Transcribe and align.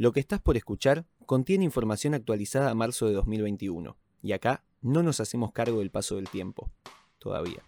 Lo 0.00 0.12
que 0.12 0.20
estás 0.20 0.40
por 0.40 0.56
escuchar 0.56 1.04
contiene 1.26 1.62
información 1.62 2.14
actualizada 2.14 2.70
a 2.70 2.74
marzo 2.74 3.06
de 3.06 3.12
2021, 3.12 3.98
y 4.22 4.32
acá 4.32 4.64
no 4.80 5.02
nos 5.02 5.20
hacemos 5.20 5.52
cargo 5.52 5.80
del 5.80 5.90
paso 5.90 6.16
del 6.16 6.26
tiempo. 6.26 6.70
Todavía. 7.18 7.62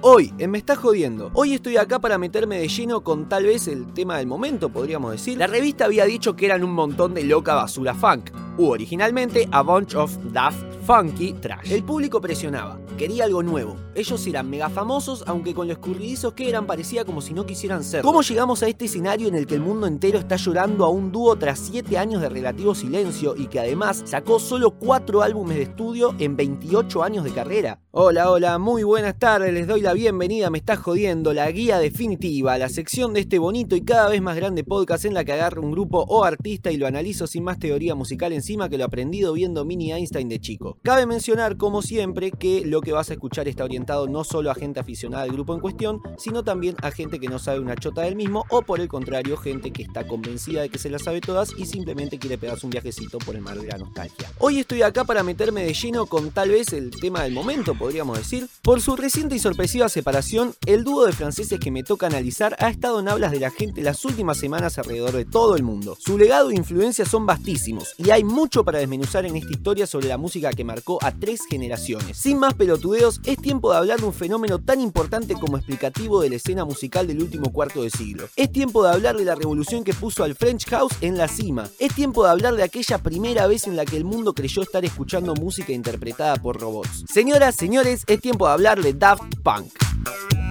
Hoy, 0.00 0.34
en 0.38 0.50
Me 0.50 0.58
Estás 0.58 0.78
Jodiendo, 0.78 1.30
hoy 1.34 1.54
estoy 1.54 1.76
acá 1.76 2.00
para 2.00 2.18
meterme 2.18 2.58
de 2.58 2.66
lleno 2.66 3.04
con 3.04 3.28
tal 3.28 3.44
vez 3.44 3.68
el 3.68 3.94
tema 3.94 4.18
del 4.18 4.26
momento, 4.26 4.70
podríamos 4.70 5.12
decir. 5.12 5.38
La 5.38 5.46
revista 5.46 5.84
había 5.84 6.04
dicho 6.04 6.34
que 6.34 6.46
eran 6.46 6.64
un 6.64 6.72
montón 6.72 7.14
de 7.14 7.22
loca 7.22 7.54
basura 7.54 7.94
funk, 7.94 8.32
u 8.58 8.66
originalmente 8.66 9.48
A 9.52 9.62
Bunch 9.62 9.94
of 9.94 10.18
Daft 10.32 10.64
Funky 10.84 11.34
Trash. 11.34 11.70
El 11.70 11.84
público 11.84 12.20
presionaba, 12.20 12.81
quería 12.96 13.24
algo 13.24 13.42
nuevo. 13.42 13.76
Ellos 13.94 14.26
eran 14.26 14.48
mega 14.48 14.68
famosos, 14.70 15.24
aunque 15.26 15.54
con 15.54 15.66
lo 15.66 15.72
escurridizos 15.72 16.32
que 16.34 16.48
eran 16.48 16.66
parecía 16.66 17.04
como 17.04 17.20
si 17.20 17.34
no 17.34 17.46
quisieran 17.46 17.84
ser. 17.84 18.02
¿Cómo 18.02 18.22
llegamos 18.22 18.62
a 18.62 18.68
este 18.68 18.86
escenario 18.86 19.28
en 19.28 19.34
el 19.34 19.46
que 19.46 19.54
el 19.54 19.60
mundo 19.60 19.86
entero 19.86 20.18
está 20.18 20.36
llorando 20.36 20.84
a 20.84 20.88
un 20.88 21.12
dúo 21.12 21.36
tras 21.36 21.58
7 21.58 21.98
años 21.98 22.22
de 22.22 22.28
relativo 22.28 22.74
silencio 22.74 23.34
y 23.36 23.46
que 23.46 23.60
además 23.60 24.02
sacó 24.04 24.38
solo 24.38 24.72
4 24.72 25.22
álbumes 25.22 25.56
de 25.56 25.64
estudio 25.64 26.14
en 26.18 26.36
28 26.36 27.02
años 27.02 27.24
de 27.24 27.32
carrera? 27.32 27.80
Hola, 27.90 28.30
hola, 28.30 28.58
muy 28.58 28.84
buenas 28.84 29.18
tardes, 29.18 29.52
les 29.52 29.66
doy 29.66 29.82
la 29.82 29.92
bienvenida, 29.92 30.48
me 30.48 30.56
está 30.56 30.76
jodiendo, 30.76 31.34
la 31.34 31.50
guía 31.50 31.78
definitiva, 31.78 32.56
la 32.56 32.70
sección 32.70 33.12
de 33.12 33.20
este 33.20 33.38
bonito 33.38 33.76
y 33.76 33.82
cada 33.82 34.08
vez 34.08 34.22
más 34.22 34.36
grande 34.36 34.64
podcast 34.64 35.04
en 35.04 35.12
la 35.12 35.24
que 35.24 35.32
agarro 35.32 35.60
un 35.60 35.72
grupo 35.72 36.04
o 36.08 36.24
artista 36.24 36.70
y 36.72 36.78
lo 36.78 36.86
analizo 36.86 37.26
sin 37.26 37.44
más 37.44 37.58
teoría 37.58 37.94
musical 37.94 38.32
encima 38.32 38.68
que 38.68 38.78
lo 38.78 38.84
aprendido 38.84 39.32
viendo 39.32 39.64
Mini 39.64 39.92
Einstein 39.92 40.28
de 40.28 40.40
chico. 40.40 40.78
Cabe 40.82 41.06
mencionar, 41.06 41.56
como 41.56 41.82
siempre, 41.82 42.30
que 42.30 42.64
lo 42.64 42.80
que 42.82 42.92
vas 42.92 43.10
a 43.10 43.14
escuchar 43.14 43.48
está 43.48 43.64
orientado 43.64 44.08
no 44.08 44.24
solo 44.24 44.50
a 44.50 44.54
gente 44.54 44.80
aficionada 44.80 45.22
al 45.22 45.32
grupo 45.32 45.54
en 45.54 45.60
cuestión, 45.60 46.00
sino 46.18 46.42
también 46.42 46.76
a 46.82 46.90
gente 46.90 47.18
que 47.18 47.28
no 47.28 47.38
sabe 47.38 47.60
una 47.60 47.76
chota 47.76 48.02
del 48.02 48.16
mismo 48.16 48.44
o 48.50 48.62
por 48.62 48.80
el 48.80 48.88
contrario, 48.88 49.36
gente 49.36 49.70
que 49.70 49.82
está 49.82 50.06
convencida 50.06 50.62
de 50.62 50.68
que 50.68 50.78
se 50.78 50.90
la 50.90 50.98
sabe 50.98 51.20
todas 51.20 51.52
y 51.56 51.66
simplemente 51.66 52.18
quiere 52.18 52.38
pegarse 52.38 52.66
un 52.66 52.70
viajecito 52.70 53.18
por 53.18 53.36
el 53.36 53.42
mar 53.42 53.58
de 53.58 53.68
la 53.68 53.78
nostalgia. 53.78 54.30
Hoy 54.38 54.60
estoy 54.60 54.82
acá 54.82 55.04
para 55.04 55.22
meterme 55.22 55.64
de 55.64 55.74
lleno 55.74 56.06
con 56.06 56.30
tal 56.30 56.50
vez 56.50 56.72
el 56.72 56.90
tema 56.90 57.22
del 57.22 57.32
momento, 57.32 57.74
podríamos 57.74 58.18
decir. 58.18 58.48
Por 58.62 58.80
su 58.80 58.96
reciente 58.96 59.36
y 59.36 59.38
sorpresiva 59.38 59.88
separación, 59.88 60.54
el 60.66 60.84
dúo 60.84 61.06
de 61.06 61.12
franceses 61.12 61.58
que 61.58 61.70
me 61.70 61.82
toca 61.82 62.06
analizar 62.06 62.56
ha 62.58 62.68
estado 62.68 63.00
en 63.00 63.08
hablas 63.08 63.32
de 63.32 63.40
la 63.40 63.50
gente 63.50 63.82
las 63.82 64.04
últimas 64.04 64.38
semanas 64.38 64.78
alrededor 64.78 65.12
de 65.12 65.24
todo 65.24 65.56
el 65.56 65.62
mundo. 65.62 65.96
Su 65.98 66.18
legado 66.18 66.50
e 66.50 66.56
influencia 66.56 67.04
son 67.04 67.26
vastísimos, 67.26 67.94
y 67.98 68.10
hay 68.10 68.24
mucho 68.24 68.64
para 68.64 68.78
desmenuzar 68.78 69.26
en 69.26 69.36
esta 69.36 69.52
historia 69.52 69.86
sobre 69.86 70.08
la 70.08 70.18
música 70.18 70.50
que 70.50 70.64
marcó 70.64 70.98
a 71.02 71.12
tres 71.12 71.42
generaciones. 71.48 72.16
Sin 72.16 72.38
más 72.38 72.54
pelotudeos, 72.72 73.20
es 73.24 73.36
tiempo 73.36 73.70
de 73.70 73.76
hablar 73.76 74.00
de 74.00 74.06
un 74.06 74.14
fenómeno 74.14 74.58
tan 74.58 74.80
importante 74.80 75.34
como 75.34 75.58
explicativo 75.58 76.22
de 76.22 76.30
la 76.30 76.36
escena 76.36 76.64
musical 76.64 77.06
del 77.06 77.22
último 77.22 77.52
cuarto 77.52 77.82
de 77.82 77.90
siglo. 77.90 78.28
Es 78.34 78.50
tiempo 78.50 78.82
de 78.82 78.90
hablar 78.90 79.16
de 79.16 79.26
la 79.26 79.34
revolución 79.34 79.84
que 79.84 79.92
puso 79.92 80.24
al 80.24 80.34
French 80.34 80.66
House 80.70 80.94
en 81.02 81.18
la 81.18 81.28
cima. 81.28 81.68
Es 81.78 81.94
tiempo 81.94 82.24
de 82.24 82.30
hablar 82.30 82.54
de 82.54 82.62
aquella 82.62 82.98
primera 82.98 83.46
vez 83.46 83.66
en 83.66 83.76
la 83.76 83.84
que 83.84 83.98
el 83.98 84.04
mundo 84.04 84.32
creyó 84.32 84.62
estar 84.62 84.84
escuchando 84.86 85.34
música 85.34 85.72
interpretada 85.72 86.36
por 86.36 86.58
robots. 86.58 87.04
Señoras, 87.12 87.56
señores, 87.56 88.04
es 88.06 88.20
tiempo 88.20 88.46
de 88.46 88.52
hablar 88.52 88.80
de 88.80 88.94
Daft 88.94 89.34
Punk. 89.42 90.41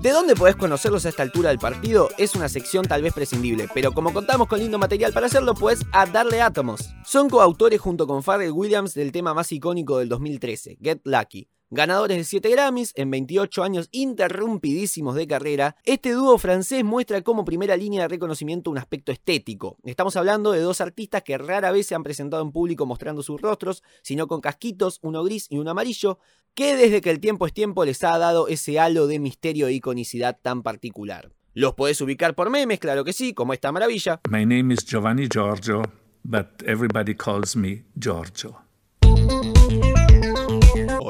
¿De 0.00 0.12
dónde 0.12 0.36
podés 0.36 0.54
conocerlos 0.54 1.06
a 1.06 1.08
esta 1.08 1.24
altura 1.24 1.48
del 1.48 1.58
partido? 1.58 2.08
Es 2.18 2.36
una 2.36 2.48
sección 2.48 2.86
tal 2.86 3.02
vez 3.02 3.12
prescindible, 3.12 3.68
pero 3.74 3.90
como 3.90 4.12
contamos 4.12 4.46
con 4.46 4.60
lindo 4.60 4.78
material 4.78 5.12
para 5.12 5.26
hacerlo, 5.26 5.54
pues 5.54 5.80
a 5.90 6.06
darle 6.06 6.40
átomos. 6.40 6.94
Son 7.04 7.28
coautores 7.28 7.80
junto 7.80 8.06
con 8.06 8.22
Pharrell 8.22 8.52
Williams 8.52 8.94
del 8.94 9.10
tema 9.10 9.34
más 9.34 9.50
icónico 9.50 9.98
del 9.98 10.08
2013, 10.08 10.78
Get 10.80 11.00
Lucky. 11.02 11.48
Ganadores 11.70 12.16
de 12.16 12.24
7 12.24 12.48
Grammys 12.48 12.94
en 12.96 13.10
28 13.10 13.62
años 13.62 13.90
interrumpidísimos 13.92 15.14
de 15.14 15.26
carrera, 15.26 15.76
este 15.84 16.12
dúo 16.12 16.38
francés 16.38 16.82
muestra 16.82 17.20
como 17.20 17.44
primera 17.44 17.76
línea 17.76 18.02
de 18.02 18.08
reconocimiento 18.08 18.70
un 18.70 18.78
aspecto 18.78 19.12
estético. 19.12 19.76
Estamos 19.84 20.16
hablando 20.16 20.52
de 20.52 20.60
dos 20.60 20.80
artistas 20.80 21.22
que 21.24 21.36
rara 21.36 21.70
vez 21.70 21.86
se 21.86 21.94
han 21.94 22.04
presentado 22.04 22.42
en 22.42 22.52
público 22.52 22.86
mostrando 22.86 23.22
sus 23.22 23.38
rostros, 23.38 23.82
sino 24.02 24.28
con 24.28 24.40
casquitos, 24.40 24.98
uno 25.02 25.22
gris 25.22 25.46
y 25.50 25.58
uno 25.58 25.72
amarillo, 25.72 26.18
que 26.54 26.74
desde 26.74 27.02
que 27.02 27.10
el 27.10 27.20
tiempo 27.20 27.46
es 27.46 27.52
tiempo 27.52 27.84
les 27.84 28.02
ha 28.02 28.16
dado 28.16 28.48
ese 28.48 28.80
halo 28.80 29.06
de 29.06 29.18
misterio 29.18 29.66
e 29.66 29.74
iconicidad 29.74 30.38
tan 30.40 30.62
particular. 30.62 31.34
Los 31.52 31.74
podés 31.74 32.00
ubicar 32.00 32.34
por 32.34 32.48
memes, 32.48 32.78
claro 32.78 33.04
que 33.04 33.12
sí, 33.12 33.34
como 33.34 33.52
esta 33.52 33.72
maravilla. 33.72 34.22
My 34.30 34.46
name 34.46 34.72
is 34.72 34.86
Giovanni 34.86 35.28
Giorgio, 35.28 35.82
but 36.24 36.46
everybody 36.66 37.14
calls 37.14 37.54
me 37.54 37.84
Giorgio. 37.94 38.56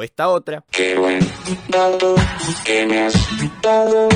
Esta 0.03 0.28
otra. 0.28 0.64
Qué 0.70 0.97
buen 0.97 1.20
que 2.64 2.86
me 2.86 3.06
has 3.06 3.14
dado. 3.62 4.09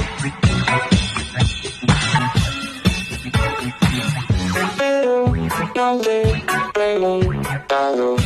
Pero. 6.75 8.17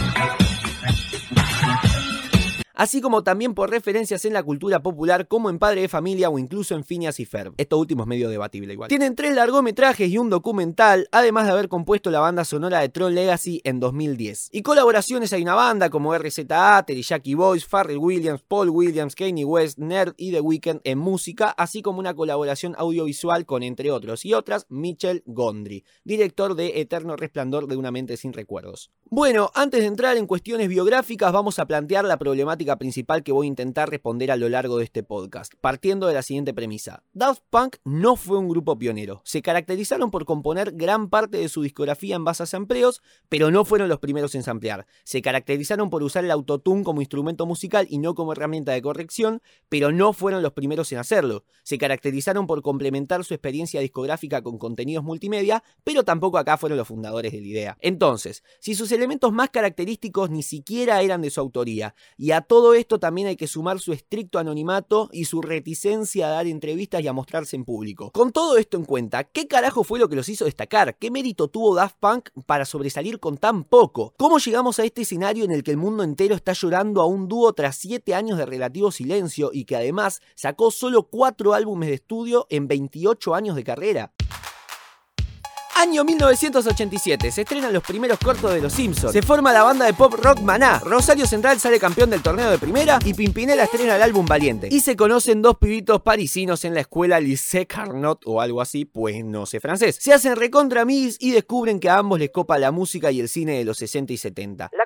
Así 2.77 3.01
como 3.01 3.25
también 3.25 3.55
por 3.55 3.71
referencias 3.71 4.25
en 4.25 4.35
la 4.35 4.43
cultura 4.43 4.83
popular 4.83 5.27
como 5.27 5.51
en 5.51 5.59
Padre 5.59 5.81
de 5.81 5.89
Familia 5.89 6.31
o 6.31 6.39
incluso 6.39 6.75
en 6.75 6.85
Phineas 6.85 7.19
y 7.19 7.25
Ferb. 7.25 7.55
Esto 7.57 7.79
último 7.79 8.03
es 8.03 8.07
medio 8.07 8.29
debatible 8.29 8.75
igual. 8.75 8.89
Tienen 8.89 9.17
tres 9.17 9.35
largometrajes 9.35 10.09
y 10.09 10.19
un 10.19 10.31
documental, 10.31 11.09
además 11.11 11.47
de 11.47 11.53
haber 11.53 11.69
compuesto 11.69 12.11
la 12.11 12.21
banda 12.21 12.45
sonora 12.45 12.81
de 12.81 12.89
Tron 12.89 13.15
Legacy 13.15 13.61
en 13.65 13.81
2010. 13.81 14.51
Y 14.53 14.63
colaboraciones 14.63 15.33
hay 15.33 15.43
una 15.43 15.55
banda 15.55 15.91
como 15.91 16.17
RZA, 16.17 16.85
Teriyaki 16.87 17.35
Boys, 17.35 17.67
Pharrell 17.67 17.99
Williams, 17.99 18.43
Paul 18.43 18.71
Williams, 18.71 19.15
Kanye 19.15 19.45
West, 19.45 19.79
Nerd 19.79 20.15
y 20.17 20.33
The 20.33 20.41
Weeknd 20.41 20.81
en 20.85 20.99
música, 20.99 21.51
así 21.51 21.83
como 21.83 21.99
una 21.99 22.15
colaboración 22.15 22.75
audiovisual 22.77 23.47
con, 23.47 23.63
entre 23.63 23.91
otros 23.91 24.25
y 24.25 24.35
otras, 24.35 24.67
Mitchell 24.69 25.23
Gondry, 25.27 25.85
director 26.05 26.55
de 26.55 26.81
Eterno 26.81 27.17
Resplandor 27.17 27.67
de 27.67 27.77
una 27.77 27.91
mente 27.91 28.17
sin 28.17 28.33
recuerdos. 28.33 28.91
Bueno, 29.09 29.51
antes 29.55 29.81
de 29.81 29.87
entrar 29.87 30.17
en 30.17 30.27
cuestiones 30.27 30.69
biográficas, 30.69 31.33
vamos 31.33 31.59
a 31.59 31.67
plantear 31.67 32.05
la 32.05 32.19
problemática 32.19 32.66
principal 32.75 33.23
que 33.23 33.31
voy 33.31 33.47
a 33.47 33.49
intentar 33.49 33.89
responder 33.89 34.33
a 34.33 34.37
lo 34.37 34.49
largo 34.49 34.79
de 34.79 34.85
este 34.85 35.05
podcast, 35.05 35.55
partiendo 35.61 36.09
de 36.09 36.15
la 36.15 36.23
siguiente 36.23 36.53
premisa. 36.53 37.05
Daft 37.13 37.45
Punk 37.49 37.77
no 37.85 38.17
fue 38.17 38.39
un 38.39 38.49
grupo 38.49 38.77
pionero. 38.77 39.23
Se 39.25 39.43
caracterizaron 39.43 40.11
por 40.11 40.25
componer 40.25 40.73
gran 40.73 41.09
parte 41.09 41.39
de 41.39 41.49
su 41.49 41.63
discografía 41.63 42.17
en 42.17 42.25
base 42.25 42.43
a 42.43 42.47
sampleos, 42.47 43.01
pero 43.29 43.53
no 43.53 43.65
fueron 43.65 43.89
los 43.89 44.01
primeros 44.01 44.35
en 44.35 44.43
samplear. 44.43 44.89
Se 45.05 45.23
caracterizaron 45.23 45.89
por 45.89 46.03
usar 46.03 46.25
el 46.25 46.33
autotune 46.33 46.83
como 46.83 47.01
instrumento 47.01 47.47
musical 47.47 47.87
y 47.89 47.99
no 47.99 48.17
como 48.17 48.33
herramienta 48.33 48.73
de 48.73 48.83
corrección, 48.83 49.43
pero 49.69 49.93
no 49.93 50.13
fueron 50.13 50.43
los 50.43 50.55
primeros 50.55 50.91
en 50.91 50.99
hacerlo. 50.99 51.45
Se 51.63 51.79
caracterizaron 51.79 52.49
por 52.49 52.63
complementar 52.63 53.25
su 53.25 53.35
experiencia 53.35 53.81
discográfica 53.81 54.43
con 54.43 54.59
contenidos 54.59 55.05
multimedia, 55.05 55.63
pero 55.85 56.03
tampoco 56.03 56.39
acá 56.39 56.57
fueron 56.57 56.79
los 56.79 56.89
fundadores 56.89 57.31
de 57.31 57.41
la 57.41 57.47
idea. 57.47 57.79
Entonces, 57.81 58.43
si 58.59 58.75
sus 58.75 58.91
elementos 58.91 59.33
más 59.33 59.51
característicos 59.51 60.31
ni 60.31 60.43
siquiera 60.43 61.03
eran 61.03 61.23
de 61.23 61.31
su 61.31 61.41
autoría, 61.41 61.95
y 62.17 62.31
a 62.31 62.41
todo 62.57 62.73
esto 62.73 62.99
también 62.99 63.29
hay 63.29 63.37
que 63.37 63.49
sumar 63.49 63.81
su 63.81 63.93
estricto 63.93 64.39
anonimato 64.39 65.11
y 65.13 65.27
su 65.27 65.43
reticencia 65.43 66.29
a 66.29 66.31
dar 66.31 66.47
entrevistas 66.47 67.03
y 67.03 67.07
a 67.07 67.13
mostrarse 67.13 67.55
en 67.55 67.67
público. 67.67 68.11
Con 68.13 68.33
todo 68.33 68.57
esto 68.57 68.79
en 68.79 68.87
cuenta, 68.87 69.25
¿qué 69.25 69.47
carajo 69.47 69.85
fue 69.85 69.99
lo 69.99 70.09
que 70.09 70.17
los 70.17 70.27
hizo 70.31 70.47
destacar? 70.47 70.97
¿Qué 70.97 71.11
mérito 71.11 71.49
tuvo 71.49 71.75
Daft 71.75 71.97
Punk 72.01 72.31
para 72.47 72.65
sobresalir 72.65 73.21
con 73.21 73.37
tan 73.37 73.63
poco? 73.65 74.15
¿Cómo 74.17 74.39
llegamos 74.39 74.79
a 74.79 74.87
este 74.87 75.03
escenario 75.03 75.45
en 75.45 75.51
el 75.51 75.63
que 75.63 75.73
el 75.73 75.77
mundo 75.77 76.03
entero 76.03 76.35
está 76.35 76.55
llorando 76.55 77.03
a 77.03 77.07
un 77.07 77.29
dúo 77.29 77.53
tras 77.53 77.77
7 77.77 78.15
años 78.15 78.39
de 78.39 78.47
relativo 78.47 78.91
silencio 78.91 79.51
y 79.53 79.67
que 79.67 79.77
además 79.77 80.23
sacó 80.35 80.71
solo 80.71 81.03
4 81.03 81.53
álbumes 81.53 81.91
de 81.91 81.97
estudio 81.97 82.47
en 82.49 82.69
28 82.69 83.35
años 83.35 83.55
de 83.55 83.65
carrera? 83.65 84.15
Año 85.89 86.03
1987, 86.03 87.31
se 87.31 87.43
estrenan 87.43 87.73
los 87.73 87.81
primeros 87.81 88.19
cortos 88.19 88.53
de 88.53 88.61
Los 88.61 88.73
Simpsons. 88.73 89.13
Se 89.13 89.23
forma 89.23 89.53
la 89.53 89.63
banda 89.63 89.87
de 89.87 89.95
pop 89.95 90.15
rock 90.15 90.41
Maná. 90.41 90.81
Rosario 90.81 91.29
Central 91.29 91.61
sale 91.61 91.79
campeón 91.79 92.11
del 92.11 92.23
torneo 92.23 92.51
de 92.51 92.59
primera 92.59 92.99
y 93.05 93.15
Pimpinela 93.15 93.63
estrena 93.63 93.95
el 93.95 94.03
álbum 94.03 94.27
Valiente. 94.27 94.69
Y 94.69 94.81
se 94.81 94.97
conocen 94.97 95.43
dos 95.43 95.59
pibitos 95.59 96.03
parisinos 96.03 96.65
en 96.65 96.75
la 96.75 96.81
escuela 96.81 97.21
Lycée 97.21 97.69
Carnot 97.69 98.23
o 98.25 98.41
algo 98.41 98.61
así, 98.61 98.85
pues 98.85 99.25
no 99.25 99.47
sé 99.47 99.61
francés. 99.61 99.97
Se 100.01 100.13
hacen 100.13 100.35
recontra 100.35 100.83
amigos 100.83 101.19
y 101.21 101.31
descubren 101.31 101.79
que 101.79 101.89
a 101.89 101.99
ambos 101.99 102.19
les 102.19 102.31
copa 102.31 102.59
la 102.59 102.73
música 102.73 103.13
y 103.13 103.21
el 103.21 103.29
cine 103.29 103.57
de 103.57 103.65
los 103.65 103.79
60 103.79 104.13
y 104.13 104.17
70. 104.17 104.71
Las 104.77 104.86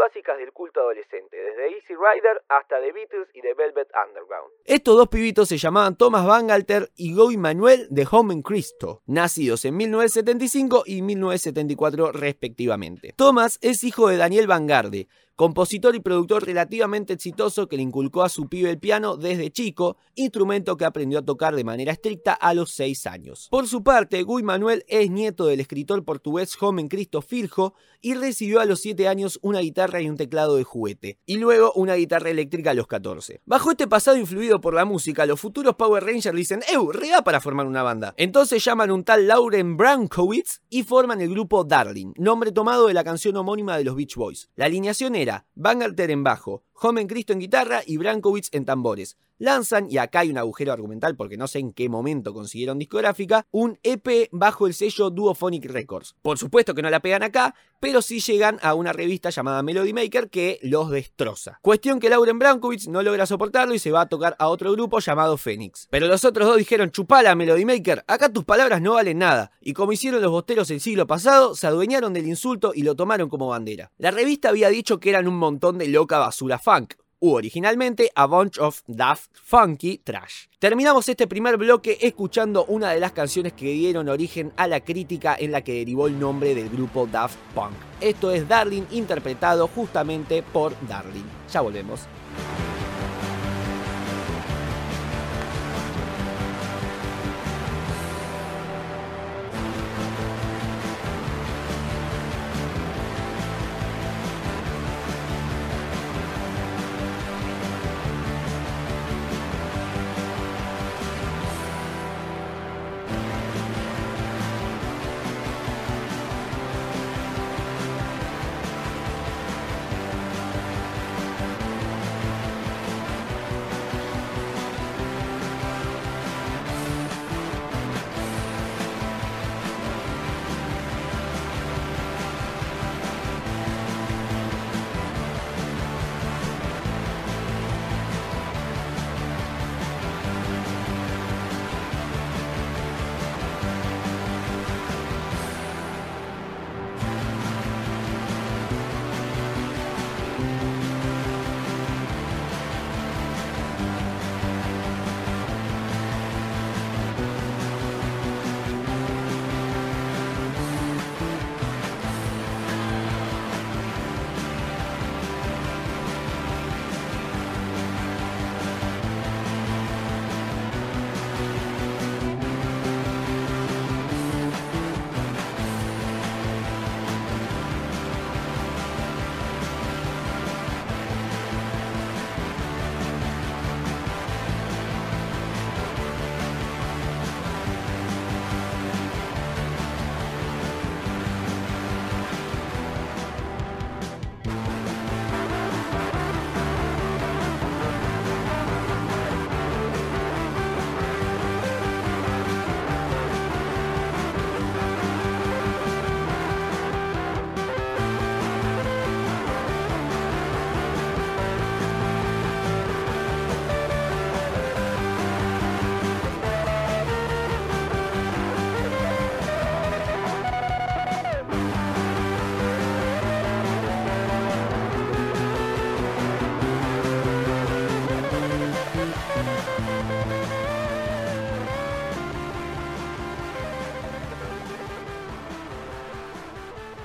básicas 0.00 0.38
del 0.38 0.50
culto 0.52 0.80
adolescente, 0.80 1.36
desde 1.36 1.76
Easy 1.76 1.92
Rider 1.94 2.42
hasta 2.48 2.80
The 2.80 2.90
Beatles 2.90 3.28
y 3.34 3.42
The 3.42 3.52
Velvet 3.52 3.88
Underground. 3.94 4.50
Estos 4.64 4.96
dos 4.96 5.08
pibitos 5.08 5.48
se 5.48 5.58
llamaban 5.58 5.96
Thomas 5.96 6.26
Bangalter 6.26 6.90
y 6.96 7.14
Guy 7.14 7.36
Manuel 7.36 7.86
de 7.90 8.08
Home 8.10 8.42
Cristo, 8.42 9.02
nacidos 9.06 9.66
en 9.66 9.76
1975 9.76 10.84
y 10.86 11.02
1974 11.02 12.12
respectivamente. 12.12 13.12
Thomas 13.14 13.58
es 13.60 13.84
hijo 13.84 14.08
de 14.08 14.16
Daniel 14.16 14.46
Vanguarde, 14.46 15.06
compositor 15.40 15.96
y 15.96 16.00
productor 16.00 16.44
relativamente 16.44 17.14
exitoso 17.14 17.66
que 17.66 17.78
le 17.78 17.82
inculcó 17.82 18.22
a 18.22 18.28
su 18.28 18.50
pibe 18.50 18.68
el 18.68 18.78
piano 18.78 19.16
desde 19.16 19.50
chico, 19.50 19.96
instrumento 20.14 20.76
que 20.76 20.84
aprendió 20.84 21.20
a 21.20 21.24
tocar 21.24 21.56
de 21.56 21.64
manera 21.64 21.92
estricta 21.92 22.34
a 22.34 22.52
los 22.52 22.72
6 22.72 23.06
años. 23.06 23.48
Por 23.50 23.66
su 23.66 23.82
parte, 23.82 24.22
Guy 24.22 24.42
Manuel 24.42 24.84
es 24.86 25.10
nieto 25.10 25.46
del 25.46 25.60
escritor 25.60 26.04
portugués 26.04 26.56
Joven 26.56 26.88
Cristo 26.88 27.22
Filho 27.22 27.72
y 28.02 28.12
recibió 28.12 28.60
a 28.60 28.66
los 28.66 28.80
7 28.80 29.08
años 29.08 29.38
una 29.40 29.60
guitarra 29.60 30.02
y 30.02 30.10
un 30.10 30.18
teclado 30.18 30.56
de 30.56 30.64
juguete, 30.64 31.18
y 31.24 31.38
luego 31.38 31.72
una 31.72 31.94
guitarra 31.94 32.28
eléctrica 32.28 32.72
a 32.72 32.74
los 32.74 32.86
14. 32.86 33.40
Bajo 33.46 33.70
este 33.70 33.88
pasado 33.88 34.18
influido 34.18 34.60
por 34.60 34.74
la 34.74 34.84
música, 34.84 35.24
los 35.24 35.40
futuros 35.40 35.76
Power 35.76 36.04
Rangers 36.04 36.36
dicen, 36.36 36.60
¡Ew! 36.70 36.92
¡Rea 36.92 37.22
para 37.22 37.40
formar 37.40 37.66
una 37.66 37.82
banda! 37.82 38.12
Entonces 38.18 38.62
llaman 38.62 38.90
un 38.90 39.04
tal 39.04 39.26
Lauren 39.26 39.78
Brankowitz 39.78 40.60
y 40.68 40.82
forman 40.82 41.22
el 41.22 41.30
grupo 41.30 41.64
Darling, 41.64 42.12
nombre 42.16 42.52
tomado 42.52 42.88
de 42.88 42.92
la 42.92 43.04
canción 43.04 43.38
homónima 43.38 43.78
de 43.78 43.84
los 43.84 43.96
Beach 43.96 44.16
Boys. 44.16 44.50
La 44.54 44.66
alineación 44.66 45.14
era 45.14 45.29
Bangalter 45.54 46.10
en 46.10 46.24
bajo, 46.24 46.62
Joven 46.72 47.06
Cristo 47.06 47.32
en 47.32 47.40
guitarra 47.40 47.82
y 47.86 47.96
Brankowitz 47.96 48.48
en 48.52 48.64
tambores. 48.64 49.16
Lanzan, 49.40 49.90
y 49.90 49.96
acá 49.96 50.20
hay 50.20 50.28
un 50.28 50.36
agujero 50.36 50.70
argumental 50.70 51.16
porque 51.16 51.38
no 51.38 51.48
sé 51.48 51.60
en 51.60 51.72
qué 51.72 51.88
momento 51.88 52.34
consiguieron 52.34 52.78
discográfica, 52.78 53.46
un 53.50 53.78
EP 53.82 54.28
bajo 54.32 54.66
el 54.66 54.74
sello 54.74 55.08
Duophonic 55.08 55.64
Records. 55.64 56.14
Por 56.20 56.36
supuesto 56.36 56.74
que 56.74 56.82
no 56.82 56.90
la 56.90 57.00
pegan 57.00 57.22
acá, 57.22 57.54
pero 57.80 58.02
sí 58.02 58.20
llegan 58.20 58.58
a 58.60 58.74
una 58.74 58.92
revista 58.92 59.30
llamada 59.30 59.62
Melody 59.62 59.94
Maker 59.94 60.28
que 60.28 60.58
los 60.62 60.90
destroza. 60.90 61.58
Cuestión 61.62 62.00
que 62.00 62.10
Lauren 62.10 62.38
Brankowitz 62.38 62.86
no 62.88 63.02
logra 63.02 63.24
soportarlo 63.24 63.74
y 63.74 63.78
se 63.78 63.90
va 63.90 64.02
a 64.02 64.08
tocar 64.10 64.36
a 64.38 64.48
otro 64.48 64.72
grupo 64.72 65.00
llamado 65.00 65.38
Phoenix. 65.38 65.88
Pero 65.88 66.06
los 66.06 66.26
otros 66.26 66.46
dos 66.46 66.58
dijeron, 66.58 66.90
chupala 66.90 67.34
Melody 67.34 67.64
Maker, 67.64 68.04
acá 68.06 68.30
tus 68.30 68.44
palabras 68.44 68.82
no 68.82 68.92
valen 68.92 69.16
nada. 69.16 69.52
Y 69.62 69.72
como 69.72 69.92
hicieron 69.92 70.20
los 70.20 70.30
bosteros 70.30 70.70
el 70.70 70.82
siglo 70.82 71.06
pasado, 71.06 71.54
se 71.54 71.66
adueñaron 71.66 72.12
del 72.12 72.28
insulto 72.28 72.72
y 72.74 72.82
lo 72.82 72.94
tomaron 72.94 73.30
como 73.30 73.48
bandera. 73.48 73.90
La 73.96 74.10
revista 74.10 74.50
había 74.50 74.68
dicho 74.68 75.00
que 75.00 75.08
eran 75.08 75.26
un 75.26 75.38
montón 75.38 75.78
de 75.78 75.88
loca 75.88 76.18
basura 76.18 76.58
funk, 76.58 76.92
u 77.20 77.32
originalmente 77.34 78.10
A 78.14 78.26
Bunch 78.26 78.58
of 78.58 78.82
Daft 78.86 79.30
Funky 79.42 79.98
Trash. 79.98 80.46
Terminamos 80.58 81.08
este 81.08 81.26
primer 81.26 81.56
bloque 81.56 81.98
escuchando 82.00 82.64
una 82.66 82.90
de 82.90 83.00
las 83.00 83.12
canciones 83.12 83.52
que 83.52 83.66
dieron 83.66 84.08
origen 84.08 84.52
a 84.56 84.66
la 84.66 84.80
crítica 84.80 85.36
en 85.38 85.52
la 85.52 85.62
que 85.62 85.74
derivó 85.74 86.06
el 86.06 86.18
nombre 86.18 86.54
del 86.54 86.68
grupo 86.68 87.06
Daft 87.06 87.38
Punk. 87.54 87.72
Esto 88.00 88.30
es 88.30 88.48
Darling 88.48 88.84
interpretado 88.90 89.68
justamente 89.68 90.42
por 90.42 90.74
Darling. 90.88 91.24
Ya 91.52 91.60
volvemos. 91.60 92.00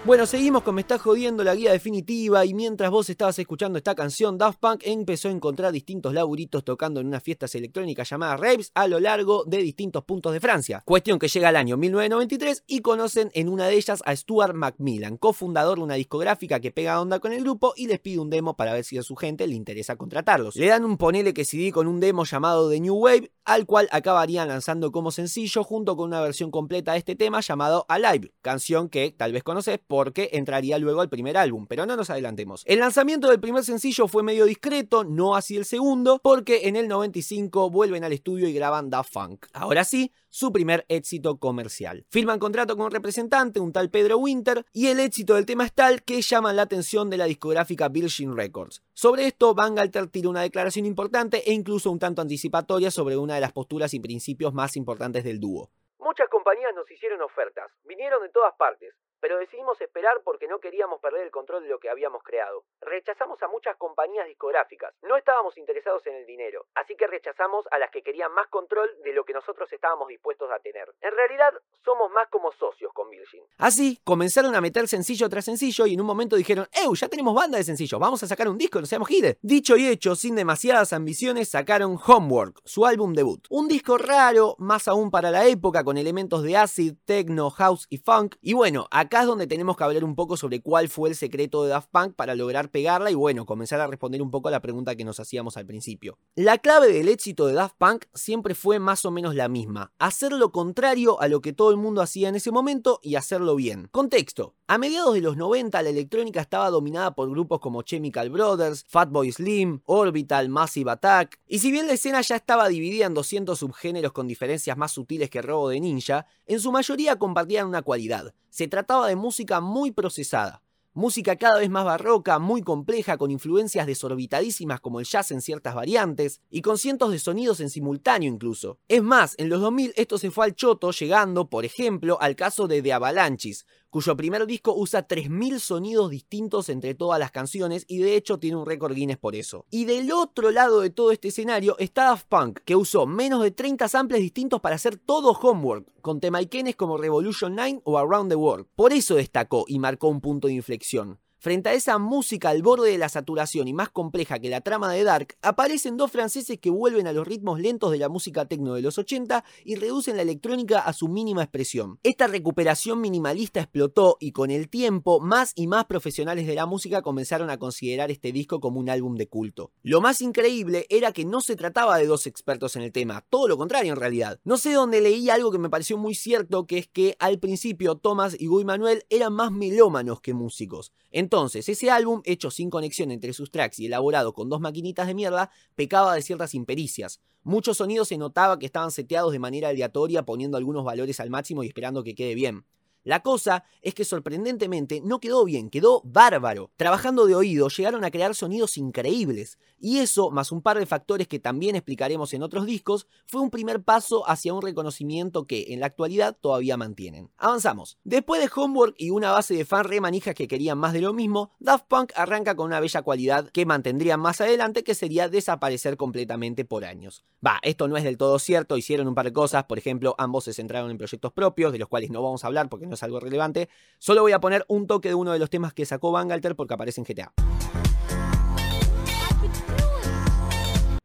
Bueno, 0.06 0.28
seguimos 0.28 0.62
con 0.62 0.75
Me 0.75 0.81
está 0.81 1.00
jodiendo 1.00 1.44
la 1.44 1.56
guía 1.56 1.72
definitiva 1.72 2.46
y 2.46 2.54
mientras 2.54 2.92
vos 2.92 3.10
estabas 3.10 3.40
escuchando 3.40 3.80
esta 3.80 3.96
canción, 3.96 4.38
Daft 4.38 4.60
Punk 4.60 4.81
empezó 4.84 5.30
a 5.30 5.31
encontrar 5.31 5.72
distintos 5.72 6.13
laburitos 6.13 6.63
tocando 6.63 7.00
en 7.00 7.07
unas 7.07 7.24
fiestas 7.24 7.56
electrónicas 7.56 8.07
llamadas 8.07 8.40
raves 8.40 8.71
a 8.76 8.88
lo 8.88 9.00
largo 9.00 9.45
de 9.45 9.57
distintos 9.57 10.04
puntos 10.04 10.31
de 10.31 10.40
Francia. 10.40 10.83
Cuestión 10.85 11.18
que 11.18 11.28
llega 11.28 11.50
al 11.50 11.56
año 11.56 11.76
1993 11.76 12.66
y 12.68 12.81
conocen 12.81 13.31
en 13.33 13.50
una 13.50 13.66
de 13.66 13.78
ellas 13.78 14.04
a 14.06 14.16
Stuart 14.16 14.54
Macmillan, 14.54 15.18
cofundador 15.18 15.80
de 15.80 15.85
una 15.85 15.95
discográfica 15.95 16.59
que 16.59 16.69
pega 16.69 17.02
onda 17.02 17.18
con 17.18 17.33
el 17.33 17.42
grupo 17.42 17.74
y 17.76 17.88
les 17.88 18.00
pide 18.00 18.19
un 18.19 18.30
demo 18.30 18.56
para 18.56 18.74
ver 18.74 18.83
si 18.83 19.00
a 19.00 19.02
su 19.02 19.16
gente 19.16 19.47
le 19.47 19.56
interesa 19.56 19.95
contratarlos. 19.95 20.56
Le 20.56 20.68
dan 20.68 20.85
un 20.85 20.97
ponele 20.97 21.33
que 21.33 21.45
CD 21.45 21.71
con 21.71 21.88
un 21.88 22.00
demo 22.00 22.26
llamado 22.26 22.69
The 22.69 22.80
New 22.80 22.95
Wave, 22.95 23.31
al 23.44 23.66
cual 23.66 23.88
acabarían 23.92 24.50
lanzando 24.50 24.92
como 24.92 25.09
sencillo 25.09 25.64
junto 25.64 25.97
con 25.97 26.09
una 26.09 26.21
versión 26.21 26.52
completa 26.52 26.92
de 26.92 27.00
este 27.00 27.16
tema 27.16 27.42
llamado 27.42 27.88
Alive, 27.90 28.33
canción 28.44 28.88
que 28.88 29.09
tal 29.09 29.33
vez 29.33 29.42
conoces 29.42 29.80
porque 29.95 30.28
entraría 30.33 30.78
luego 30.78 30.99
al 30.99 31.07
primer 31.07 31.37
álbum, 31.37 31.68
pero 31.68 31.85
no 31.85 31.95
nos 31.95 32.09
adelantemos. 32.09 32.64
El 32.66 32.80
lanzamiento 32.80 33.30
del 33.30 33.40
primer 33.40 33.64
sencillo 33.64 34.09
fue 34.09 34.23
medio 34.23 34.44
discreto, 34.44 35.06
no 35.06 35.37
así 35.37 35.56
el 35.56 35.64
segundo, 35.64 36.19
porque 36.21 36.68
en 36.68 36.75
el 36.75 36.90
95 36.90 37.69
vuelven 37.69 38.04
al 38.04 38.11
estudio 38.11 38.49
y 38.49 38.54
graban 38.54 38.90
Da 38.90 39.04
Funk. 39.04 39.45
Ahora 39.54 39.85
sí, 39.85 40.11
su 40.30 40.52
primer 40.52 40.85
éxito 40.90 41.37
comercial. 41.37 42.06
Firman 42.09 42.40
contrato 42.40 42.75
con 42.75 42.87
un 42.87 42.92
representante, 42.92 43.61
un 43.61 43.71
tal 43.71 43.90
Pedro 43.90 44.18
Winter, 44.18 44.66
y 44.73 44.87
el 44.87 44.99
éxito 44.99 45.35
del 45.35 45.45
tema 45.45 45.64
es 45.64 45.71
tal 45.71 46.04
que 46.04 46.21
llaman 46.21 46.57
la 46.57 46.64
atención 46.64 47.09
de 47.09 47.16
la 47.16 47.23
discográfica 47.23 47.87
Virgin 47.87 48.35
Records. 48.35 48.83
Sobre 48.92 49.28
esto, 49.28 49.56
Van 49.56 49.75
Galter 49.75 50.07
tira 50.07 50.28
una 50.28 50.42
declaración 50.42 50.85
importante 50.85 51.49
e 51.49 51.54
incluso 51.54 51.90
un 51.90 51.99
tanto 51.99 52.21
anticipatoria 52.21 52.92
sobre 52.92 53.16
una 53.16 53.35
de 53.35 53.42
las 53.42 53.54
posturas 53.54 53.94
y 53.94 54.02
principios 54.02 54.54
más 54.54 54.75
importantes 54.75 55.23
del 55.23 55.40
dúo. 55.40 55.71
Muchas 55.99 56.30
compañías 56.30 56.75
nos 56.75 56.90
hicieron 56.92 57.21
ofertas, 57.21 57.71
vinieron 57.83 58.21
de 58.21 58.30
todas 58.30 58.54
partes, 58.56 58.94
pero 59.26 59.40
decidimos 59.40 59.82
esperar 59.82 60.22
porque 60.24 60.48
no 60.48 60.60
queríamos 60.60 61.02
perder 61.02 61.24
el 61.24 61.32
control 61.32 61.64
de 61.64 61.70
lo 61.70 61.80
que 61.80 61.90
habíamos 61.90 62.22
creado. 62.22 62.64
Rechazamos 62.80 63.42
a 63.42 63.48
muchas 63.48 63.76
compañías 63.76 64.28
discográficas, 64.28 64.94
no 65.02 65.18
estábamos 65.18 65.58
interesados 65.58 66.06
en 66.06 66.14
el 66.14 66.28
dinero, 66.28 66.68
así 66.76 66.96
que 66.96 67.08
rechazamos 67.08 67.66
a 67.72 67.80
las 67.80 67.90
que 67.90 68.04
querían 68.04 68.32
más 68.34 68.48
control 68.50 68.88
de 69.04 69.14
lo 69.14 69.26
que 69.26 69.34
nosotros 69.34 69.68
estábamos 69.74 70.10
dispuestos 70.10 70.52
a 70.52 70.60
tener. 70.60 70.94
En 71.02 71.12
realidad, 71.16 71.52
somos 71.84 72.12
más 72.12 72.28
como 72.30 72.52
socios 72.52 72.94
con 72.94 73.10
Virgin. 73.10 73.42
Así, 73.58 74.00
comenzaron 74.04 74.54
a 74.54 74.62
meter 74.62 74.88
sencillo 74.88 75.28
tras 75.28 75.46
sencillo 75.46 75.88
y 75.88 75.96
en 75.96 76.02
un 76.02 76.06
momento 76.06 76.36
dijeron, 76.36 76.68
¡Ew! 76.84 76.94
Ya 76.94 77.08
tenemos 77.08 77.34
banda 77.34 77.58
de 77.58 77.64
sencillos, 77.64 78.00
vamos 78.00 78.22
a 78.22 78.28
sacar 78.28 78.48
un 78.48 78.60
disco, 78.60 78.80
no 78.80 78.86
seamos 78.86 79.08
giles. 79.08 79.38
Dicho 79.42 79.76
y 79.76 79.88
hecho, 79.88 80.16
sin 80.16 80.36
demasiadas 80.36 80.94
ambiciones, 80.94 81.50
sacaron 81.50 81.98
Homework, 82.06 82.62
su 82.64 82.86
álbum 82.86 83.14
debut. 83.14 83.44
Un 83.50 83.68
disco 83.68 83.98
raro, 83.98 84.56
más 84.60 84.88
aún 84.88 85.10
para 85.10 85.32
la 85.32 85.48
época, 85.48 85.84
con 85.84 85.98
elementos 85.98 86.44
de 86.44 86.58
acid, 86.58 86.94
techno, 87.06 87.50
house 87.50 87.88
y 87.90 87.98
funk. 87.98 88.36
Y 88.40 88.54
bueno, 88.54 88.88
acá 88.92 89.15
es 89.22 89.28
donde 89.28 89.48
tenemos 89.48 89.78
que 89.78 89.84
hablar 89.84 90.04
un 90.04 90.16
poco 90.16 90.38
sobre 90.38 90.62
cuál 90.62 90.90
fue 90.90 91.10
el 91.10 91.16
secreto 91.16 91.64
de 91.64 91.69
Daft 91.69 91.90
Punk 91.92 92.16
para 92.16 92.36
lograr 92.36 92.69
pegarla 92.69 93.12
y 93.12 93.16
bueno, 93.16 93.45
comenzar 93.45 93.80
a 93.81 93.88
responder 93.88 94.22
un 94.22 94.31
poco 94.31 94.48
a 94.48 94.52
la 94.52 94.62
pregunta 94.62 94.95
que 94.95 95.04
nos 95.04 95.19
hacíamos 95.19 95.57
al 95.57 95.66
principio. 95.66 96.18
La 96.36 96.57
clave 96.57 96.92
del 96.92 97.10
éxito 97.10 97.45
de 97.48 97.54
Daft 97.54 97.76
Punk 97.78 98.06
siempre 98.14 98.56
fue 98.56 98.80
más 98.80 99.06
o 99.06 99.12
menos 99.12 99.36
la 99.36 99.48
misma, 99.48 99.92
hacer 100.00 100.31
lo 100.31 100.52
contrario 100.52 101.22
a 101.22 101.28
lo 101.28 101.42
que 101.42 101.54
todo 101.54 101.72
el 101.72 101.78
mundo 101.78 102.02
hacía 102.02 102.30
en 102.30 102.36
ese 102.36 102.52
momento 102.52 103.00
y 103.04 103.16
hacerlo 103.16 103.56
bien. 103.56 103.90
Contexto. 103.92 104.56
A 104.68 104.80
mediados 104.80 105.14
de 105.14 105.22
los 105.22 105.38
90 105.38 105.80
la 105.84 105.90
electrónica 105.90 106.42
estaba 106.42 106.72
dominada 106.72 107.14
por 107.14 107.30
grupos 107.30 107.60
como 107.60 107.84
Chemical 107.84 108.31
Brothers, 108.31 108.84
Fatboy 108.88 109.31
Slim, 109.31 109.81
Orbital, 109.86 110.50
Massive 110.50 110.90
Attack, 110.90 111.40
y 111.48 111.60
si 111.60 111.72
bien 111.72 111.86
la 111.86 111.94
escena 111.94 112.22
ya 112.22 112.36
estaba 112.36 112.68
dividida 112.68 113.06
en 113.06 113.14
200 113.14 113.60
subgéneros 113.60 114.12
con 114.12 114.28
diferencias 114.28 114.76
más 114.76 114.92
sutiles 114.92 115.30
que 115.30 115.44
Robo 115.44 115.69
de 115.69 115.80
Ninja, 115.80 116.26
en 116.48 116.60
su 116.60 116.72
mayoría 116.72 117.18
compartían 117.18 117.68
una 117.68 117.84
cualidad. 117.84 118.34
Se 118.50 118.68
trataba 118.68 119.05
de 119.07 119.16
música 119.16 119.62
muy 119.62 119.92
procesada. 119.92 120.62
Música 120.97 121.35
cada 121.35 121.59
vez 121.59 121.69
más 121.69 121.83
barroca, 121.83 122.40
muy 122.40 122.62
compleja, 122.62 123.18
con 123.18 123.30
influencias 123.30 123.85
desorbitadísimas 123.85 124.80
como 124.80 125.02
el 125.02 125.06
jazz 125.06 125.30
en 125.31 125.42
ciertas 125.42 125.76
variantes, 125.76 126.40
y 126.50 126.62
con 126.62 126.78
cientos 126.78 127.12
de 127.12 127.19
sonidos 127.19 127.59
en 127.59 127.69
simultáneo 127.69 128.31
incluso. 128.31 128.80
Es 128.88 129.04
más, 129.04 129.35
en 129.38 129.50
los 129.50 129.59
2000 129.59 129.92
esto 129.97 130.18
se 130.18 130.31
fue 130.31 130.45
al 130.45 130.56
choto, 130.56 130.92
llegando, 130.92 131.50
por 131.50 131.66
ejemplo, 131.66 132.18
al 132.21 132.38
caso 132.38 132.69
de 132.69 132.81
The 132.81 132.94
Avalanches, 132.94 133.66
cuyo 133.95 134.18
primer 134.18 134.45
disco 134.45 134.73
usa 134.75 135.07
3.000 135.07 135.57
sonidos 135.57 136.09
distintos 136.11 136.68
entre 136.68 136.95
todas 136.95 137.18
las 137.18 137.31
canciones 137.31 137.85
y 137.87 137.99
de 137.99 138.18
hecho 138.18 138.37
tiene 138.40 138.57
un 138.57 138.66
récord 138.66 138.94
Guinness 138.94 139.18
por 139.18 139.37
eso. 139.37 139.66
Y 139.71 139.85
del 139.85 140.11
otro 140.11 140.52
lado 140.52 140.81
de 140.81 140.90
todo 140.90 141.11
este 141.11 141.30
escenario 141.30 141.78
está 141.80 142.04
Daft 142.04 142.28
Punk, 142.28 142.59
que 142.66 142.75
usó 142.75 143.07
menos 143.07 143.42
de 143.42 143.52
30 143.52 143.87
samples 143.87 144.19
distintos 144.19 144.59
para 144.59 144.75
hacer 144.75 144.97
todo 144.97 145.31
Homework, 145.31 145.87
con 146.02 146.19
temaiquenes 146.19 146.75
como 146.75 146.97
Revolution 146.97 147.56
9 147.56 147.83
o 147.85 147.97
Around 147.97 148.31
the 148.31 148.35
World. 148.35 148.68
Por 148.75 148.92
eso 148.92 149.16
destacó 149.16 149.64
y 149.66 149.80
marcó 149.80 150.09
un 150.09 150.19
punto 150.19 150.49
de 150.49 150.56
inflexión. 150.56 151.21
Frente 151.45 151.69
a 151.69 151.73
esa 151.73 151.99
música 151.99 152.49
al 152.49 152.64
borde 152.64 152.90
de 152.90 152.97
la 152.97 153.07
saturación 153.07 153.68
y 153.68 153.73
más 153.73 153.90
compleja 153.90 154.40
que 154.40 154.49
la 154.49 154.61
trama 154.61 154.92
de 154.92 155.04
Dark, 155.04 155.37
aparecen 155.44 155.95
dos 155.95 156.11
franceses 156.11 156.57
que 156.59 156.71
vuelven 156.71 157.06
a 157.06 157.14
los 157.14 157.28
ritmos 157.28 157.59
lentos 157.59 157.92
de 157.92 157.99
la 157.99 158.09
música 158.09 158.45
techno 158.45 158.73
de 158.73 158.81
los 158.81 158.97
80 158.97 159.44
y 159.64 159.75
reducen 159.75 160.16
la 160.16 160.23
electrónica 160.23 160.80
a 160.80 160.92
su 160.92 161.07
mínima 161.07 161.44
expresión. 161.44 161.99
Esta 162.02 162.25
recuperación 162.25 162.99
minimalista 162.99 163.59
explotó 163.59 164.18
y 164.19 164.31
con 164.31 164.49
el 164.49 164.69
tiempo 164.69 165.19
más 165.19 165.52
y 165.54 165.68
más 165.68 165.85
profesionales 165.85 166.47
de 166.47 166.56
la 166.56 166.66
música 166.66 167.04
comenzaron 167.04 167.52
a 167.52 167.59
considerar 167.59 168.09
este 168.09 168.31
disco 168.31 168.59
como 168.59 168.80
un 168.80 168.90
álbum 168.90 169.14
de 169.14 169.28
culto. 169.28 169.71
Lo 169.83 170.02
más 170.02 170.21
increíble 170.21 170.87
era 170.90 171.11
que 171.11 171.25
no 171.25 171.42
se 171.42 171.56
trataba 171.56 171.99
de 171.99 172.07
dos 172.07 172.25
expertos 172.25 172.75
en 172.75 172.81
el 172.81 172.92
tema, 172.92 173.23
todo 173.30 173.47
lo 173.47 173.56
contrario 173.56 173.94
en 173.94 173.99
realidad. 173.99 174.40
No 174.45 174.57
sé 174.57 174.73
dónde 174.73 174.99
leí 174.99 175.30
algo 175.30 175.52
que 175.52 175.59
me 175.59 175.69
pareció 175.69 175.95
muy 175.99 176.16
cierto, 176.16 176.66
que 176.66 176.80
es 176.80 176.87
que 176.87 177.16
al 177.19 177.37
principio 177.37 177.97
Thomas 177.97 178.35
y 178.40 178.47
Guy 178.47 178.66
Manuel 178.66 179.06
eran 179.11 179.33
más 179.33 179.52
melómanos 179.52 180.21
que 180.21 180.33
músicos. 180.33 180.92
Entonces, 181.11 181.34
ese 181.35 181.92
álbum, 181.92 182.21
hecho 182.23 182.49
sin 182.49 182.69
conexión 182.69 183.11
entre 183.11 183.33
sus 183.33 183.51
tracks 183.51 183.80
y 183.80 183.87
elaborado 183.87 184.33
con 184.33 184.49
dos 184.49 184.61
maquinitas 184.61 185.07
de 185.07 185.13
mierda, 185.13 185.51
pecaba 185.75 186.15
de 186.15 186.21
ciertas 186.21 186.54
impericias. 186.54 187.19
Muchos 187.44 187.77
sonidos 187.77 188.07
se 188.07 188.18
notaba 188.18 188.57
que 188.57 188.65
estaban 188.65 188.92
seteados 188.92 189.31
de 189.31 189.39
manera 189.39 189.69
aleatoria 189.69 190.23
poniendo 190.23 190.57
algunos 190.57 190.85
valores 190.85 191.19
al 191.19 191.30
máximo 191.30 191.63
y 191.63 191.68
esperando 191.68 192.04
que 192.04 192.15
quede 192.15 192.35
bien. 192.35 192.65
La 193.06 193.21
cosa 193.21 193.64
es 193.83 193.94
que 193.94 194.04
sorprendentemente 194.04 195.00
no 195.00 195.19
quedó 195.19 195.45
bien, 195.45 195.69
quedó 195.69 196.02
bárbaro. 196.04 196.71
Trabajando 196.76 197.28
de 197.28 197.35
oído 197.35 197.69
llegaron 197.69 198.04
a 198.04 198.09
crear 198.09 198.33
sonidos 198.33 198.78
increíbles. 198.78 199.59
Y 199.80 200.00
eso, 200.00 200.31
más 200.31 200.52
un 200.52 200.64
par 200.64 200.80
de 200.80 200.88
factores 200.88 201.28
que 201.28 201.38
también 201.38 201.76
explicaremos 201.76 202.33
en 202.33 202.42
otros 202.42 202.66
discos, 202.66 203.07
fue 203.28 203.42
un 203.42 203.52
primer 203.52 203.83
paso 203.83 204.28
hacia 204.28 204.56
un 204.56 204.64
reconocimiento 204.64 205.45
que 205.45 205.68
en 205.69 205.80
la 205.80 205.85
actualidad 205.85 206.35
todavía 206.35 206.78
mantienen. 206.78 207.30
Avanzamos. 207.38 208.00
Después 208.04 208.42
de 208.42 208.50
Homework 208.56 208.95
y 208.97 209.12
una 209.12 209.31
base 209.31 209.54
de 209.54 209.66
fan 209.66 209.83
re 209.83 210.02
manijas 210.02 210.33
que 210.33 210.47
querían 210.47 210.80
más 210.80 210.94
de 210.94 211.02
lo 211.02 211.14
mismo, 211.14 211.52
Daft 211.59 211.85
Punk 211.88 212.12
arranca 212.16 212.56
con 212.56 212.66
una 212.66 212.80
bella 212.80 213.04
cualidad 213.04 213.50
que 213.52 213.68
mantendrían 213.68 214.19
más 214.19 214.42
adelante 214.42 214.83
que 214.83 214.95
sería 214.95 215.30
desaparecer 215.30 215.95
completamente 215.95 216.66
por 216.66 216.85
años. 216.85 217.24
Va, 217.45 217.59
esto 217.62 217.88
no 217.88 217.97
es 217.97 218.04
del 218.04 218.18
todo 218.18 218.40
cierto, 218.40 218.78
hicieron 218.78 219.07
un 219.07 219.14
par 219.14 219.26
de 219.26 219.33
cosas, 219.33 219.66
por 219.66 219.78
ejemplo, 219.78 220.16
ambos 220.18 220.45
se 220.45 220.54
centraron 220.54 220.90
en 220.90 220.97
proyectos 220.97 221.31
propios, 221.33 221.71
de 221.71 221.78
los 221.78 221.90
cuales 221.90 222.09
no 222.09 222.24
vamos 222.24 222.44
a 222.44 222.47
hablar 222.47 222.69
porque 222.69 222.88
no 222.88 222.94
es 222.95 223.04
algo 223.04 223.19
relevante. 223.19 223.69
Solo 223.99 224.21
voy 224.21 224.31
a 224.31 224.40
poner 224.40 224.66
un 224.68 224.87
toque 224.87 225.09
de 225.09 225.16
uno 225.16 225.31
de 225.31 225.40
los 225.40 225.49
temas 225.49 225.73
que 225.73 225.85
sacó 225.85 226.11
Bangalter 226.11 226.56
porque 226.56 226.73
aparece 226.73 227.02
en 227.02 227.06
GTA. 227.06 227.31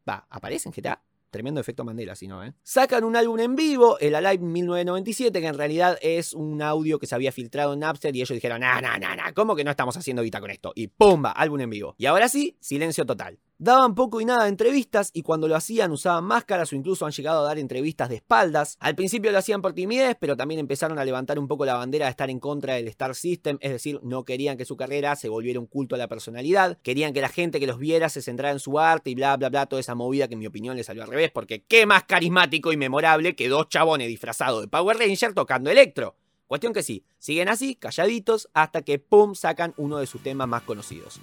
Va, 0.09 0.25
aparece 0.29 0.69
en 0.69 0.73
GTA. 0.73 1.01
Tremendo 1.31 1.61
efecto 1.61 1.85
Mandela, 1.85 2.13
si 2.13 2.27
no, 2.27 2.43
¿eh? 2.43 2.53
Sacan 2.61 3.05
un 3.05 3.15
álbum 3.15 3.39
en 3.39 3.55
vivo, 3.55 3.97
el 3.99 4.15
Alive 4.15 4.43
1997, 4.43 5.39
que 5.39 5.47
en 5.47 5.57
realidad 5.57 5.97
es 6.01 6.33
un 6.33 6.61
audio 6.61 6.99
que 6.99 7.07
se 7.07 7.15
había 7.15 7.31
filtrado 7.31 7.71
en 7.71 7.79
Napster 7.79 8.13
y 8.13 8.19
ellos 8.19 8.35
dijeron, 8.35 8.59
nah, 8.59 8.81
nah, 8.81 8.97
nah, 8.97 9.15
nah, 9.15 9.31
¿cómo 9.31 9.55
que 9.55 9.63
no 9.63 9.71
estamos 9.71 9.95
haciendo 9.95 10.23
guita 10.23 10.41
con 10.41 10.51
esto? 10.51 10.73
Y 10.75 10.87
¡pumba! 10.87 11.31
Álbum 11.31 11.61
en 11.61 11.69
vivo. 11.69 11.95
Y 11.97 12.07
ahora 12.07 12.27
sí, 12.27 12.57
silencio 12.59 13.05
total. 13.05 13.39
Daban 13.63 13.93
poco 13.93 14.19
y 14.19 14.25
nada 14.25 14.45
de 14.45 14.49
entrevistas 14.49 15.11
y 15.13 15.21
cuando 15.21 15.47
lo 15.47 15.55
hacían 15.55 15.91
usaban 15.91 16.23
máscaras 16.23 16.73
o 16.73 16.75
incluso 16.75 17.05
han 17.05 17.11
llegado 17.11 17.41
a 17.41 17.43
dar 17.43 17.59
entrevistas 17.59 18.09
de 18.09 18.15
espaldas. 18.15 18.75
Al 18.79 18.95
principio 18.95 19.31
lo 19.31 19.37
hacían 19.37 19.61
por 19.61 19.73
timidez, 19.73 20.17
pero 20.19 20.35
también 20.35 20.59
empezaron 20.59 20.97
a 20.97 21.05
levantar 21.05 21.37
un 21.37 21.47
poco 21.47 21.63
la 21.63 21.75
bandera 21.75 22.07
de 22.07 22.09
estar 22.09 22.31
en 22.31 22.39
contra 22.39 22.73
del 22.73 22.87
Star 22.87 23.13
System, 23.13 23.59
es 23.61 23.69
decir, 23.69 23.99
no 24.01 24.25
querían 24.25 24.57
que 24.57 24.65
su 24.65 24.75
carrera 24.77 25.15
se 25.15 25.29
volviera 25.29 25.59
un 25.59 25.67
culto 25.67 25.93
a 25.93 25.99
la 25.99 26.07
personalidad, 26.07 26.79
querían 26.81 27.13
que 27.13 27.21
la 27.21 27.29
gente 27.29 27.59
que 27.59 27.67
los 27.67 27.77
viera 27.77 28.09
se 28.09 28.23
centrara 28.23 28.51
en 28.51 28.59
su 28.59 28.79
arte 28.79 29.11
y 29.11 29.13
bla 29.13 29.37
bla 29.37 29.49
bla, 29.49 29.67
toda 29.67 29.79
esa 29.79 29.93
movida 29.93 30.27
que 30.27 30.33
en 30.33 30.39
mi 30.39 30.47
opinión 30.47 30.75
le 30.75 30.83
salió 30.83 31.03
al 31.03 31.09
revés, 31.09 31.29
porque 31.29 31.63
qué 31.63 31.85
más 31.85 32.05
carismático 32.05 32.73
y 32.73 32.77
memorable 32.77 33.35
que 33.35 33.47
dos 33.47 33.69
chabones 33.69 34.07
disfrazados 34.07 34.61
de 34.61 34.69
Power 34.69 34.97
Ranger 34.97 35.35
tocando 35.35 35.69
electro. 35.69 36.15
Cuestión 36.47 36.73
que 36.73 36.81
sí, 36.81 37.05
siguen 37.19 37.47
así, 37.47 37.75
calladitos, 37.75 38.49
hasta 38.55 38.81
que 38.81 38.97
pum 38.97 39.35
sacan 39.35 39.75
uno 39.77 39.99
de 39.99 40.07
sus 40.07 40.23
temas 40.23 40.47
más 40.47 40.63
conocidos. 40.63 41.21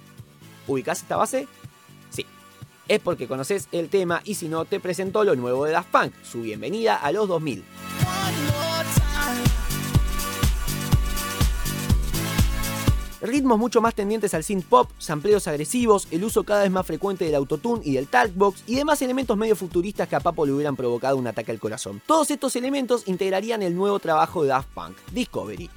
¿Ubicás 0.67 1.01
esta 1.01 1.17
base? 1.17 1.45
Es 2.89 2.99
porque 2.99 3.27
conoces 3.27 3.69
el 3.71 3.87
tema 3.87 4.21
y 4.25 4.33
si 4.33 4.49
no, 4.49 4.65
te 4.65 4.79
presento 4.79 5.23
lo 5.23 5.35
nuevo 5.35 5.63
de 5.65 5.73
Daft 5.73 5.91
Punk, 5.91 6.11
su 6.23 6.41
bienvenida 6.41 6.95
a 6.95 7.11
los 7.11 7.27
2000. 7.27 7.63
Ritmos 13.21 13.59
mucho 13.59 13.79
más 13.79 13.93
tendientes 13.93 14.33
al 14.33 14.43
synth 14.43 14.65
pop, 14.65 14.89
sampleos 14.97 15.47
agresivos, 15.47 16.07
el 16.09 16.23
uso 16.23 16.43
cada 16.43 16.63
vez 16.63 16.71
más 16.71 16.87
frecuente 16.87 17.25
del 17.25 17.35
autotune 17.35 17.81
y 17.85 17.93
del 17.93 18.07
talkbox 18.07 18.63
y 18.65 18.75
demás 18.75 18.99
elementos 19.03 19.37
medio 19.37 19.55
futuristas 19.55 20.07
que 20.07 20.15
a 20.15 20.19
Papo 20.19 20.47
le 20.47 20.53
hubieran 20.53 20.75
provocado 20.75 21.17
un 21.17 21.27
ataque 21.27 21.51
al 21.51 21.59
corazón. 21.59 22.01
Todos 22.07 22.31
estos 22.31 22.55
elementos 22.55 23.07
integrarían 23.07 23.61
el 23.61 23.75
nuevo 23.75 23.99
trabajo 23.99 24.41
de 24.41 24.49
Daft 24.49 24.69
Punk, 24.73 24.97
Discovery. 25.11 25.69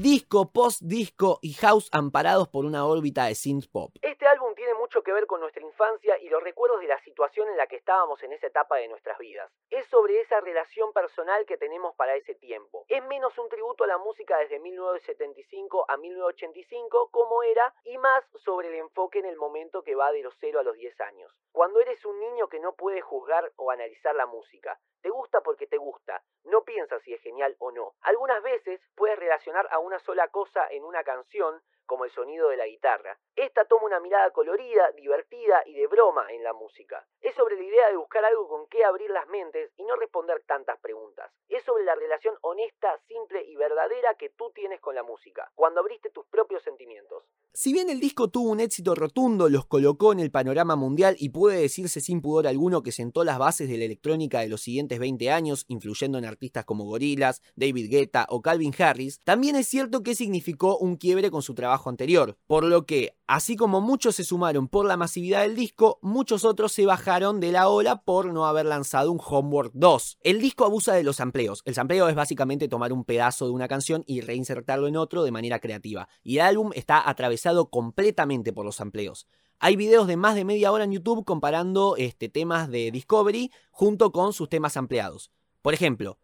Disco, 0.00 0.52
post-disco 0.52 1.40
y 1.42 1.54
house 1.54 1.88
amparados 1.90 2.46
por 2.46 2.64
una 2.64 2.86
órbita 2.86 3.24
de 3.24 3.34
synth 3.34 3.66
pop. 3.66 3.90
Este 4.00 4.28
álbum 4.28 4.54
tiene 4.54 4.74
mucho 4.74 5.02
que 5.02 5.12
ver 5.12 5.26
con 5.26 5.40
nuestra 5.40 5.60
infancia 5.60 6.16
y 6.20 6.28
los 6.28 6.40
recuerdos 6.40 6.80
de 6.80 6.86
la 6.86 7.02
situación 7.02 7.48
en 7.48 7.56
la 7.56 7.66
que 7.66 7.74
estábamos 7.74 8.22
en 8.22 8.32
esa 8.32 8.46
etapa 8.46 8.76
de 8.76 8.86
nuestras 8.86 9.18
vidas. 9.18 9.50
Es 9.70 9.88
sobre 9.88 10.20
esa 10.20 10.40
relación 10.40 10.92
personal 10.92 11.44
que 11.46 11.56
tenemos 11.56 11.96
para 11.96 12.14
ese 12.14 12.36
tiempo. 12.36 12.84
Es 12.86 13.04
menos 13.06 13.36
un 13.38 13.48
tributo 13.48 13.82
a 13.82 13.88
la 13.88 13.98
música 13.98 14.38
desde 14.38 14.60
1975 14.60 15.86
a 15.88 15.96
1985 15.96 17.08
como 17.10 17.42
era 17.42 17.74
y 17.82 17.98
más 17.98 18.22
sobre 18.44 18.68
el 18.68 18.74
enfoque 18.74 19.18
en 19.18 19.26
el 19.26 19.36
momento 19.36 19.82
que 19.82 19.96
va 19.96 20.12
de 20.12 20.22
los 20.22 20.34
0 20.38 20.60
a 20.60 20.62
los 20.62 20.76
10 20.76 21.00
años. 21.00 21.34
Cuando 21.50 21.80
eres 21.80 22.04
un 22.04 22.20
niño 22.20 22.46
que 22.46 22.60
no 22.60 22.76
puede 22.76 23.00
juzgar 23.00 23.50
o 23.56 23.72
analizar 23.72 24.14
la 24.14 24.26
música, 24.26 24.78
te 25.00 25.10
gusta 25.10 25.40
porque 25.40 25.66
te 25.66 25.76
gusta, 25.76 26.22
no 26.44 26.62
piensas 26.62 27.02
si 27.02 27.12
es 27.14 27.20
genial 27.20 27.56
o 27.58 27.70
no. 27.70 27.94
Algunas 28.02 28.42
veces 28.42 28.80
puedes 28.94 29.18
relacionar 29.18 29.68
a 29.70 29.78
una 29.78 29.98
sola 30.00 30.28
cosa 30.28 30.66
en 30.70 30.84
una 30.84 31.04
canción 31.04 31.60
como 31.88 32.04
el 32.04 32.12
sonido 32.12 32.48
de 32.50 32.56
la 32.56 32.68
guitarra. 32.68 33.18
Esta 33.34 33.64
toma 33.64 33.86
una 33.86 33.98
mirada 33.98 34.30
colorida, 34.30 34.92
divertida 34.92 35.62
y 35.66 35.74
de 35.74 35.88
broma 35.88 36.30
en 36.30 36.44
la 36.44 36.52
música. 36.52 37.04
Es 37.20 37.34
sobre 37.34 37.56
la 37.56 37.64
idea 37.64 37.88
de 37.88 37.96
buscar 37.96 38.24
algo 38.24 38.46
con 38.46 38.68
qué 38.68 38.84
abrir 38.84 39.10
las 39.10 39.26
mentes 39.26 39.72
y 39.76 39.82
no 39.82 39.96
responder 39.96 40.44
tantas 40.46 40.78
preguntas. 40.78 41.32
Es 41.48 41.64
sobre 41.64 41.84
la 41.84 41.96
relación 41.96 42.36
honesta, 42.42 42.96
simple 43.08 43.42
y 43.44 43.56
verdadera 43.56 44.14
que 44.14 44.30
tú 44.30 44.52
tienes 44.54 44.80
con 44.80 44.94
la 44.94 45.02
música, 45.02 45.50
cuando 45.56 45.80
abriste 45.80 46.10
tus 46.10 46.26
propios 46.26 46.62
sentimientos. 46.62 47.24
Si 47.52 47.72
bien 47.72 47.90
el 47.90 47.98
disco 47.98 48.28
tuvo 48.28 48.50
un 48.52 48.60
éxito 48.60 48.94
rotundo, 48.94 49.48
los 49.48 49.66
colocó 49.66 50.12
en 50.12 50.20
el 50.20 50.30
panorama 50.30 50.76
mundial 50.76 51.16
y 51.18 51.30
puede 51.30 51.60
decirse 51.60 52.00
sin 52.00 52.22
pudor 52.22 52.46
alguno 52.46 52.84
que 52.84 52.92
sentó 52.92 53.24
las 53.24 53.38
bases 53.38 53.68
de 53.68 53.78
la 53.78 53.84
electrónica 53.84 54.38
de 54.40 54.48
los 54.48 54.60
siguientes 54.60 54.78
siguientes 54.78 54.98
20 55.00 55.30
años, 55.30 55.64
influyendo 55.68 56.18
en 56.18 56.24
artistas 56.24 56.64
como 56.64 56.84
Gorillaz, 56.84 57.40
David 57.56 57.90
Guetta 57.90 58.26
o 58.28 58.42
Calvin 58.42 58.72
Harris, 58.78 59.18
también 59.24 59.56
es 59.56 59.66
cierto 59.66 60.02
que 60.02 60.14
significó 60.14 60.78
un 60.78 60.96
quiebre 60.96 61.30
con 61.30 61.42
su 61.42 61.54
trabajo 61.54 61.77
anterior, 61.86 62.36
por 62.46 62.64
lo 62.64 62.86
que, 62.86 63.16
así 63.26 63.56
como 63.56 63.80
muchos 63.80 64.16
se 64.16 64.24
sumaron 64.24 64.68
por 64.68 64.86
la 64.86 64.96
masividad 64.96 65.42
del 65.42 65.54
disco, 65.54 65.98
muchos 66.02 66.44
otros 66.44 66.72
se 66.72 66.86
bajaron 66.86 67.40
de 67.40 67.52
la 67.52 67.68
ola 67.68 68.02
por 68.02 68.32
no 68.32 68.46
haber 68.46 68.66
lanzado 68.66 69.12
un 69.12 69.20
Homework 69.24 69.72
2. 69.74 70.18
El 70.22 70.40
disco 70.40 70.64
abusa 70.64 70.94
de 70.94 71.04
los 71.04 71.16
sampleos. 71.16 71.62
El 71.64 71.74
sampleo 71.74 72.08
es 72.08 72.14
básicamente 72.14 72.68
tomar 72.68 72.92
un 72.92 73.04
pedazo 73.04 73.46
de 73.46 73.52
una 73.52 73.68
canción 73.68 74.04
y 74.06 74.20
reinsertarlo 74.20 74.88
en 74.88 74.96
otro 74.96 75.22
de 75.22 75.30
manera 75.30 75.60
creativa, 75.60 76.08
y 76.22 76.36
el 76.36 76.42
álbum 76.42 76.70
está 76.74 77.08
atravesado 77.08 77.70
completamente 77.70 78.52
por 78.52 78.64
los 78.64 78.76
sampleos. 78.76 79.26
Hay 79.60 79.74
videos 79.74 80.06
de 80.06 80.16
más 80.16 80.36
de 80.36 80.44
media 80.44 80.70
hora 80.70 80.84
en 80.84 80.92
YouTube 80.92 81.24
comparando 81.24 81.96
este, 81.96 82.28
temas 82.28 82.70
de 82.70 82.90
Discovery 82.92 83.50
junto 83.70 84.12
con 84.12 84.32
sus 84.32 84.48
temas 84.48 84.76
ampliados. 84.76 85.32
Por 85.62 85.74
ejemplo, 85.74 86.18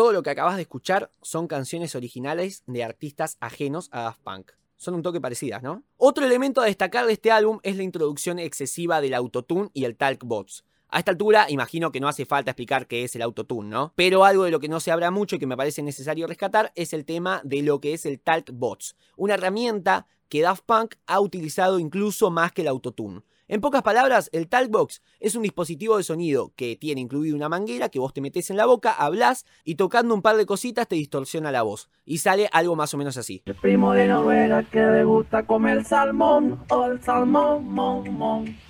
todo 0.00 0.12
lo 0.14 0.22
que 0.22 0.30
acabas 0.30 0.56
de 0.56 0.62
escuchar 0.62 1.10
son 1.20 1.46
canciones 1.46 1.94
originales 1.94 2.62
de 2.66 2.82
artistas 2.84 3.36
ajenos 3.38 3.90
a 3.92 4.04
Daft 4.04 4.22
Punk. 4.22 4.52
Son 4.78 4.94
un 4.94 5.02
toque 5.02 5.20
parecidas, 5.20 5.62
¿no? 5.62 5.82
Otro 5.98 6.24
elemento 6.24 6.62
a 6.62 6.64
destacar 6.64 7.04
de 7.04 7.12
este 7.12 7.30
álbum 7.30 7.60
es 7.62 7.76
la 7.76 7.82
introducción 7.82 8.38
excesiva 8.38 9.02
del 9.02 9.12
autotune 9.12 9.68
y 9.74 9.84
el 9.84 9.98
talk 9.98 10.24
bots. 10.24 10.64
A 10.88 11.00
esta 11.00 11.10
altura, 11.10 11.50
imagino 11.50 11.92
que 11.92 12.00
no 12.00 12.08
hace 12.08 12.24
falta 12.24 12.52
explicar 12.52 12.86
qué 12.86 13.04
es 13.04 13.14
el 13.14 13.20
autotune, 13.20 13.68
¿no? 13.68 13.92
Pero 13.94 14.24
algo 14.24 14.44
de 14.44 14.50
lo 14.50 14.58
que 14.58 14.70
no 14.70 14.80
se 14.80 14.90
habla 14.90 15.10
mucho 15.10 15.36
y 15.36 15.38
que 15.38 15.46
me 15.46 15.58
parece 15.58 15.82
necesario 15.82 16.26
rescatar 16.26 16.72
es 16.76 16.94
el 16.94 17.04
tema 17.04 17.42
de 17.44 17.60
lo 17.60 17.82
que 17.82 17.92
es 17.92 18.06
el 18.06 18.20
Talk 18.20 18.52
Bots, 18.54 18.96
una 19.18 19.34
herramienta 19.34 20.06
que 20.30 20.40
Daft 20.40 20.64
Punk 20.64 20.94
ha 21.06 21.20
utilizado 21.20 21.78
incluso 21.78 22.30
más 22.30 22.52
que 22.52 22.62
el 22.62 22.68
autotune. 22.68 23.20
En 23.52 23.60
pocas 23.60 23.82
palabras, 23.82 24.30
el 24.32 24.48
Talkbox 24.48 25.02
es 25.18 25.34
un 25.34 25.42
dispositivo 25.42 25.96
de 25.96 26.04
sonido 26.04 26.52
que 26.54 26.76
tiene 26.76 27.00
incluido 27.00 27.34
una 27.34 27.48
manguera 27.48 27.88
que 27.88 27.98
vos 27.98 28.12
te 28.12 28.20
metes 28.20 28.48
en 28.48 28.56
la 28.56 28.64
boca, 28.64 28.92
hablas 28.92 29.44
y 29.64 29.74
tocando 29.74 30.14
un 30.14 30.22
par 30.22 30.36
de 30.36 30.46
cositas 30.46 30.86
te 30.86 30.94
distorsiona 30.94 31.50
la 31.50 31.62
voz. 31.62 31.90
Y 32.04 32.18
sale 32.18 32.48
algo 32.52 32.76
más 32.76 32.94
o 32.94 32.96
menos 32.96 33.16
así. 33.16 33.42
El 33.46 33.56
primo 33.56 33.92
de 33.92 34.06
novela 34.06 34.62
que 34.62 34.80
le 34.80 35.02
gusta 35.02 35.46
comer 35.46 35.84
salmón, 35.84 36.60
o 36.68 36.86
el 36.86 37.02
salmón, 37.02 37.64
mon, 37.64 38.14
mon. 38.14 38.69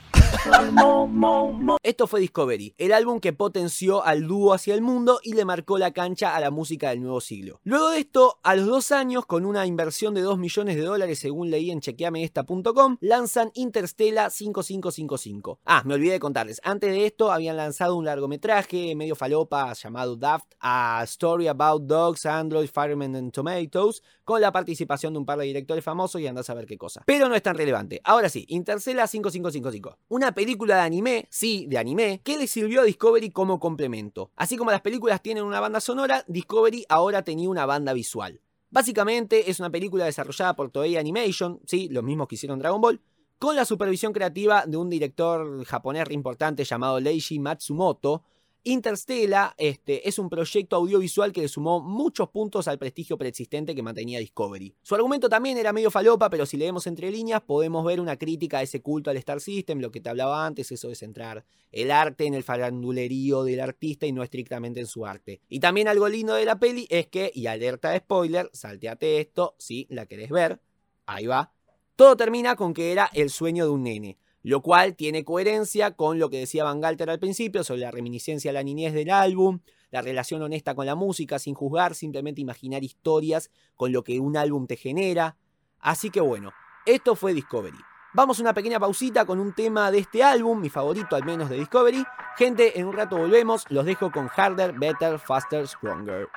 Esto 1.83 2.07
fue 2.07 2.21
Discovery, 2.21 2.75
el 2.79 2.93
álbum 2.93 3.21
que 3.21 3.33
potenció 3.33 4.05
al 4.05 4.27
dúo 4.27 4.55
hacia 4.55 4.75
el 4.75 4.83
mundo 4.83 5.21
y 5.23 5.33
le 5.33 5.45
marcó 5.45 5.79
la 5.79 5.93
cancha 5.93 6.37
a 6.37 6.41
la 6.41 6.51
música 6.51 6.91
del 6.91 7.03
nuevo 7.03 7.21
siglo. 7.21 7.61
Luego 7.65 7.91
de 7.91 8.01
esto, 8.01 8.39
a 8.43 8.55
los 8.55 8.67
dos 8.67 8.93
años, 8.93 9.27
con 9.27 9.45
una 9.45 9.67
inversión 9.67 10.15
de 10.15 10.21
2 10.21 10.39
millones 10.39 10.77
de 10.77 10.83
dólares 10.83 11.19
según 11.19 11.51
leí 11.51 11.71
en 11.71 11.81
chequeameesta.com, 11.81 12.99
lanzan 13.01 13.51
Interstella 13.55 14.31
5555. 14.31 15.61
Ah, 15.65 15.83
me 15.85 15.95
olvidé 15.95 16.13
de 16.13 16.21
contarles, 16.21 16.61
antes 16.65 16.91
de 16.91 17.07
esto 17.07 17.33
habían 17.33 17.57
lanzado 17.57 17.97
un 17.97 18.05
largometraje 18.05 18.95
medio 18.95 19.17
falopa 19.17 19.73
llamado 19.73 20.17
Daft, 20.17 20.53
A 20.61 21.03
Story 21.05 21.49
About 21.49 21.83
Dogs, 21.85 22.27
Android, 22.27 22.69
Firemen 22.69 23.17
and 23.17 23.33
Tomatoes, 23.33 24.03
con 24.25 24.41
la 24.41 24.53
participación 24.53 25.13
de 25.13 25.19
un 25.19 25.27
par 25.27 25.39
de 25.39 25.47
directores 25.47 25.83
famosos 25.83 26.21
y 26.21 26.27
andás 26.27 26.51
a 26.51 26.55
ver 26.55 26.67
qué 26.67 26.79
cosa. 26.79 27.03
Pero 27.07 27.29
no 27.29 27.35
es 27.35 27.43
tan 27.43 27.57
relevante. 27.57 28.01
Ahora 28.05 28.29
sí, 28.29 28.45
Interstella 28.49 29.07
5555. 29.07 29.99
Una 30.09 30.20
película 30.33 30.77
de 30.77 30.83
anime, 30.83 31.27
sí, 31.31 31.67
de 31.69 31.79
anime, 31.79 32.21
que 32.23 32.39
le 32.39 32.47
sirvió 32.47 32.83
a 32.83 32.85
Discovery 32.85 33.31
como 33.31 33.59
complemento. 33.59 34.31
Así 34.37 34.57
como 34.57 34.71
las 34.71 34.81
películas 34.81 35.23
tienen 35.23 35.45
una 35.45 35.61
banda 35.61 35.81
sonora, 35.81 36.25
Discovery 36.29 36.85
ahora 36.89 37.23
tenía 37.23 37.49
una 37.49 37.67
banda 37.67 37.93
visual. 37.93 38.41
Básicamente 38.71 39.51
es 39.51 39.59
una 39.59 39.71
película 39.71 40.05
desarrollada 40.05 40.55
por 40.55 40.71
Toei 40.71 40.97
Animation, 40.97 41.61
sí, 41.67 41.89
los 41.91 42.05
mismos 42.05 42.29
que 42.29 42.37
hicieron 42.37 42.59
Dragon 42.59 42.81
Ball, 42.81 43.01
con 43.41 43.57
la 43.57 43.65
supervisión 43.65 44.13
creativa 44.13 44.65
de 44.67 44.77
un 44.77 44.91
director 44.91 45.65
japonés 45.65 46.05
importante 46.11 46.63
llamado 46.63 47.01
Leiji 47.01 47.39
Matsumoto. 47.39 48.23
Interstella 48.63 49.55
este, 49.57 50.07
es 50.07 50.19
un 50.19 50.29
proyecto 50.29 50.77
audiovisual 50.77 51.33
que 51.33 51.41
le 51.41 51.49
sumó 51.49 51.81
muchos 51.81 52.29
puntos 52.29 52.69
al 52.69 52.79
prestigio 52.79 53.17
preexistente 53.17 53.75
que 53.75 53.83
mantenía 53.83 54.19
Discovery. 54.19 54.75
Su 54.83 54.95
argumento 54.95 55.31
también 55.31 55.57
era 55.57 55.73
medio 55.73 55.91
falopa, 55.91 56.29
pero 56.29 56.45
si 56.45 56.59
leemos 56.59 56.87
entre 56.87 57.11
líneas 57.11 57.41
podemos 57.41 57.83
ver 57.87 58.01
una 58.01 58.19
crítica 58.19 58.59
a 58.59 58.63
ese 58.63 58.83
culto 58.83 59.09
al 59.09 59.17
Star 59.17 59.41
System, 59.41 59.81
lo 59.81 59.91
que 59.91 60.03
te 60.03 60.11
hablaba 60.11 60.45
antes, 60.45 60.71
eso 60.73 60.89
de 60.89 60.95
centrar 60.95 61.47
el 61.73 61.91
arte 61.91 62.27
en 62.27 62.35
el 62.35 62.43
farandulerío 62.43 63.45
del 63.45 63.61
artista 63.61 64.05
y 64.05 64.13
no 64.13 64.23
estrictamente 64.23 64.81
en 64.81 64.87
su 64.87 65.07
arte. 65.07 65.41
Y 65.49 65.61
también 65.61 65.89
algo 65.89 66.07
lindo 66.07 66.35
de 66.35 66.45
la 66.45 66.59
peli 66.59 66.87
es 66.91 67.07
que, 67.07 67.33
y 67.35 67.47
alerta 67.47 67.91
de 67.91 68.01
spoiler, 68.01 68.51
salteate 68.53 69.21
esto 69.21 69.55
si 69.59 69.87
la 69.89 70.05
querés 70.05 70.29
ver, 70.29 70.61
ahí 71.07 71.27
va, 71.27 71.55
todo 71.97 72.15
termina 72.15 72.57
con 72.57 72.75
que 72.75 72.93
era 72.93 73.09
el 73.15 73.31
sueño 73.31 73.65
de 73.65 73.71
un 73.71 73.85
nene 73.85 74.19
lo 74.43 74.63
cual 74.63 74.97
tiene 74.97 75.25
coherencia 75.25 75.93
con 75.93 76.19
lo 76.19 76.31
que 76.31 76.39
decía 76.39 76.65
Van 76.65 76.81
Galter 76.81 77.11
al 77.11 77.19
principio 77.19 77.65
sobre 77.65 77.83
la 77.83 77.91
reminiscencia 77.91 78.51
a 78.51 78.55
la 78.55 78.63
niñez 78.63 78.95
del 78.95 79.11
álbum, 79.11 79.61
la 79.91 80.03
relación 80.03 80.43
honesta 80.43 80.75
con 80.75 80.87
la 80.87 80.95
música, 80.95 81.39
sin 81.39 81.55
juzgar, 81.55 81.95
simplemente 81.95 82.41
imaginar 82.41 82.83
historias 82.85 83.51
con 83.77 83.93
lo 83.93 84.03
que 84.03 84.21
un 84.21 84.37
álbum 84.37 84.67
te 84.67 84.77
genera. 84.77 85.37
Así 85.79 86.11
que 86.11 86.21
bueno, 86.21 86.53
esto 86.87 87.17
fue 87.17 87.35
Discovery. 87.35 87.79
Vamos 88.13 88.39
a 88.39 88.43
una 88.43 88.55
pequeña 88.55 88.81
pausita 88.81 89.25
con 89.25 89.39
un 89.39 89.53
tema 89.53 89.91
de 89.91 89.99
este 89.99 90.23
álbum, 90.25 90.61
mi 90.61 90.69
favorito 90.69 91.15
al 91.15 91.25
menos 91.25 91.49
de 91.49 91.59
Discovery. 91.59 92.05
Gente, 92.37 92.79
en 92.79 92.87
un 92.87 92.93
rato 92.93 93.17
volvemos, 93.17 93.65
los 93.69 93.85
dejo 93.85 94.11
con 94.11 94.29
Harder, 94.35 94.73
Better, 94.73 95.19
Faster, 95.19 95.69
Stronger. 95.69 96.29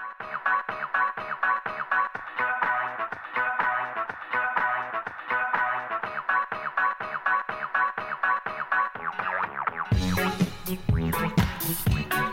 Thank 10.65 12.13
you. 12.13 12.32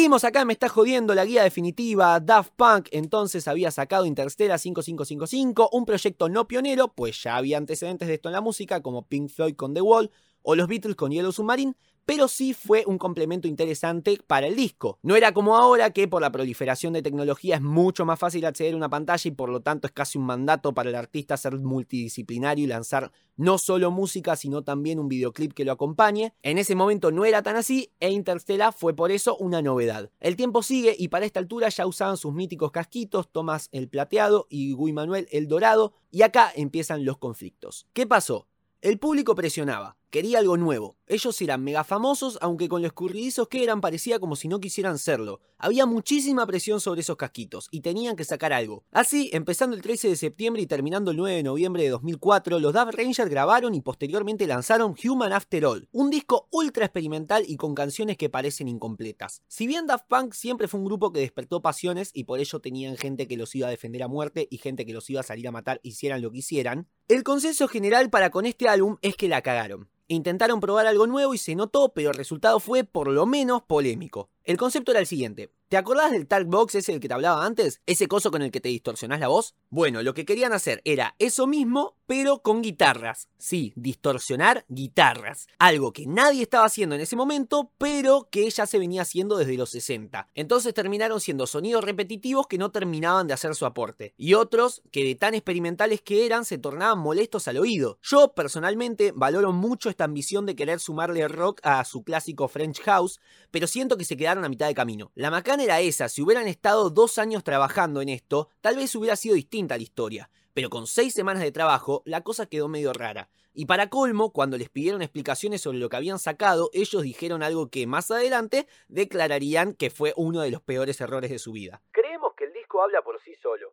Seguimos 0.00 0.24
acá, 0.24 0.46
me 0.46 0.54
está 0.54 0.70
jodiendo 0.70 1.14
la 1.14 1.26
guía 1.26 1.42
definitiva. 1.42 2.18
Daft 2.20 2.54
Punk 2.56 2.88
entonces 2.90 3.46
había 3.46 3.70
sacado 3.70 4.06
Interstellar 4.06 4.58
5555, 4.58 5.68
un 5.72 5.84
proyecto 5.84 6.30
no 6.30 6.48
pionero, 6.48 6.88
pues 6.88 7.22
ya 7.22 7.36
había 7.36 7.58
antecedentes 7.58 8.08
de 8.08 8.14
esto 8.14 8.30
en 8.30 8.32
la 8.32 8.40
música, 8.40 8.80
como 8.80 9.06
Pink 9.06 9.28
Floyd 9.28 9.56
con 9.56 9.74
The 9.74 9.82
Wall 9.82 10.10
o 10.42 10.54
los 10.54 10.68
Beatles 10.68 10.96
con 10.96 11.10
Yellow 11.10 11.32
Submarine, 11.32 11.74
pero 12.10 12.26
sí 12.26 12.54
fue 12.54 12.82
un 12.88 12.98
complemento 12.98 13.46
interesante 13.46 14.18
para 14.26 14.48
el 14.48 14.56
disco. 14.56 14.98
No 15.00 15.14
era 15.14 15.32
como 15.32 15.56
ahora 15.56 15.92
que 15.92 16.08
por 16.08 16.20
la 16.20 16.32
proliferación 16.32 16.92
de 16.92 17.02
tecnología 17.02 17.54
es 17.54 17.62
mucho 17.62 18.04
más 18.04 18.18
fácil 18.18 18.44
acceder 18.46 18.74
a 18.74 18.76
una 18.76 18.90
pantalla 18.90 19.28
y 19.28 19.30
por 19.30 19.48
lo 19.48 19.60
tanto 19.60 19.86
es 19.86 19.92
casi 19.92 20.18
un 20.18 20.26
mandato 20.26 20.74
para 20.74 20.90
el 20.90 20.96
artista 20.96 21.36
ser 21.36 21.56
multidisciplinario 21.58 22.64
y 22.64 22.66
lanzar 22.66 23.12
no 23.36 23.58
solo 23.58 23.92
música 23.92 24.34
sino 24.34 24.62
también 24.62 24.98
un 24.98 25.08
videoclip 25.08 25.52
que 25.52 25.64
lo 25.64 25.70
acompañe. 25.70 26.34
En 26.42 26.58
ese 26.58 26.74
momento 26.74 27.12
no 27.12 27.24
era 27.24 27.42
tan 27.42 27.54
así 27.54 27.92
e 28.00 28.10
Interstellar 28.10 28.72
fue 28.72 28.92
por 28.92 29.12
eso 29.12 29.36
una 29.36 29.62
novedad. 29.62 30.10
El 30.18 30.34
tiempo 30.34 30.64
sigue 30.64 30.96
y 30.98 31.08
para 31.08 31.26
esta 31.26 31.38
altura 31.38 31.68
ya 31.68 31.86
usaban 31.86 32.16
sus 32.16 32.34
míticos 32.34 32.72
casquitos, 32.72 33.30
Tomás 33.30 33.68
el 33.70 33.88
plateado 33.88 34.48
y 34.50 34.72
Guy 34.72 34.92
Manuel 34.92 35.28
el 35.30 35.46
dorado 35.46 35.92
y 36.10 36.22
acá 36.22 36.50
empiezan 36.56 37.04
los 37.04 37.18
conflictos. 37.18 37.86
¿Qué 37.92 38.06
pasó? 38.06 38.48
El 38.82 38.98
público 38.98 39.34
presionaba, 39.34 39.98
quería 40.10 40.38
algo 40.38 40.56
nuevo. 40.56 40.96
Ellos 41.06 41.40
eran 41.40 41.64
mega 41.64 41.82
famosos, 41.82 42.38
aunque 42.40 42.68
con 42.68 42.82
lo 42.82 42.86
escurridizos 42.86 43.48
que 43.48 43.62
eran 43.64 43.80
parecía 43.80 44.18
como 44.20 44.36
si 44.36 44.48
no 44.48 44.60
quisieran 44.60 44.98
serlo. 44.98 45.40
Había 45.58 45.86
muchísima 45.86 46.46
presión 46.46 46.80
sobre 46.80 47.00
esos 47.00 47.16
casquitos 47.16 47.68
y 47.70 47.80
tenían 47.80 48.16
que 48.16 48.24
sacar 48.24 48.52
algo. 48.52 48.84
Así, 48.92 49.28
empezando 49.32 49.74
el 49.74 49.82
13 49.82 50.08
de 50.08 50.16
septiembre 50.16 50.62
y 50.62 50.66
terminando 50.66 51.10
el 51.10 51.16
9 51.16 51.36
de 51.36 51.42
noviembre 51.42 51.82
de 51.82 51.88
2004, 51.90 52.60
los 52.60 52.72
Daft 52.72 52.94
Rangers 52.94 53.30
grabaron 53.30 53.74
y 53.74 53.80
posteriormente 53.80 54.46
lanzaron 54.46 54.94
Human 55.04 55.32
After 55.32 55.66
All, 55.66 55.88
un 55.92 56.10
disco 56.10 56.48
ultra 56.50 56.84
experimental 56.84 57.44
y 57.46 57.56
con 57.56 57.74
canciones 57.74 58.16
que 58.16 58.30
parecen 58.30 58.68
incompletas. 58.68 59.42
Si 59.48 59.66
bien 59.66 59.86
Daft 59.86 60.06
Punk 60.08 60.32
siempre 60.32 60.68
fue 60.68 60.80
un 60.80 60.86
grupo 60.86 61.12
que 61.12 61.20
despertó 61.20 61.60
pasiones 61.60 62.10
y 62.14 62.24
por 62.24 62.40
ello 62.40 62.60
tenían 62.60 62.96
gente 62.96 63.26
que 63.26 63.36
los 63.36 63.54
iba 63.54 63.66
a 63.66 63.70
defender 63.70 64.02
a 64.02 64.08
muerte 64.08 64.48
y 64.50 64.58
gente 64.58 64.86
que 64.86 64.92
los 64.92 65.08
iba 65.10 65.20
a 65.20 65.24
salir 65.24 65.46
a 65.48 65.52
matar 65.52 65.80
hicieran 65.82 66.22
lo 66.22 66.30
que 66.30 66.38
hicieran, 66.38 66.88
el 67.08 67.24
consenso 67.24 67.68
general 67.68 68.10
para 68.10 68.30
con 68.30 68.46
este 68.46 68.68
álbum 68.68 68.96
es 69.02 69.16
que 69.16 69.28
la 69.28 69.42
cagaron. 69.42 69.88
Intentaron 70.12 70.58
probar 70.58 70.88
algo 70.88 71.06
nuevo 71.06 71.34
y 71.34 71.38
se 71.38 71.54
notó, 71.54 71.92
pero 71.94 72.10
el 72.10 72.16
resultado 72.16 72.58
fue 72.58 72.82
por 72.82 73.06
lo 73.06 73.26
menos 73.26 73.62
polémico. 73.62 74.28
El 74.44 74.56
concepto 74.56 74.90
era 74.90 75.00
el 75.00 75.06
siguiente. 75.06 75.50
¿Te 75.70 75.76
acordás 75.76 76.10
del 76.10 76.26
Talk 76.26 76.48
Box 76.48 76.74
ese 76.74 76.90
del 76.90 77.00
que 77.00 77.06
te 77.06 77.14
hablaba 77.14 77.46
antes? 77.46 77.80
¿Ese 77.86 78.08
coso 78.08 78.32
con 78.32 78.42
el 78.42 78.50
que 78.50 78.60
te 78.60 78.70
distorsionás 78.70 79.20
la 79.20 79.28
voz? 79.28 79.54
Bueno, 79.68 80.02
lo 80.02 80.14
que 80.14 80.24
querían 80.24 80.52
hacer 80.52 80.82
era 80.84 81.14
eso 81.20 81.46
mismo, 81.46 81.94
pero 82.06 82.42
con 82.42 82.60
guitarras. 82.60 83.28
Sí, 83.38 83.72
distorsionar 83.76 84.64
guitarras. 84.68 85.46
Algo 85.60 85.92
que 85.92 86.06
nadie 86.06 86.42
estaba 86.42 86.64
haciendo 86.64 86.96
en 86.96 87.02
ese 87.02 87.14
momento, 87.14 87.70
pero 87.78 88.26
que 88.32 88.50
ya 88.50 88.66
se 88.66 88.80
venía 88.80 89.02
haciendo 89.02 89.36
desde 89.36 89.56
los 89.56 89.70
60. 89.70 90.26
Entonces 90.34 90.74
terminaron 90.74 91.20
siendo 91.20 91.46
sonidos 91.46 91.84
repetitivos 91.84 92.48
que 92.48 92.58
no 92.58 92.72
terminaban 92.72 93.28
de 93.28 93.34
hacer 93.34 93.54
su 93.54 93.64
aporte. 93.64 94.12
Y 94.16 94.34
otros 94.34 94.82
que 94.90 95.04
de 95.04 95.14
tan 95.14 95.34
experimentales 95.34 96.02
que 96.02 96.26
eran 96.26 96.44
se 96.44 96.58
tornaban 96.58 96.98
molestos 96.98 97.46
al 97.46 97.58
oído. 97.58 98.00
Yo 98.02 98.32
personalmente 98.34 99.12
valoro 99.14 99.52
mucho 99.52 99.88
esta 99.88 100.02
ambición 100.02 100.46
de 100.46 100.56
querer 100.56 100.80
sumarle 100.80 101.28
rock 101.28 101.60
a 101.62 101.84
su 101.84 102.02
clásico 102.02 102.48
French 102.48 102.80
House, 102.80 103.20
pero 103.52 103.68
siento 103.68 103.96
que 103.96 104.04
se 104.04 104.16
a 104.38 104.48
mitad 104.48 104.68
de 104.68 104.74
camino. 104.74 105.10
La 105.14 105.30
macana 105.30 105.64
era 105.64 105.80
esa, 105.80 106.08
si 106.08 106.22
hubieran 106.22 106.48
estado 106.48 106.90
dos 106.90 107.18
años 107.18 107.44
trabajando 107.44 108.00
en 108.00 108.08
esto, 108.08 108.48
tal 108.60 108.76
vez 108.76 108.94
hubiera 108.94 109.16
sido 109.16 109.34
distinta 109.34 109.76
la 109.76 109.82
historia. 109.82 110.30
Pero 110.54 110.70
con 110.70 110.86
seis 110.86 111.14
semanas 111.14 111.42
de 111.42 111.52
trabajo, 111.52 112.02
la 112.04 112.22
cosa 112.22 112.46
quedó 112.46 112.68
medio 112.68 112.92
rara. 112.92 113.30
Y 113.52 113.66
para 113.66 113.88
colmo, 113.88 114.32
cuando 114.32 114.56
les 114.58 114.68
pidieron 114.68 115.02
explicaciones 115.02 115.60
sobre 115.60 115.78
lo 115.78 115.88
que 115.88 115.96
habían 115.96 116.18
sacado, 116.18 116.70
ellos 116.72 117.02
dijeron 117.02 117.42
algo 117.42 117.68
que 117.68 117.86
más 117.86 118.10
adelante 118.10 118.66
declararían 118.88 119.74
que 119.74 119.90
fue 119.90 120.12
uno 120.16 120.40
de 120.40 120.50
los 120.50 120.62
peores 120.62 121.00
errores 121.00 121.30
de 121.30 121.38
su 121.38 121.52
vida. 121.52 121.82
Creemos 121.90 122.32
que 122.36 122.49
disco 122.70 122.82
habla 122.82 123.02
por 123.02 123.20
sí 123.22 123.34
solo. 123.42 123.68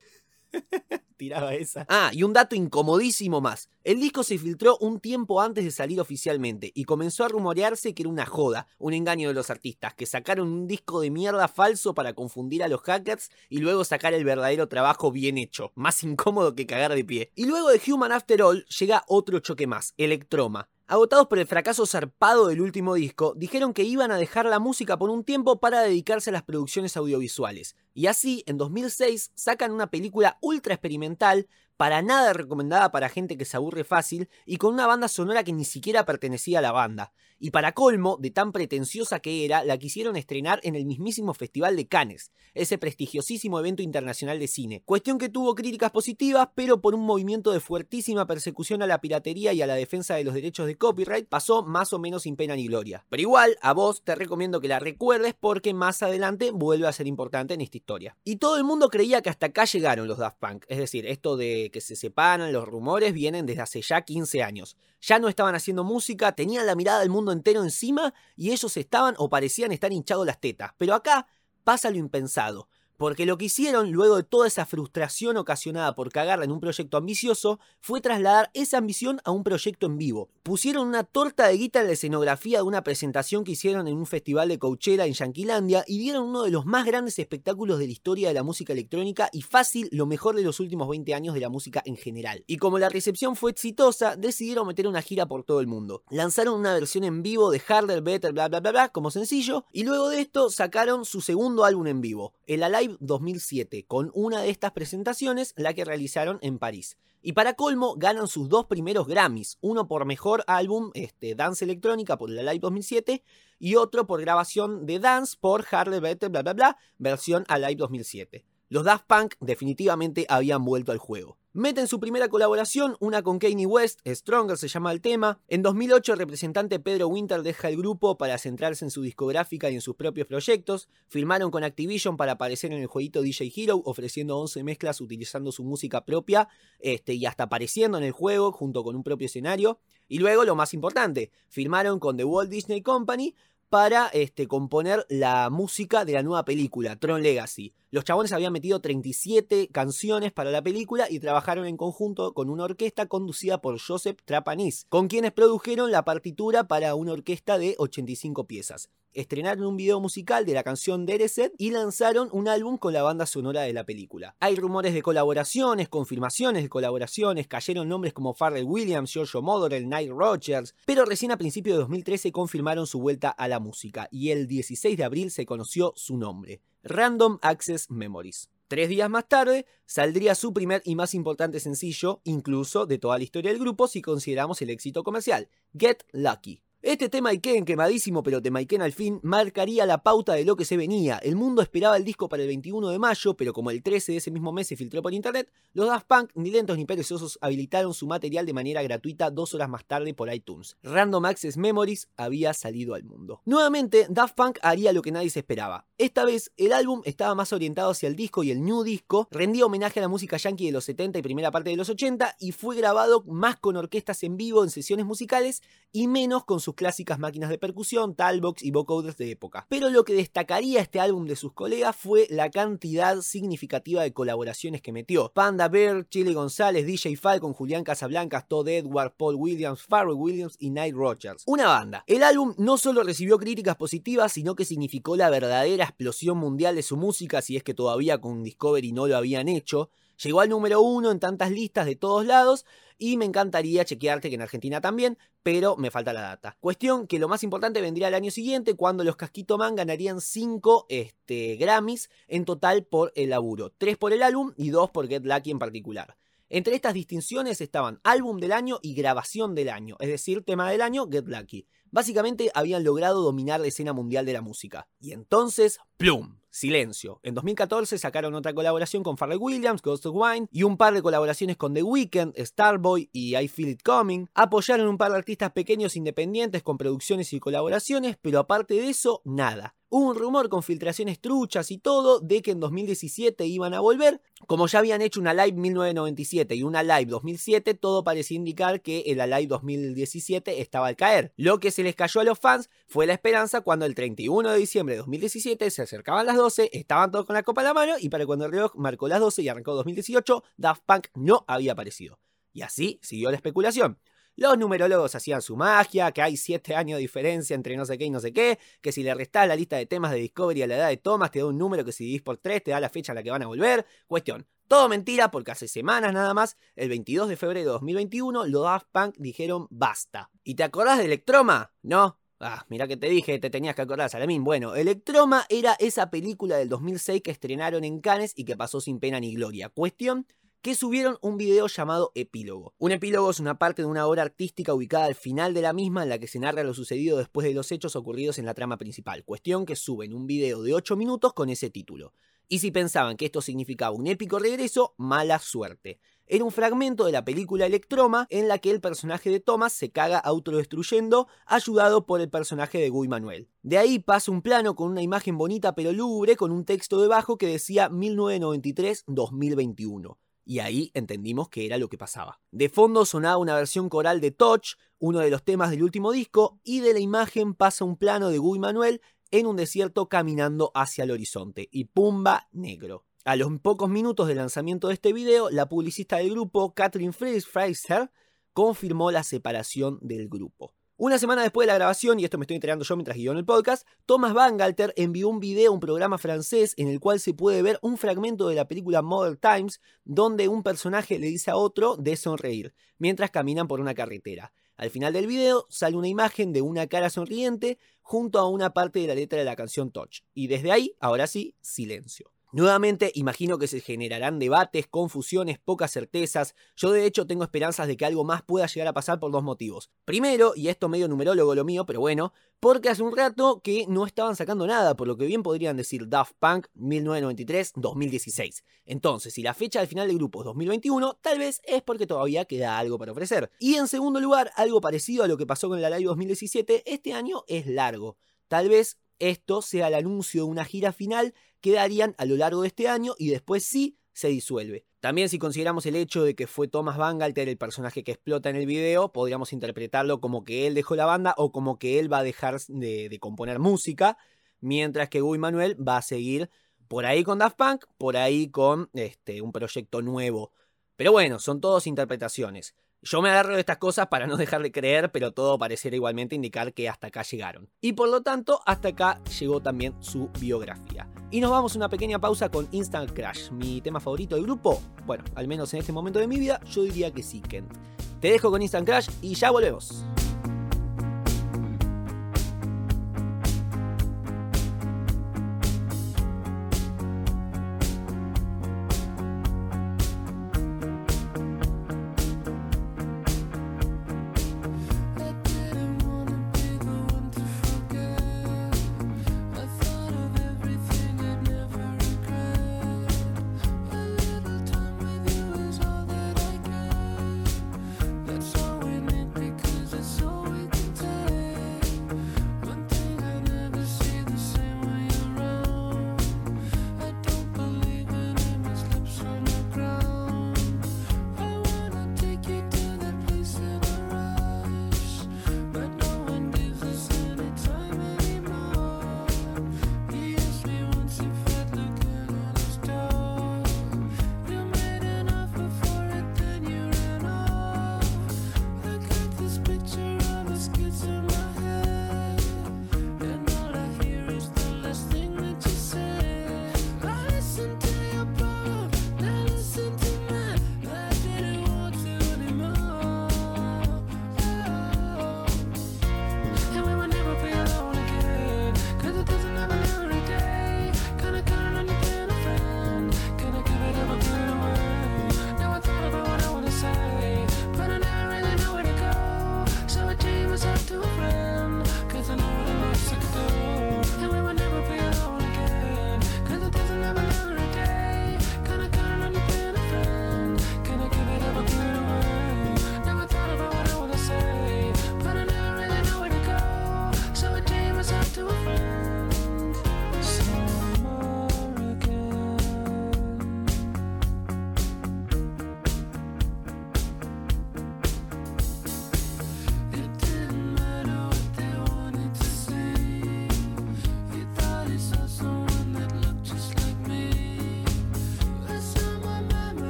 Tiraba 1.17 1.55
esa. 1.55 1.85
Ah, 1.89 2.11
y 2.13 2.23
un 2.23 2.31
dato 2.31 2.55
incomodísimo 2.55 3.41
más. 3.41 3.69
El 3.83 3.99
disco 3.99 4.23
se 4.23 4.37
filtró 4.37 4.77
un 4.77 4.99
tiempo 4.99 5.41
antes 5.41 5.65
de 5.65 5.71
salir 5.71 5.99
oficialmente 5.99 6.71
y 6.73 6.85
comenzó 6.85 7.25
a 7.25 7.27
rumorearse 7.27 7.93
que 7.93 8.03
era 8.03 8.09
una 8.09 8.25
joda, 8.25 8.67
un 8.77 8.93
engaño 8.93 9.27
de 9.27 9.33
los 9.33 9.49
artistas, 9.49 9.93
que 9.93 10.05
sacaron 10.05 10.47
un 10.47 10.67
disco 10.67 11.01
de 11.01 11.11
mierda 11.11 11.47
falso 11.47 11.93
para 11.93 12.13
confundir 12.13 12.63
a 12.63 12.67
los 12.67 12.81
hackers 12.81 13.29
y 13.49 13.57
luego 13.59 13.83
sacar 13.83 14.13
el 14.13 14.23
verdadero 14.23 14.67
trabajo 14.67 15.11
bien 15.11 15.37
hecho, 15.37 15.71
más 15.75 16.03
incómodo 16.03 16.55
que 16.55 16.67
cagar 16.67 16.93
de 16.95 17.03
pie. 17.03 17.31
Y 17.35 17.45
luego 17.45 17.69
de 17.69 17.81
Human 17.91 18.11
After 18.11 18.41
All 18.41 18.65
llega 18.65 19.03
otro 19.07 19.39
choque 19.39 19.67
más, 19.67 19.93
Electroma. 19.97 20.69
Agotados 20.89 21.27
por 21.27 21.37
el 21.37 21.45
fracaso 21.45 21.85
zarpado 21.85 22.47
del 22.47 22.61
último 22.61 22.93
disco, 22.93 23.33
dijeron 23.35 23.73
que 23.73 23.83
iban 23.83 24.09
a 24.09 24.17
dejar 24.17 24.45
la 24.45 24.59
música 24.59 24.97
por 24.97 25.09
un 25.09 25.25
tiempo 25.25 25.59
para 25.59 25.81
dedicarse 25.81 26.29
a 26.29 26.33
las 26.33 26.43
producciones 26.43 26.95
audiovisuales. 26.95 27.75
Y 27.97 28.05
así, 28.05 28.43
en 28.45 28.57
2006, 28.57 29.31
sacan 29.33 29.71
una 29.71 29.89
película 29.89 30.37
ultra 30.39 30.75
experimental, 30.75 31.47
para 31.77 32.03
nada 32.03 32.33
recomendada 32.33 32.91
para 32.91 33.09
gente 33.09 33.37
que 33.37 33.45
se 33.45 33.57
aburre 33.57 33.83
fácil, 33.83 34.29
y 34.45 34.57
con 34.57 34.75
una 34.75 34.85
banda 34.85 35.07
sonora 35.07 35.43
que 35.43 35.51
ni 35.51 35.65
siquiera 35.65 36.05
pertenecía 36.05 36.59
a 36.59 36.61
la 36.61 36.71
banda. 36.71 37.11
Y 37.39 37.51
para 37.51 37.73
colmo, 37.73 38.17
de 38.19 38.31
tan 38.31 38.51
pretenciosa 38.51 39.19
que 39.19 39.45
era, 39.45 39.63
la 39.63 39.77
quisieron 39.77 40.15
estrenar 40.15 40.59
en 40.63 40.75
el 40.75 40.85
mismísimo 40.85 41.35
Festival 41.35 41.75
de 41.75 41.87
Cannes, 41.87 42.31
ese 42.55 42.79
prestigiosísimo 42.79 43.59
evento 43.59 43.83
internacional 43.83 44.39
de 44.39 44.47
cine. 44.47 44.81
Cuestión 44.85 45.19
que 45.19 45.29
tuvo 45.29 45.53
críticas 45.53 45.91
positivas, 45.91 46.49
pero 46.55 46.81
por 46.81 46.95
un 46.95 47.05
movimiento 47.05 47.51
de 47.51 47.59
fuertísima 47.59 48.25
persecución 48.25 48.81
a 48.81 48.87
la 48.87 49.01
piratería 49.01 49.53
y 49.53 49.61
a 49.61 49.67
la 49.67 49.75
defensa 49.75 50.15
de 50.15 50.23
los 50.23 50.33
derechos 50.33 50.65
de 50.65 50.77
copyright, 50.77 51.27
pasó 51.27 51.63
más 51.63 51.93
o 51.93 51.99
menos 51.99 52.23
sin 52.23 52.35
pena 52.35 52.55
ni 52.55 52.67
gloria. 52.67 53.05
Pero 53.09 53.21
igual, 53.21 53.57
a 53.61 53.73
vos 53.73 54.03
te 54.03 54.15
recomiendo 54.15 54.59
que 54.59 54.67
la 54.67 54.79
recuerdes 54.79 55.35
porque 55.39 55.75
más 55.75 56.01
adelante 56.01 56.49
vuelve 56.49 56.87
a 56.87 56.91
ser 56.91 57.05
importante 57.05 57.53
en 57.53 57.61
esta 57.61 57.77
Y 58.23 58.35
todo 58.35 58.57
el 58.57 58.63
mundo 58.63 58.89
creía 58.89 59.21
que 59.21 59.29
hasta 59.29 59.47
acá 59.47 59.65
llegaron 59.65 60.07
los 60.07 60.17
Daft 60.17 60.37
Punk, 60.39 60.65
es 60.67 60.77
decir, 60.77 61.05
esto 61.05 61.37
de 61.37 61.69
que 61.71 61.81
se 61.81 61.95
separan, 61.95 62.51
los 62.51 62.67
rumores 62.67 63.13
vienen 63.13 63.45
desde 63.45 63.61
hace 63.61 63.81
ya 63.81 64.01
15 64.01 64.43
años. 64.43 64.77
Ya 65.01 65.19
no 65.19 65.29
estaban 65.29 65.55
haciendo 65.55 65.83
música, 65.83 66.33
tenían 66.33 66.65
la 66.65 66.75
mirada 66.75 66.99
del 66.99 67.09
mundo 67.09 67.31
entero 67.31 67.63
encima 67.63 68.13
y 68.35 68.51
ellos 68.51 68.75
estaban 68.77 69.15
o 69.17 69.29
parecían 69.29 69.71
estar 69.71 69.91
hinchados 69.91 70.25
las 70.25 70.39
tetas. 70.39 70.71
Pero 70.77 70.93
acá 70.93 71.27
pasa 71.63 71.89
lo 71.89 71.97
impensado. 71.97 72.69
Porque 72.97 73.27
lo 73.27 73.37
que 73.37 73.45
hicieron, 73.45 73.91
luego 73.91 74.17
de 74.17 74.23
toda 74.23 74.47
esa 74.47 74.65
frustración 74.65 75.37
ocasionada 75.37 75.93
por 75.93 76.11
cagarla 76.11 76.45
en 76.45 76.51
un 76.51 76.59
proyecto 76.59 76.97
ambicioso, 76.97 77.59
fue 77.79 78.01
trasladar 78.01 78.49
esa 78.55 78.79
ambición 78.79 79.21
a 79.23 79.29
un 79.29 79.43
proyecto 79.43 79.85
en 79.85 79.99
vivo. 79.99 80.29
Pusieron 80.41 80.87
una 80.87 81.03
torta 81.03 81.47
de 81.47 81.57
guita 81.57 81.81
en 81.81 81.87
la 81.87 81.93
escenografía 81.93 82.57
de 82.57 82.63
una 82.63 82.83
presentación 82.83 83.43
que 83.43 83.51
hicieron 83.51 83.87
en 83.87 83.95
un 83.95 84.07
festival 84.07 84.49
de 84.49 84.57
Coachella 84.57 85.05
en 85.05 85.13
Yanquilandia 85.13 85.83
y 85.85 85.99
dieron 85.99 86.29
uno 86.29 86.41
de 86.41 86.49
los 86.49 86.65
más 86.65 86.87
grandes 86.87 87.19
espectáculos 87.19 87.77
de 87.77 87.85
la 87.85 87.91
historia 87.91 88.29
de 88.29 88.33
la 88.33 88.41
música 88.41 88.73
electrónica 88.73 89.29
y 89.31 89.43
fácil 89.43 89.89
lo 89.91 90.07
mejor 90.07 90.35
de 90.35 90.41
los 90.41 90.59
últimos 90.59 90.89
20 90.89 91.13
años 91.13 91.35
de 91.35 91.41
la 91.41 91.49
música 91.49 91.83
en 91.85 91.97
general. 91.97 92.43
Y 92.47 92.57
como 92.57 92.79
la 92.79 92.89
recepción 92.89 93.35
fue 93.35 93.51
exitosa, 93.51 94.15
decidieron 94.15 94.65
meter 94.65 94.87
una 94.87 95.03
gira 95.03 95.27
por 95.27 95.43
todo 95.43 95.59
el 95.59 95.67
mundo. 95.67 96.01
Lanzaron 96.09 96.59
una 96.59 96.73
versión 96.73 97.03
en 97.03 97.21
vivo 97.21 97.51
de 97.51 97.61
Harder, 97.67 98.01
Better, 98.01 98.33
bla 98.33 98.47
bla 98.47 98.59
bla 98.59 98.71
bla 98.71 98.89
como 98.89 99.11
sencillo 99.11 99.65
y 99.71 99.83
luego 99.83 100.09
de 100.09 100.21
esto 100.21 100.49
sacaron 100.49 101.05
su 101.05 101.21
segundo 101.21 101.63
álbum 101.63 101.85
en 101.85 102.01
vivo, 102.01 102.33
el 102.47 102.63
Alive 102.63 102.86
2007, 102.99 103.85
con 103.85 104.11
una 104.13 104.41
de 104.41 104.49
estas 104.49 104.71
presentaciones, 104.71 105.53
la 105.57 105.73
que 105.73 105.83
realizaron 105.83 106.39
en 106.41 106.59
París. 106.59 106.97
Y 107.21 107.33
para 107.33 107.55
colmo, 107.55 107.95
ganan 107.97 108.27
sus 108.27 108.47
dos 108.47 108.67
primeros 108.67 109.07
Grammys, 109.07 109.57
uno 109.59 109.87
por 109.87 110.05
mejor 110.05 110.43
álbum, 110.47 110.91
este, 110.93 111.35
Dance 111.35 111.65
Electrónica 111.65 112.17
por 112.17 112.29
el 112.29 112.39
Alive 112.39 112.59
2007, 112.59 113.23
y 113.59 113.75
otro 113.75 114.07
por 114.07 114.21
grabación 114.21 114.85
de 114.85 114.99
Dance 114.99 115.35
por 115.39 115.65
Harder, 115.65 115.99
Better, 115.99 116.29
bla 116.29 116.43
bla 116.43 116.53
bla, 116.53 116.77
versión 116.97 117.43
Alive 117.47 117.75
2007. 117.75 118.45
Los 118.69 118.83
Daft 118.83 119.05
Punk 119.07 119.35
definitivamente 119.39 120.25
habían 120.27 120.65
vuelto 120.65 120.91
al 120.91 120.97
juego. 120.97 121.37
Meten 121.53 121.87
su 121.87 122.01
primera 122.01 122.27
colaboración, 122.27 122.97
una 122.99 123.23
con 123.23 123.39
Kanye 123.39 123.65
West, 123.65 124.01
Stronger 124.05 124.57
se 124.57 124.67
llama 124.67 124.91
el 124.91 124.99
tema. 124.99 125.39
En 125.47 125.63
2008 125.63 126.11
el 126.11 126.19
representante 126.19 126.77
Pedro 126.81 127.07
Winter 127.07 127.43
deja 127.43 127.69
el 127.69 127.77
grupo 127.77 128.17
para 128.17 128.37
centrarse 128.37 128.83
en 128.83 128.91
su 128.91 129.01
discográfica 129.01 129.69
y 129.69 129.75
en 129.75 129.81
sus 129.81 129.95
propios 129.95 130.27
proyectos. 130.27 130.89
Firmaron 131.07 131.49
con 131.49 131.63
Activision 131.63 132.17
para 132.17 132.33
aparecer 132.33 132.73
en 132.73 132.81
el 132.81 132.87
jueguito 132.87 133.21
DJ 133.21 133.53
Hero, 133.55 133.81
ofreciendo 133.85 134.37
11 134.37 134.61
mezclas 134.65 134.99
utilizando 134.99 135.53
su 135.53 135.63
música 135.63 136.03
propia 136.03 136.49
este, 136.79 137.13
y 137.13 137.25
hasta 137.25 137.43
apareciendo 137.43 137.97
en 137.97 138.03
el 138.03 138.11
juego 138.11 138.51
junto 138.51 138.83
con 138.83 138.97
un 138.97 139.03
propio 139.03 139.27
escenario. 139.27 139.79
Y 140.09 140.19
luego, 140.19 140.43
lo 140.43 140.55
más 140.55 140.73
importante, 140.73 141.31
firmaron 141.47 141.99
con 141.99 142.17
The 142.17 142.25
Walt 142.25 142.49
Disney 142.49 142.81
Company 142.81 143.33
para 143.69 144.07
este, 144.07 144.47
componer 144.47 145.05
la 145.09 145.49
música 145.49 146.05
de 146.05 146.13
la 146.13 146.23
nueva 146.23 146.45
película, 146.45 146.95
Tron 146.97 147.21
Legacy. 147.21 147.73
Los 147.89 148.03
chabones 148.03 148.33
habían 148.33 148.51
metido 148.51 148.81
37 148.81 149.69
canciones 149.69 150.33
para 150.33 150.51
la 150.51 150.61
película 150.61 151.07
y 151.09 151.19
trabajaron 151.19 151.65
en 151.65 151.77
conjunto 151.77 152.33
con 152.33 152.49
una 152.49 152.65
orquesta 152.65 153.05
conducida 153.05 153.61
por 153.61 153.79
Joseph 153.79 154.19
Trapanis, 154.25 154.85
con 154.89 155.07
quienes 155.07 155.31
produjeron 155.31 155.89
la 155.89 156.03
partitura 156.03 156.67
para 156.67 156.95
una 156.95 157.13
orquesta 157.13 157.57
de 157.57 157.75
85 157.77 158.45
piezas. 158.45 158.89
Estrenaron 159.13 159.65
un 159.65 159.77
video 159.77 160.01
musical 160.01 160.45
de 160.45 160.53
la 160.53 160.63
canción 160.63 161.05
Dereset 161.05 161.53
y 161.57 161.71
lanzaron 161.71 162.27
un 162.33 162.49
álbum 162.49 162.77
con 162.77 162.91
la 162.91 163.03
banda 163.03 163.25
sonora 163.25 163.61
de 163.61 163.71
la 163.71 163.85
película. 163.85 164.35
Hay 164.41 164.57
rumores 164.57 164.93
de 164.93 165.01
colaboraciones, 165.01 165.87
confirmaciones 165.87 166.63
de 166.63 166.69
colaboraciones, 166.69 167.47
cayeron 167.47 167.87
nombres 167.87 168.11
como 168.11 168.33
Pharrell 168.33 168.65
Williams, 168.65 169.13
Giorgio 169.13 169.41
Moroder, 169.41 169.87
Nile 169.87 170.13
Rogers, 170.13 170.75
pero 170.85 171.05
recién 171.05 171.31
a 171.31 171.37
principios 171.37 171.77
de 171.77 171.79
2013 171.83 172.33
confirmaron 172.33 172.85
su 172.85 172.99
vuelta 172.99 173.29
a 173.29 173.47
la 173.47 173.61
música 173.61 174.09
y 174.11 174.31
el 174.31 174.45
16 174.45 174.97
de 174.97 175.03
abril 175.05 175.31
se 175.31 175.45
conoció 175.45 175.93
su 175.95 176.17
nombre. 176.17 176.61
Random 176.83 177.39
Access 177.41 177.89
Memories. 177.89 178.49
Tres 178.67 178.89
días 178.89 179.09
más 179.09 179.27
tarde 179.29 179.65
saldría 179.85 180.35
su 180.35 180.53
primer 180.53 180.81
y 180.83 180.95
más 180.95 181.13
importante 181.13 181.59
sencillo, 181.59 182.21
incluso 182.25 182.85
de 182.85 182.97
toda 182.97 183.17
la 183.17 183.23
historia 183.23 183.51
del 183.51 183.61
grupo 183.61 183.87
si 183.87 184.01
consideramos 184.01 184.61
el 184.61 184.69
éxito 184.69 185.03
comercial, 185.03 185.47
Get 185.73 186.03
Lucky. 186.11 186.61
Este 186.87 187.09
tema 187.09 187.31
Iken, 187.31 187.65
quemadísimo 187.65 188.23
pero 188.23 188.41
Temaiken 188.41 188.81
al 188.81 188.93
fin, 188.93 189.19
marcaría 189.21 189.85
la 189.85 190.03
pauta 190.03 190.35
de 190.35 190.45
lo 190.45 190.55
que 190.55 190.63
se 190.63 190.77
venía. 190.77 191.17
El 191.17 191.35
mundo 191.35 191.61
esperaba 191.61 191.97
el 191.97 192.05
disco 192.05 192.29
para 192.29 192.43
el 192.43 192.47
21 192.47 192.87
de 192.87 192.97
mayo, 192.97 193.33
pero 193.33 193.51
como 193.51 193.71
el 193.71 193.83
13 193.83 194.13
de 194.13 194.19
ese 194.19 194.31
mismo 194.31 194.53
mes 194.53 194.67
se 194.67 194.77
filtró 194.77 195.01
por 195.01 195.13
internet, 195.13 195.51
los 195.73 195.87
Daft 195.87 196.07
Punk, 196.07 196.29
ni 196.33 196.49
lentos 196.49 196.77
ni 196.77 196.85
perezosos, 196.85 197.39
habilitaron 197.41 197.93
su 197.93 198.07
material 198.07 198.45
de 198.45 198.53
manera 198.53 198.81
gratuita 198.83 199.29
dos 199.31 199.53
horas 199.53 199.67
más 199.67 199.83
tarde 199.83 200.13
por 200.13 200.33
iTunes. 200.33 200.77
Random 200.81 201.25
Access 201.25 201.57
Memories 201.57 202.07
había 202.15 202.53
salido 202.53 202.93
al 202.93 203.03
mundo. 203.03 203.41
Nuevamente, 203.43 204.07
Daft 204.09 204.35
Punk 204.35 204.57
haría 204.61 204.93
lo 204.93 205.01
que 205.01 205.11
nadie 205.11 205.29
se 205.29 205.39
esperaba. 205.39 205.87
Esta 205.97 206.23
vez, 206.23 206.53
el 206.55 206.71
álbum 206.71 207.01
estaba 207.03 207.35
más 207.35 207.51
orientado 207.51 207.91
hacia 207.91 208.07
el 208.07 208.15
disco 208.15 208.45
y 208.45 208.51
el 208.51 208.63
new 208.63 208.83
disco, 208.83 209.27
rendía 209.29 209.65
homenaje 209.65 209.99
a 209.99 210.03
la 210.03 210.07
música 210.07 210.37
yankee 210.37 210.67
de 210.67 210.71
los 210.71 210.85
70 210.85 211.19
y 211.19 211.21
primera 211.21 211.51
parte 211.51 211.69
de 211.69 211.75
los 211.75 211.89
80 211.89 212.37
y 212.39 212.53
fue 212.53 212.77
grabado 212.77 213.25
más 213.27 213.57
con 213.57 213.75
orquestas 213.75 214.23
en 214.23 214.37
vivo 214.37 214.63
en 214.63 214.69
sesiones 214.69 215.05
musicales 215.05 215.61
y 215.91 216.07
menos 216.07 216.45
con 216.45 216.61
sus 216.61 216.76
clásicas 216.77 217.19
máquinas 217.19 217.49
de 217.49 217.57
percusión, 217.57 218.15
talbox 218.15 218.63
y 218.63 218.71
vocoders 218.71 219.17
de 219.17 219.31
época. 219.31 219.65
Pero 219.67 219.89
lo 219.89 220.05
que 220.05 220.13
destacaría 220.13 220.79
este 220.79 221.01
álbum 221.01 221.25
de 221.25 221.35
sus 221.35 221.51
colegas 221.51 221.93
fue 221.93 222.27
la 222.29 222.49
cantidad 222.49 223.19
significativa 223.19 224.03
de 224.03 224.13
colaboraciones 224.13 224.81
que 224.81 224.93
metió. 224.93 225.33
Panda 225.33 225.67
Bear, 225.67 226.07
Chile 226.07 226.33
González, 226.33 226.85
DJ 226.85 227.17
Falcon, 227.17 227.51
Julián 227.51 227.83
Casablancas, 227.83 228.47
Todd 228.47 228.69
Edward, 228.69 229.15
Paul 229.17 229.35
Williams, 229.35 229.83
Pharrell 229.83 230.15
Williams 230.15 230.55
y 230.59 230.69
Nile 230.69 230.93
Rogers. 230.93 231.43
Una 231.45 231.67
banda. 231.67 232.05
El 232.07 232.23
álbum 232.23 232.53
no 232.57 232.77
solo 232.77 233.03
recibió 233.03 233.37
críticas 233.37 233.75
positivas, 233.75 234.31
sino 234.31 234.55
que 234.55 234.63
significó 234.63 235.17
la 235.17 235.29
verdadera 235.29 235.83
explosión 235.83 236.37
mundial 236.37 236.75
de 236.75 236.83
su 236.83 236.95
música, 236.95 237.41
si 237.41 237.57
es 237.57 237.63
que 237.63 237.73
todavía 237.73 238.21
con 238.21 238.43
Discovery 238.43 238.91
no 238.93 239.07
lo 239.07 239.17
habían 239.17 239.49
hecho. 239.49 239.89
Llegó 240.23 240.41
al 240.41 240.49
número 240.49 240.81
uno 240.81 241.11
en 241.11 241.19
tantas 241.19 241.51
listas 241.51 241.85
de 241.85 241.95
todos 241.95 242.25
lados 242.25 242.65
y 242.97 243.17
me 243.17 243.25
encantaría 243.25 243.85
chequearte 243.85 244.29
que 244.29 244.35
en 244.35 244.41
Argentina 244.41 244.81
también, 244.81 245.17
pero 245.43 245.77
me 245.77 245.91
falta 245.91 246.13
la 246.13 246.21
data. 246.21 246.57
Cuestión 246.59 247.07
que 247.07 247.19
lo 247.19 247.27
más 247.27 247.43
importante 247.43 247.81
vendría 247.81 248.07
el 248.07 248.15
año 248.15 248.31
siguiente 248.31 248.73
cuando 248.73 249.03
los 249.03 249.15
Casquito 249.15 249.57
Man 249.57 249.75
ganarían 249.75 250.19
5 250.19 250.87
este, 250.89 251.55
Grammys 251.57 252.09
en 252.27 252.45
total 252.45 252.85
por 252.85 253.13
el 253.15 253.29
laburo. 253.29 253.71
3 253.77 253.97
por 253.97 254.13
el 254.13 254.23
álbum 254.23 254.53
y 254.57 254.69
2 254.69 254.91
por 254.91 255.07
Get 255.07 255.23
Lucky 255.25 255.51
en 255.51 255.59
particular. 255.59 256.17
Entre 256.49 256.75
estas 256.75 256.93
distinciones 256.93 257.59
estaban 257.59 257.99
álbum 258.03 258.39
del 258.39 258.53
año 258.53 258.79
y 258.81 258.93
grabación 258.93 259.53
del 259.53 259.69
año, 259.69 259.97
es 259.99 260.07
decir, 260.07 260.43
tema 260.43 260.71
del 260.71 260.81
año, 260.81 261.07
Get 261.11 261.27
Lucky. 261.27 261.67
Básicamente 261.91 262.51
habían 262.53 262.83
logrado 262.83 263.21
dominar 263.21 263.59
la 263.59 263.67
escena 263.67 263.93
mundial 263.93 264.25
de 264.25 264.33
la 264.33 264.41
música. 264.41 264.87
Y 264.99 265.11
entonces, 265.11 265.79
¡plum! 265.97 266.37
Silencio. 266.49 267.19
En 267.21 267.35
2014 267.35 267.99
sacaron 267.99 268.33
otra 268.33 268.51
colaboración 268.51 269.03
con 269.03 269.15
Pharrell 269.15 269.37
Williams, 269.39 269.83
Ghost 269.83 270.07
of 270.07 270.15
Wine, 270.15 270.47
y 270.51 270.63
un 270.63 270.75
par 270.75 270.93
de 270.95 271.03
colaboraciones 271.03 271.55
con 271.55 271.75
The 271.75 271.83
Weeknd, 271.83 272.33
Starboy 272.35 273.09
y 273.13 273.37
I 273.37 273.47
Feel 273.47 273.69
It 273.69 273.83
Coming. 273.83 274.27
Apoyaron 274.33 274.87
un 274.87 274.97
par 274.97 275.11
de 275.11 275.17
artistas 275.17 275.51
pequeños 275.51 275.95
independientes 275.95 276.63
con 276.63 276.79
producciones 276.79 277.31
y 277.33 277.39
colaboraciones, 277.39 278.17
pero 278.21 278.39
aparte 278.39 278.73
de 278.73 278.89
eso, 278.89 279.21
nada. 279.23 279.75
Hubo 279.89 280.09
un 280.09 280.17
rumor 280.17 280.49
con 280.49 280.63
filtraciones 280.63 281.21
truchas 281.21 281.71
y 281.71 281.77
todo 281.77 282.19
de 282.19 282.41
que 282.41 282.51
en 282.51 282.59
2017 282.59 283.45
iban 283.45 283.73
a 283.73 283.79
volver. 283.79 284.19
Como 284.45 284.67
ya 284.67 284.79
habían 284.79 285.01
hecho 285.01 285.21
una 285.21 285.33
Live 285.33 285.53
1997 285.53 286.55
y 286.55 286.63
una 286.63 286.83
Live 286.83 287.05
2007, 287.05 287.73
todo 287.73 288.03
parecía 288.03 288.35
indicar 288.35 288.81
que 288.81 288.99
el 289.07 289.19
Live 289.19 289.47
2017 289.47 290.59
estaba 290.59 290.87
al 290.87 290.97
caer. 290.97 291.31
Lo 291.37 291.61
que 291.61 291.71
se 291.77 291.83
les 291.83 291.95
cayó 291.95 292.21
a 292.21 292.23
los 292.23 292.39
fans 292.39 292.71
fue 292.87 293.05
la 293.05 293.13
esperanza 293.13 293.61
cuando 293.61 293.85
el 293.85 293.93
31 293.93 294.49
de 294.49 294.57
diciembre 294.57 294.95
de 294.95 294.97
2017 294.97 295.69
se 295.69 295.83
acercaban 295.83 296.25
las 296.25 296.35
12, 296.35 296.71
estaban 296.73 297.11
todos 297.11 297.27
con 297.27 297.35
la 297.35 297.43
copa 297.43 297.61
en 297.61 297.67
la 297.67 297.75
mano 297.75 297.93
y 297.99 298.09
para 298.09 298.25
cuando 298.25 298.45
el 298.45 298.51
reloj 298.51 298.73
marcó 298.77 299.07
las 299.07 299.19
12 299.19 299.43
y 299.43 299.49
arrancó 299.49 299.75
2018, 299.75 300.43
Daft 300.57 300.81
Punk 300.87 301.09
no 301.13 301.45
había 301.47 301.73
aparecido. 301.73 302.19
Y 302.51 302.63
así 302.63 302.99
siguió 303.03 303.29
la 303.29 303.35
especulación. 303.35 303.99
Los 304.37 304.55
numerólogos 304.55 305.15
hacían 305.15 305.41
su 305.41 305.57
magia, 305.57 306.11
que 306.11 306.21
hay 306.21 306.37
7 306.37 306.75
años 306.75 306.97
de 306.97 307.01
diferencia 307.01 307.55
entre 307.55 307.75
no 307.75 307.85
sé 307.85 307.97
qué 307.97 308.05
y 308.05 308.11
no 308.11 308.19
sé 308.19 308.31
qué, 308.31 308.59
que 308.81 308.91
si 308.91 309.01
le 309.01 309.11
restás 309.15 309.47
la 309.47 309.55
lista 309.55 309.77
de 309.77 309.87
temas 309.87 310.11
de 310.11 310.19
Discovery 310.19 310.61
a 310.61 310.67
la 310.67 310.75
edad 310.75 310.89
de 310.89 310.97
Thomas 310.97 311.31
te 311.31 311.39
da 311.39 311.47
un 311.47 311.57
número 311.57 311.83
que 311.83 311.91
si 311.91 312.03
dividís 312.03 312.21
por 312.21 312.37
3 312.37 312.63
te 312.63 312.69
da 312.69 312.79
la 312.79 312.89
fecha 312.89 313.13
a 313.13 313.15
la 313.15 313.23
que 313.23 313.31
van 313.31 313.41
a 313.41 313.47
volver. 313.47 313.83
Cuestión, 314.05 314.45
todo 314.67 314.89
mentira 314.89 315.31
porque 315.31 315.49
hace 315.49 315.67
semanas 315.67 316.13
nada 316.13 316.35
más, 316.35 316.55
el 316.75 316.87
22 316.89 317.29
de 317.29 317.35
febrero 317.35 317.65
de 317.65 317.73
2021, 317.73 318.45
los 318.45 318.61
Daft 318.61 318.87
Punk 318.91 319.15
dijeron 319.17 319.65
basta. 319.71 320.29
¿Y 320.43 320.53
te 320.53 320.63
acordás 320.63 320.99
de 320.99 321.05
Electroma? 321.05 321.73
¿No? 321.81 322.19
Ah, 322.39 322.63
mira 322.69 322.87
que 322.87 322.95
te 322.95 323.09
dije, 323.09 323.39
te 323.39 323.49
tenías 323.49 323.75
que 323.75 323.81
acordar, 323.81 324.11
Salamín. 324.11 324.43
Bueno, 324.43 324.75
Electroma 324.75 325.47
era 325.49 325.75
esa 325.79 326.11
película 326.11 326.57
del 326.57 326.69
2006 326.69 327.23
que 327.23 327.31
estrenaron 327.31 327.83
en 327.83 328.01
Cannes 328.01 328.33
y 328.35 328.45
que 328.45 328.55
pasó 328.55 328.79
sin 328.81 328.99
pena 328.99 329.19
ni 329.19 329.33
gloria. 329.33 329.69
Cuestión 329.69 330.27
que 330.61 330.75
subieron 330.75 331.17
un 331.21 331.37
video 331.37 331.67
llamado 331.67 332.11
Epílogo. 332.15 332.73
Un 332.77 332.91
epílogo 332.91 333.29
es 333.29 333.39
una 333.39 333.57
parte 333.57 333.83
de 333.83 333.87
una 333.87 334.07
obra 334.07 334.23
artística 334.23 334.73
ubicada 334.73 335.05
al 335.05 335.15
final 335.15 335.53
de 335.53 335.61
la 335.61 335.73
misma 335.73 336.03
en 336.03 336.09
la 336.09 336.19
que 336.19 336.27
se 336.27 336.39
narra 336.39 336.63
lo 336.63 336.73
sucedido 336.73 337.17
después 337.17 337.47
de 337.47 337.53
los 337.53 337.71
hechos 337.71 337.95
ocurridos 337.95 338.39
en 338.39 338.45
la 338.45 338.53
trama 338.53 338.77
principal. 338.77 339.23
Cuestión 339.23 339.65
que 339.65 339.75
suben 339.75 340.13
un 340.13 340.27
video 340.27 340.63
de 340.63 340.73
8 340.73 340.95
minutos 340.95 341.33
con 341.33 341.49
ese 341.49 341.69
título. 341.69 342.13
Y 342.49 342.59
si 342.59 342.71
pensaban 342.71 343.17
que 343.17 343.25
esto 343.25 343.41
significaba 343.41 343.95
un 343.95 344.07
épico 344.07 344.39
regreso, 344.39 344.95
mala 344.97 345.39
suerte. 345.39 345.99
Era 346.25 346.43
un 346.43 346.51
fragmento 346.51 347.05
de 347.05 347.11
la 347.13 347.23
película 347.23 347.65
Electroma 347.65 348.27
en 348.29 348.47
la 348.47 348.57
que 348.57 348.71
el 348.71 348.81
personaje 348.81 349.29
de 349.29 349.39
Thomas 349.39 349.73
se 349.73 349.91
caga 349.91 350.17
autodestruyendo, 350.17 351.27
ayudado 351.45 352.05
por 352.05 352.19
el 352.19 352.29
personaje 352.29 352.79
de 352.79 352.89
Guy 352.89 353.07
Manuel. 353.07 353.47
De 353.63 353.77
ahí 353.77 353.99
pasa 353.99 354.31
un 354.31 354.41
plano 354.41 354.75
con 354.75 354.91
una 354.91 355.01
imagen 355.01 355.37
bonita 355.37 355.75
pero 355.75 355.93
lúgubre 355.93 356.35
con 356.35 356.51
un 356.51 356.65
texto 356.65 357.01
debajo 357.01 357.37
que 357.37 357.47
decía 357.47 357.89
1993-2021 357.89 360.17
y 360.47 360.59
ahí 360.59 360.91
entendimos 360.93 361.49
que 361.49 361.65
era 361.65 361.77
lo 361.77 361.89
que 361.89 361.97
pasaba. 361.97 362.39
De 362.51 362.69
fondo 362.69 363.05
sonaba 363.05 363.37
una 363.37 363.55
versión 363.55 363.89
coral 363.89 364.21
de 364.21 364.31
Touch, 364.31 364.75
uno 364.97 365.19
de 365.19 365.29
los 365.29 365.43
temas 365.43 365.69
del 365.69 365.83
último 365.83 366.13
disco, 366.13 366.59
y 366.63 366.79
de 366.79 366.93
la 366.93 366.99
imagen 366.99 367.53
pasa 367.53 367.83
un 367.83 367.97
plano 367.97 368.29
de 368.29 368.37
Guy 368.37 368.57
Manuel 368.57 369.01
en 369.29 369.45
un 369.45 369.57
desierto 369.57 370.07
caminando 370.07 370.71
hacia 370.73 371.03
el 371.03 371.11
horizonte 371.11 371.67
y 371.69 371.85
pumba 371.85 372.47
negro. 372.53 373.05
A 373.25 373.35
los 373.35 373.51
pocos 373.59 373.89
minutos 373.89 374.29
del 374.29 374.37
lanzamiento 374.37 374.87
de 374.87 374.93
este 374.93 375.11
video, 375.11 375.49
la 375.49 375.67
publicista 375.67 376.15
del 376.15 376.31
grupo, 376.31 376.73
Catherine 376.73 377.11
Fraser, 377.11 378.09
confirmó 378.53 379.11
la 379.11 379.23
separación 379.23 379.99
del 380.01 380.29
grupo. 380.29 380.76
Una 380.99 381.19
semana 381.19 381.43
después 381.43 381.67
de 381.67 381.73
la 381.73 381.77
grabación, 381.77 382.19
y 382.19 382.23
esto 382.23 382.39
me 382.39 382.45
estoy 382.45 382.55
enterando 382.55 382.83
yo 382.83 382.95
mientras 382.95 383.15
guió 383.15 383.31
en 383.31 383.37
el 383.37 383.45
podcast, 383.45 383.87
Thomas 384.07 384.33
Bangalter 384.33 384.95
envió 384.97 385.29
un 385.29 385.39
video 385.39 385.69
a 385.69 385.73
un 385.75 385.79
programa 385.79 386.17
francés 386.17 386.73
en 386.75 386.87
el 386.87 386.99
cual 386.99 387.19
se 387.19 387.35
puede 387.35 387.61
ver 387.61 387.77
un 387.83 387.99
fragmento 387.99 388.47
de 388.47 388.55
la 388.55 388.67
película 388.67 389.03
Modern 389.03 389.37
Times 389.37 389.79
donde 390.05 390.47
un 390.47 390.63
personaje 390.63 391.19
le 391.19 391.27
dice 391.27 391.51
a 391.51 391.55
otro 391.55 391.97
de 391.97 392.15
sonreír, 392.15 392.73
mientras 392.97 393.29
caminan 393.29 393.67
por 393.67 393.79
una 393.79 393.93
carretera. 393.93 394.53
Al 394.75 394.89
final 394.89 395.13
del 395.13 395.27
video 395.27 395.67
sale 395.69 395.97
una 395.97 396.07
imagen 396.07 396.51
de 396.51 396.63
una 396.63 396.87
cara 396.87 397.11
sonriente 397.11 397.77
junto 398.01 398.39
a 398.39 398.49
una 398.49 398.73
parte 398.73 398.97
de 398.97 399.05
la 399.05 399.13
letra 399.13 399.37
de 399.37 399.45
la 399.45 399.55
canción 399.55 399.91
Touch. 399.91 400.21
Y 400.33 400.47
desde 400.47 400.71
ahí, 400.71 400.95
ahora 400.99 401.27
sí, 401.27 401.53
silencio. 401.61 402.31
Nuevamente, 402.53 403.11
imagino 403.13 403.57
que 403.57 403.67
se 403.67 403.81
generarán 403.81 404.39
debates, 404.39 404.87
confusiones, 404.87 405.59
pocas 405.59 405.91
certezas. 405.91 406.55
Yo 406.77 406.91
de 406.91 407.05
hecho 407.05 407.27
tengo 407.27 407.43
esperanzas 407.43 407.87
de 407.87 407.97
que 407.97 408.05
algo 408.05 408.23
más 408.23 408.41
pueda 408.41 408.67
llegar 408.67 408.87
a 408.87 408.93
pasar 408.93 409.19
por 409.19 409.33
dos 409.33 409.43
motivos. 409.43 409.91
Primero, 410.05 410.53
y 410.55 410.69
esto 410.69 410.87
medio 410.87 411.09
numerólogo 411.09 411.55
lo 411.55 411.65
mío, 411.65 411.85
pero 411.85 411.99
bueno, 411.99 412.31
porque 412.61 412.87
hace 412.87 413.03
un 413.03 413.15
rato 413.15 413.61
que 413.61 413.85
no 413.89 414.05
estaban 414.05 414.37
sacando 414.37 414.65
nada, 414.65 414.95
por 414.95 415.07
lo 415.07 415.17
que 415.17 415.25
bien 415.25 415.43
podrían 415.43 415.75
decir 415.75 416.07
Daft 416.07 416.35
Punk 416.39 416.67
1993-2016. 416.75 418.63
Entonces, 418.85 419.33
si 419.33 419.43
la 419.43 419.53
fecha 419.53 419.79
del 419.79 419.89
final 419.89 420.07
del 420.07 420.17
grupo 420.17 420.39
es 420.39 420.45
2021, 420.45 421.19
tal 421.21 421.39
vez 421.39 421.59
es 421.65 421.81
porque 421.81 422.07
todavía 422.07 422.45
queda 422.45 422.77
algo 422.77 422.97
para 422.97 423.11
ofrecer. 423.11 423.51
Y 423.59 423.75
en 423.75 423.89
segundo 423.89 424.21
lugar, 424.21 424.51
algo 424.55 424.79
parecido 424.79 425.25
a 425.25 425.27
lo 425.27 425.37
que 425.37 425.45
pasó 425.45 425.67
con 425.67 425.81
la 425.81 425.89
Live 425.89 426.05
2017, 426.05 426.93
este 426.93 427.11
año 427.11 427.43
es 427.47 427.67
largo. 427.67 428.15
Tal 428.47 428.69
vez 428.69 428.97
esto 429.19 429.61
sea 429.61 429.87
el 429.87 429.95
anuncio 429.95 430.43
de 430.43 430.49
una 430.49 430.63
gira 430.63 430.91
final 430.93 431.33
que 431.61 431.73
darían 431.73 432.15
a 432.17 432.25
lo 432.25 432.35
largo 432.35 432.61
de 432.61 432.67
este 432.67 432.87
año 432.87 433.13
y 433.17 433.29
después 433.29 433.65
sí 433.65 433.97
se 434.13 434.29
disuelve. 434.29 434.85
También 434.99 435.29
si 435.29 435.37
consideramos 435.37 435.85
el 435.85 435.95
hecho 435.95 436.23
de 436.23 436.35
que 436.35 436.47
fue 436.47 436.67
Thomas 436.67 436.97
Bangalter 436.97 437.47
el 437.49 437.57
personaje 437.57 438.03
que 438.03 438.13
explota 438.13 438.49
en 438.49 438.55
el 438.55 438.65
video, 438.65 439.11
podríamos 439.11 439.53
interpretarlo 439.53 440.19
como 440.19 440.43
que 440.43 440.65
él 440.65 440.73
dejó 440.73 440.95
la 440.95 441.05
banda 441.05 441.35
o 441.37 441.51
como 441.51 441.77
que 441.77 441.99
él 441.99 442.11
va 442.11 442.19
a 442.19 442.23
dejar 442.23 442.59
de, 442.67 443.09
de 443.09 443.19
componer 443.19 443.59
música, 443.59 444.17
mientras 444.59 445.09
que 445.09 445.21
Guy 445.21 445.37
Manuel 445.37 445.77
va 445.79 445.97
a 445.97 446.01
seguir 446.01 446.49
por 446.87 447.05
ahí 447.05 447.23
con 447.23 447.39
Daft 447.39 447.57
Punk, 447.57 447.85
por 447.97 448.17
ahí 448.17 448.49
con 448.49 448.89
este, 448.93 449.41
un 449.41 449.51
proyecto 449.51 450.01
nuevo. 450.01 450.51
Pero 450.95 451.11
bueno, 451.11 451.39
son 451.39 451.61
todas 451.61 451.85
interpretaciones. 451.85 452.75
Yo 453.03 453.21
me 453.21 453.29
agarro 453.29 453.53
de 453.53 453.59
estas 453.59 453.77
cosas 453.77 454.07
para 454.07 454.25
no 454.27 454.37
dejar 454.37 454.61
de 454.63 454.71
creer, 454.71 455.11
pero 455.11 455.31
todo 455.31 455.57
pareciera 455.59 455.95
igualmente 455.95 456.35
indicar 456.35 456.73
que 456.73 456.89
hasta 456.89 457.07
acá 457.07 457.21
llegaron. 457.21 457.69
Y 457.79 457.93
por 457.93 458.09
lo 458.09 458.21
tanto, 458.21 458.59
hasta 458.65 458.89
acá 458.89 459.21
llegó 459.39 459.61
también 459.61 459.95
su 459.99 460.29
biografía. 460.39 461.07
Y 461.29 461.39
nos 461.39 461.51
vamos 461.51 461.75
a 461.75 461.77
una 461.77 461.89
pequeña 461.89 462.19
pausa 462.19 462.49
con 462.49 462.67
Instant 462.71 463.11
Crash, 463.11 463.51
mi 463.51 463.81
tema 463.81 463.99
favorito 463.99 464.35
del 464.35 464.45
grupo. 464.45 464.81
Bueno, 465.05 465.23
al 465.35 465.47
menos 465.47 465.73
en 465.73 465.81
este 465.81 465.93
momento 465.93 466.19
de 466.19 466.27
mi 466.27 466.39
vida, 466.39 466.59
yo 466.65 466.83
diría 466.83 467.11
que 467.11 467.21
sí, 467.21 467.41
Kent. 467.41 467.71
Te 468.19 468.31
dejo 468.31 468.49
con 468.49 468.61
Instant 468.61 468.87
Crash 468.87 469.09
y 469.21 469.35
ya 469.35 469.51
volvemos. 469.51 470.03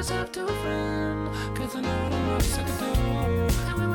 myself 0.00 0.32
to 0.32 0.46
a 0.46 0.52
friend. 0.62 1.28
Cause 1.54 1.76
I 1.76 1.80
know 1.82 2.08
the 2.08 2.16
most 2.20 2.58
I 2.58 2.62
could 2.62 3.76
do 3.76 3.89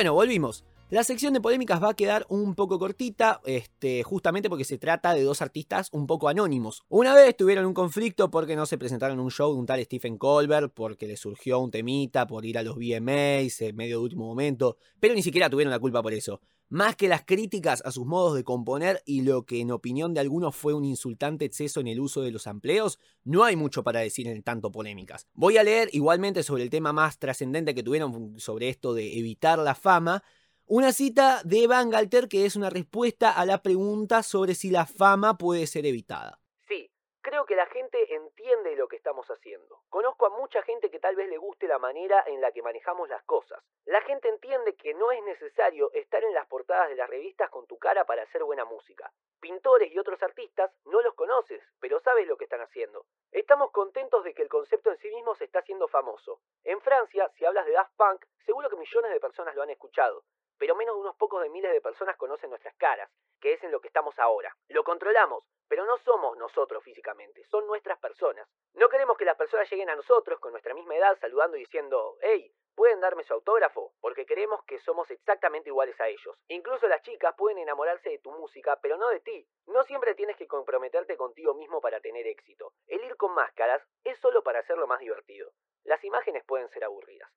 Bueno, 0.00 0.14
volvimos. 0.14 0.64
La 0.90 1.04
sección 1.04 1.32
de 1.32 1.40
polémicas 1.40 1.80
va 1.80 1.90
a 1.90 1.94
quedar 1.94 2.26
un 2.28 2.56
poco 2.56 2.80
cortita, 2.80 3.40
este, 3.44 4.02
justamente 4.02 4.48
porque 4.48 4.64
se 4.64 4.76
trata 4.76 5.14
de 5.14 5.22
dos 5.22 5.40
artistas 5.40 5.88
un 5.92 6.08
poco 6.08 6.28
anónimos. 6.28 6.82
Una 6.88 7.14
vez 7.14 7.36
tuvieron 7.36 7.64
un 7.64 7.74
conflicto 7.74 8.28
porque 8.28 8.56
no 8.56 8.66
se 8.66 8.76
presentaron 8.76 9.16
en 9.16 9.24
un 9.24 9.30
show 9.30 9.52
de 9.52 9.60
un 9.60 9.66
tal 9.66 9.80
Stephen 9.84 10.18
Colbert, 10.18 10.72
porque 10.74 11.06
le 11.06 11.16
surgió 11.16 11.60
un 11.60 11.70
temita 11.70 12.26
por 12.26 12.44
ir 12.44 12.58
a 12.58 12.64
los 12.64 12.74
VMAs 12.74 13.60
en 13.60 13.76
medio 13.76 13.98
de 13.98 14.02
último 14.02 14.26
momento, 14.26 14.78
pero 14.98 15.14
ni 15.14 15.22
siquiera 15.22 15.48
tuvieron 15.48 15.70
la 15.70 15.78
culpa 15.78 16.02
por 16.02 16.12
eso. 16.12 16.40
Más 16.70 16.96
que 16.96 17.06
las 17.06 17.24
críticas 17.24 17.82
a 17.84 17.92
sus 17.92 18.04
modos 18.04 18.34
de 18.34 18.42
componer 18.42 19.00
y 19.06 19.22
lo 19.22 19.46
que 19.46 19.60
en 19.60 19.70
opinión 19.70 20.12
de 20.12 20.20
algunos 20.20 20.56
fue 20.56 20.74
un 20.74 20.84
insultante 20.84 21.44
exceso 21.44 21.78
en 21.78 21.86
el 21.86 22.00
uso 22.00 22.22
de 22.22 22.32
los 22.32 22.48
amplios, 22.48 22.98
no 23.22 23.44
hay 23.44 23.54
mucho 23.54 23.84
para 23.84 24.00
decir 24.00 24.26
en 24.26 24.42
tanto 24.42 24.72
polémicas. 24.72 25.28
Voy 25.34 25.56
a 25.56 25.62
leer 25.62 25.88
igualmente 25.92 26.42
sobre 26.42 26.64
el 26.64 26.70
tema 26.70 26.92
más 26.92 27.20
trascendente 27.20 27.76
que 27.76 27.84
tuvieron 27.84 28.40
sobre 28.40 28.68
esto 28.68 28.92
de 28.92 29.18
evitar 29.18 29.60
la 29.60 29.76
fama, 29.76 30.24
una 30.72 30.92
cita 30.92 31.40
de 31.44 31.66
Van 31.66 31.90
Galter 31.90 32.28
que 32.28 32.46
es 32.46 32.54
una 32.54 32.70
respuesta 32.70 33.32
a 33.32 33.44
la 33.44 33.58
pregunta 33.60 34.22
sobre 34.22 34.54
si 34.54 34.70
la 34.70 34.86
fama 34.86 35.36
puede 35.36 35.66
ser 35.66 35.84
evitada. 35.84 36.38
Sí, 36.68 36.88
creo 37.22 37.44
que 37.44 37.56
la 37.56 37.66
gente 37.66 37.98
entiende 38.14 38.76
lo 38.76 38.86
que 38.86 38.94
estamos 38.94 39.26
haciendo. 39.26 39.82
Conozco 39.88 40.26
a 40.26 40.38
mucha 40.38 40.62
gente 40.62 40.88
que 40.88 41.00
tal 41.00 41.16
vez 41.16 41.28
le 41.28 41.38
guste 41.38 41.66
la 41.66 41.80
manera 41.80 42.22
en 42.28 42.40
la 42.40 42.52
que 42.52 42.62
manejamos 42.62 43.08
las 43.08 43.24
cosas. 43.24 43.60
La 43.84 44.00
gente 44.02 44.28
entiende 44.28 44.76
que 44.76 44.94
no 44.94 45.10
es 45.10 45.20
necesario 45.24 45.90
estar 45.92 46.22
en 46.22 46.34
las 46.34 46.46
portadas 46.46 46.88
de 46.88 46.94
las 46.94 47.10
revistas 47.10 47.50
con 47.50 47.66
tu 47.66 47.76
cara 47.76 48.04
para 48.04 48.22
hacer 48.22 48.44
buena 48.44 48.64
música. 48.64 49.10
Pintores 49.40 49.90
y 49.90 49.98
otros 49.98 50.22
artistas 50.22 50.70
no 50.84 51.02
los 51.02 51.14
conoces, 51.14 51.60
pero 51.80 51.98
sabes 51.98 52.28
lo 52.28 52.36
que 52.36 52.44
están 52.44 52.60
haciendo. 52.60 53.06
Estamos 53.32 53.72
contentos 53.72 54.22
de 54.22 54.34
que 54.34 54.42
el 54.42 54.48
concepto 54.48 54.92
en 54.92 54.98
sí 54.98 55.10
mismo 55.10 55.34
se 55.34 55.46
está 55.46 55.58
haciendo 55.58 55.88
famoso. 55.88 56.38
En 56.62 56.80
Francia, 56.80 57.28
si 57.36 57.44
hablas 57.44 57.66
de 57.66 57.72
Daft 57.72 57.96
Punk, 57.96 58.24
seguro 58.46 58.70
que 58.70 58.76
millones 58.76 59.10
de 59.10 59.18
personas 59.18 59.56
lo 59.56 59.62
han 59.62 59.70
escuchado 59.70 60.22
pero 60.60 60.74
menos 60.76 60.94
de 60.94 61.00
unos 61.00 61.16
pocos 61.16 61.42
de 61.42 61.48
miles 61.48 61.72
de 61.72 61.80
personas 61.80 62.18
conocen 62.18 62.50
nuestras 62.50 62.74
caras, 62.76 63.10
que 63.40 63.54
es 63.54 63.64
en 63.64 63.72
lo 63.72 63.80
que 63.80 63.88
estamos 63.88 64.16
ahora. 64.18 64.54
Lo 64.68 64.84
controlamos, 64.84 65.42
pero 65.66 65.86
no 65.86 65.96
somos 66.04 66.36
nosotros 66.36 66.84
físicamente, 66.84 67.42
son 67.46 67.66
nuestras 67.66 67.98
personas. 67.98 68.46
No 68.74 68.90
queremos 68.90 69.16
que 69.16 69.24
las 69.24 69.38
personas 69.38 69.70
lleguen 69.70 69.88
a 69.88 69.96
nosotros 69.96 70.38
con 70.38 70.52
nuestra 70.52 70.74
misma 70.74 70.96
edad 70.96 71.18
saludando 71.18 71.56
y 71.56 71.60
diciendo, 71.60 72.18
hey, 72.20 72.52
¿pueden 72.74 73.00
darme 73.00 73.24
su 73.24 73.32
autógrafo? 73.32 73.94
Porque 74.02 74.26
creemos 74.26 74.62
que 74.64 74.78
somos 74.80 75.10
exactamente 75.10 75.70
iguales 75.70 75.98
a 75.98 76.08
ellos. 76.08 76.36
Incluso 76.48 76.86
las 76.88 77.00
chicas 77.04 77.34
pueden 77.38 77.56
enamorarse 77.56 78.10
de 78.10 78.18
tu 78.18 78.30
música, 78.30 78.78
pero 78.82 78.98
no 78.98 79.08
de 79.08 79.20
ti. 79.20 79.46
No 79.66 79.82
siempre 79.84 80.14
tienes 80.14 80.36
que 80.36 80.46
comprometerte 80.46 81.16
contigo 81.16 81.54
mismo 81.54 81.80
para 81.80 82.00
tener 82.00 82.26
éxito. 82.26 82.74
El 82.86 83.02
ir 83.02 83.16
con 83.16 83.32
máscaras 83.32 83.82
es 84.04 84.18
solo 84.18 84.42
para 84.42 84.58
hacerlo 84.58 84.86
más 84.86 85.00
divertido. 85.00 85.52
Las 85.84 86.04
imágenes 86.04 86.44
pueden 86.44 86.68
ser 86.68 86.84
aburridas. 86.84 87.30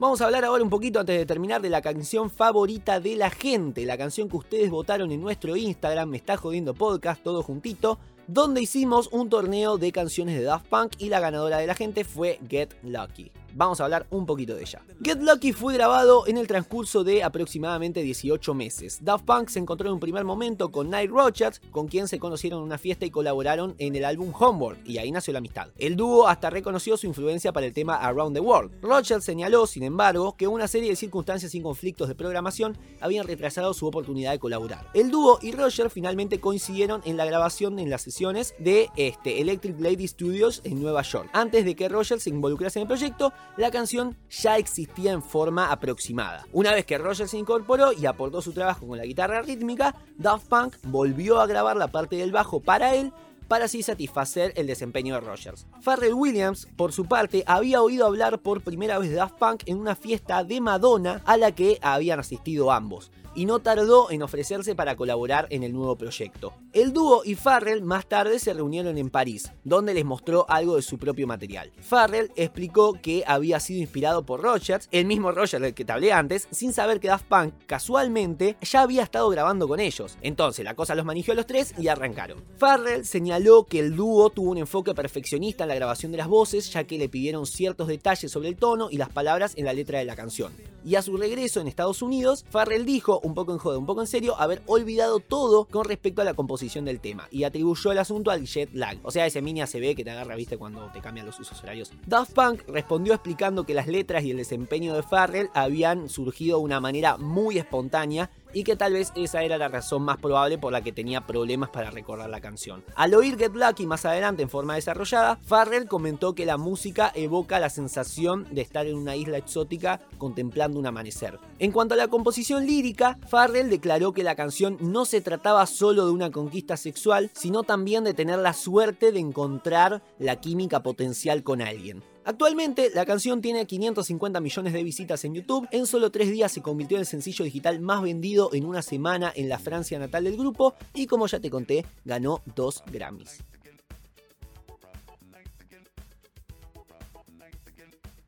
Vamos 0.00 0.20
a 0.20 0.26
hablar 0.26 0.44
ahora 0.44 0.62
un 0.62 0.70
poquito 0.70 1.00
antes 1.00 1.18
de 1.18 1.26
terminar 1.26 1.60
de 1.60 1.70
la 1.70 1.82
canción 1.82 2.30
favorita 2.30 3.00
de 3.00 3.16
la 3.16 3.30
gente, 3.30 3.84
la 3.84 3.98
canción 3.98 4.28
que 4.28 4.36
ustedes 4.36 4.70
votaron 4.70 5.10
en 5.10 5.20
nuestro 5.20 5.56
Instagram, 5.56 6.10
me 6.10 6.18
está 6.18 6.36
jodiendo 6.36 6.72
podcast, 6.72 7.20
todo 7.20 7.42
juntito, 7.42 7.98
donde 8.28 8.62
hicimos 8.62 9.08
un 9.10 9.28
torneo 9.28 9.76
de 9.76 9.90
canciones 9.90 10.38
de 10.38 10.44
Daft 10.44 10.68
Punk 10.68 10.92
y 10.98 11.08
la 11.08 11.18
ganadora 11.18 11.58
de 11.58 11.66
la 11.66 11.74
gente 11.74 12.04
fue 12.04 12.38
Get 12.48 12.76
Lucky. 12.84 13.32
Vamos 13.58 13.80
a 13.80 13.84
hablar 13.84 14.06
un 14.10 14.24
poquito 14.24 14.54
de 14.54 14.62
ella. 14.62 14.84
Get 15.02 15.20
Lucky 15.20 15.52
fue 15.52 15.74
grabado 15.74 16.28
en 16.28 16.38
el 16.38 16.46
transcurso 16.46 17.02
de 17.02 17.24
aproximadamente 17.24 18.02
18 18.02 18.54
meses. 18.54 19.00
Daft 19.02 19.24
Punk 19.24 19.48
se 19.48 19.58
encontró 19.58 19.88
en 19.88 19.94
un 19.94 19.98
primer 19.98 20.22
momento 20.22 20.70
con 20.70 20.88
Nile 20.88 21.08
Rodgers, 21.08 21.60
con 21.72 21.88
quien 21.88 22.06
se 22.06 22.20
conocieron 22.20 22.60
en 22.60 22.66
una 22.66 22.78
fiesta 22.78 23.04
y 23.04 23.10
colaboraron 23.10 23.74
en 23.78 23.96
el 23.96 24.04
álbum 24.04 24.32
Homeworld, 24.32 24.88
y 24.88 24.98
ahí 24.98 25.10
nació 25.10 25.32
la 25.32 25.40
amistad. 25.40 25.70
El 25.76 25.96
dúo 25.96 26.28
hasta 26.28 26.50
reconoció 26.50 26.96
su 26.96 27.08
influencia 27.08 27.52
para 27.52 27.66
el 27.66 27.72
tema 27.72 27.96
Around 27.96 28.36
the 28.36 28.40
World. 28.40 28.80
Rodgers 28.80 29.24
señaló, 29.24 29.66
sin 29.66 29.82
embargo, 29.82 30.36
que 30.36 30.46
una 30.46 30.68
serie 30.68 30.90
de 30.90 30.94
circunstancias 30.94 31.52
y 31.56 31.60
conflictos 31.60 32.06
de 32.06 32.14
programación 32.14 32.78
habían 33.00 33.26
retrasado 33.26 33.74
su 33.74 33.88
oportunidad 33.88 34.30
de 34.30 34.38
colaborar. 34.38 34.86
El 34.94 35.10
dúo 35.10 35.40
y 35.42 35.50
Rodgers 35.50 35.92
finalmente 35.92 36.38
coincidieron 36.38 37.02
en 37.04 37.16
la 37.16 37.24
grabación 37.24 37.80
en 37.80 37.90
las 37.90 38.02
sesiones 38.02 38.54
de 38.60 38.88
este, 38.94 39.40
Electric 39.40 39.80
Lady 39.80 40.06
Studios 40.06 40.60
en 40.62 40.80
Nueva 40.80 41.02
York. 41.02 41.28
Antes 41.32 41.64
de 41.64 41.74
que 41.74 41.88
Rodgers 41.88 42.22
se 42.22 42.30
involucrase 42.30 42.78
en 42.78 42.82
el 42.82 42.86
proyecto, 42.86 43.32
la 43.56 43.70
canción 43.70 44.16
ya 44.30 44.56
existía 44.56 45.12
en 45.12 45.22
forma 45.22 45.72
aproximada. 45.72 46.46
Una 46.52 46.72
vez 46.72 46.86
que 46.86 46.98
Rogers 46.98 47.30
se 47.30 47.38
incorporó 47.38 47.92
y 47.92 48.06
aportó 48.06 48.40
su 48.42 48.52
trabajo 48.52 48.86
con 48.86 48.98
la 48.98 49.04
guitarra 49.04 49.42
rítmica, 49.42 49.94
Daft 50.16 50.48
Punk 50.48 50.76
volvió 50.84 51.40
a 51.40 51.46
grabar 51.46 51.76
la 51.76 51.88
parte 51.88 52.16
del 52.16 52.32
bajo 52.32 52.60
para 52.60 52.94
él 52.94 53.12
para 53.48 53.64
así 53.64 53.82
satisfacer 53.82 54.52
el 54.56 54.66
desempeño 54.66 55.14
de 55.14 55.20
Rogers. 55.20 55.66
Pharrell 55.80 56.14
Williams, 56.14 56.68
por 56.76 56.92
su 56.92 57.06
parte, 57.06 57.42
había 57.46 57.82
oído 57.82 58.06
hablar 58.06 58.38
por 58.40 58.60
primera 58.60 58.98
vez 58.98 59.10
de 59.10 59.16
Daft 59.16 59.38
Punk 59.38 59.62
en 59.66 59.78
una 59.78 59.96
fiesta 59.96 60.44
de 60.44 60.60
Madonna 60.60 61.22
a 61.24 61.36
la 61.36 61.52
que 61.52 61.78
habían 61.82 62.20
asistido 62.20 62.70
ambos 62.70 63.10
y 63.34 63.46
no 63.46 63.60
tardó 63.60 64.10
en 64.10 64.22
ofrecerse 64.22 64.74
para 64.74 64.96
colaborar 64.96 65.46
en 65.50 65.62
el 65.62 65.72
nuevo 65.72 65.96
proyecto. 65.96 66.52
El 66.72 66.92
dúo 66.92 67.22
y 67.24 67.34
Farrell 67.34 67.82
más 67.82 68.06
tarde 68.06 68.38
se 68.38 68.52
reunieron 68.52 68.98
en 68.98 69.10
París, 69.10 69.52
donde 69.64 69.94
les 69.94 70.04
mostró 70.04 70.46
algo 70.48 70.76
de 70.76 70.82
su 70.82 70.98
propio 70.98 71.26
material. 71.26 71.72
Farrell 71.80 72.30
explicó 72.36 72.94
que 72.94 73.24
había 73.26 73.60
sido 73.60 73.80
inspirado 73.80 74.24
por 74.24 74.40
Rogers, 74.40 74.88
el 74.92 75.06
mismo 75.06 75.32
Rogers 75.32 75.62
del 75.62 75.74
que 75.74 75.84
te 75.84 75.92
hablé 75.92 76.12
antes, 76.12 76.48
sin 76.50 76.72
saber 76.72 77.00
que 77.00 77.08
Daft 77.08 77.26
Punk 77.26 77.54
casualmente 77.66 78.56
ya 78.60 78.82
había 78.82 79.02
estado 79.02 79.28
grabando 79.28 79.68
con 79.68 79.80
ellos. 79.80 80.18
Entonces 80.22 80.64
la 80.64 80.74
cosa 80.74 80.94
los 80.94 81.04
manejó 81.04 81.32
a 81.32 81.36
los 81.36 81.46
tres 81.46 81.74
y 81.78 81.88
arrancaron. 81.88 82.44
Farrell 82.56 83.04
señaló 83.04 83.64
que 83.64 83.78
el 83.80 83.96
dúo 83.96 84.30
tuvo 84.30 84.50
un 84.50 84.58
enfoque 84.58 84.94
perfeccionista 84.94 85.64
en 85.64 85.68
la 85.68 85.74
grabación 85.74 86.12
de 86.12 86.18
las 86.18 86.28
voces, 86.28 86.72
ya 86.72 86.84
que 86.84 86.98
le 86.98 87.08
pidieron 87.08 87.46
ciertos 87.46 87.88
detalles 87.88 88.30
sobre 88.30 88.48
el 88.48 88.56
tono 88.56 88.88
y 88.90 88.96
las 88.96 89.10
palabras 89.10 89.52
en 89.56 89.64
la 89.64 89.72
letra 89.72 89.98
de 89.98 90.04
la 90.04 90.16
canción. 90.16 90.52
Y 90.84 90.94
a 90.94 91.02
su 91.02 91.16
regreso 91.16 91.60
en 91.60 91.68
Estados 91.68 92.02
Unidos, 92.02 92.44
Farrell 92.50 92.86
dijo, 92.86 93.20
un 93.28 93.34
poco 93.34 93.52
en 93.52 93.58
joda, 93.58 93.78
un 93.78 93.86
poco 93.86 94.00
en 94.00 94.06
serio, 94.06 94.34
haber 94.38 94.62
olvidado 94.66 95.20
todo 95.20 95.66
con 95.66 95.84
respecto 95.84 96.22
a 96.22 96.24
la 96.24 96.34
composición 96.34 96.84
del 96.84 97.00
tema 97.00 97.28
y 97.30 97.44
atribuyó 97.44 97.92
el 97.92 97.98
asunto 97.98 98.30
al 98.30 98.46
jet 98.46 98.70
lag, 98.72 98.98
o 99.02 99.10
sea, 99.10 99.26
ese 99.26 99.42
mini 99.42 99.60
ACB 99.60 99.94
que 99.94 100.04
te 100.04 100.10
agarra, 100.10 100.34
viste, 100.34 100.56
cuando 100.56 100.90
te 100.92 101.00
cambian 101.00 101.26
los 101.26 101.38
usos 101.38 101.62
horarios. 101.62 101.92
Daft 102.06 102.32
Punk 102.32 102.62
respondió 102.68 103.14
explicando 103.14 103.64
que 103.64 103.74
las 103.74 103.86
letras 103.86 104.24
y 104.24 104.30
el 104.30 104.38
desempeño 104.38 104.94
de 104.94 105.02
Farrell 105.02 105.50
habían 105.54 106.08
surgido 106.08 106.58
de 106.58 106.64
una 106.64 106.80
manera 106.80 107.18
muy 107.18 107.58
espontánea 107.58 108.30
y 108.52 108.64
que 108.64 108.76
tal 108.76 108.94
vez 108.94 109.12
esa 109.14 109.42
era 109.42 109.58
la 109.58 109.68
razón 109.68 110.02
más 110.02 110.18
probable 110.18 110.58
por 110.58 110.72
la 110.72 110.82
que 110.82 110.92
tenía 110.92 111.26
problemas 111.26 111.70
para 111.70 111.90
recordar 111.90 112.30
la 112.30 112.40
canción. 112.40 112.84
Al 112.94 113.14
oír 113.14 113.36
Get 113.36 113.54
Lucky 113.54 113.86
más 113.86 114.04
adelante 114.04 114.42
en 114.42 114.48
forma 114.48 114.74
desarrollada, 114.74 115.38
Farrell 115.44 115.88
comentó 115.88 116.34
que 116.34 116.46
la 116.46 116.56
música 116.56 117.12
evoca 117.14 117.60
la 117.60 117.70
sensación 117.70 118.46
de 118.50 118.62
estar 118.62 118.86
en 118.86 118.96
una 118.96 119.16
isla 119.16 119.38
exótica 119.38 120.00
contemplando 120.18 120.78
un 120.78 120.86
amanecer. 120.86 121.38
En 121.58 121.72
cuanto 121.72 121.94
a 121.94 121.98
la 121.98 122.08
composición 122.08 122.66
lírica, 122.66 123.18
Farrell 123.28 123.70
declaró 123.70 124.12
que 124.12 124.22
la 124.22 124.36
canción 124.36 124.76
no 124.80 125.04
se 125.04 125.20
trataba 125.20 125.66
solo 125.66 126.06
de 126.06 126.12
una 126.12 126.30
conquista 126.30 126.76
sexual, 126.76 127.30
sino 127.34 127.62
también 127.62 128.04
de 128.04 128.14
tener 128.14 128.38
la 128.38 128.52
suerte 128.52 129.12
de 129.12 129.20
encontrar 129.20 130.02
la 130.18 130.36
química 130.36 130.82
potencial 130.82 131.42
con 131.42 131.62
alguien. 131.62 132.02
Actualmente, 132.28 132.90
la 132.94 133.06
canción 133.06 133.40
tiene 133.40 133.66
550 133.66 134.38
millones 134.42 134.74
de 134.74 134.82
visitas 134.82 135.24
en 135.24 135.32
YouTube. 135.32 135.66
En 135.70 135.86
solo 135.86 136.10
tres 136.10 136.30
días 136.30 136.52
se 136.52 136.60
convirtió 136.60 136.98
en 136.98 137.00
el 137.00 137.06
sencillo 137.06 137.42
digital 137.42 137.80
más 137.80 138.02
vendido 138.02 138.50
en 138.52 138.66
una 138.66 138.82
semana 138.82 139.32
en 139.34 139.48
la 139.48 139.58
Francia 139.58 139.98
natal 139.98 140.24
del 140.24 140.36
grupo. 140.36 140.74
Y 140.92 141.06
como 141.06 141.26
ya 141.26 141.40
te 141.40 141.48
conté, 141.48 141.86
ganó 142.04 142.42
dos 142.54 142.82
Grammys. 142.92 143.42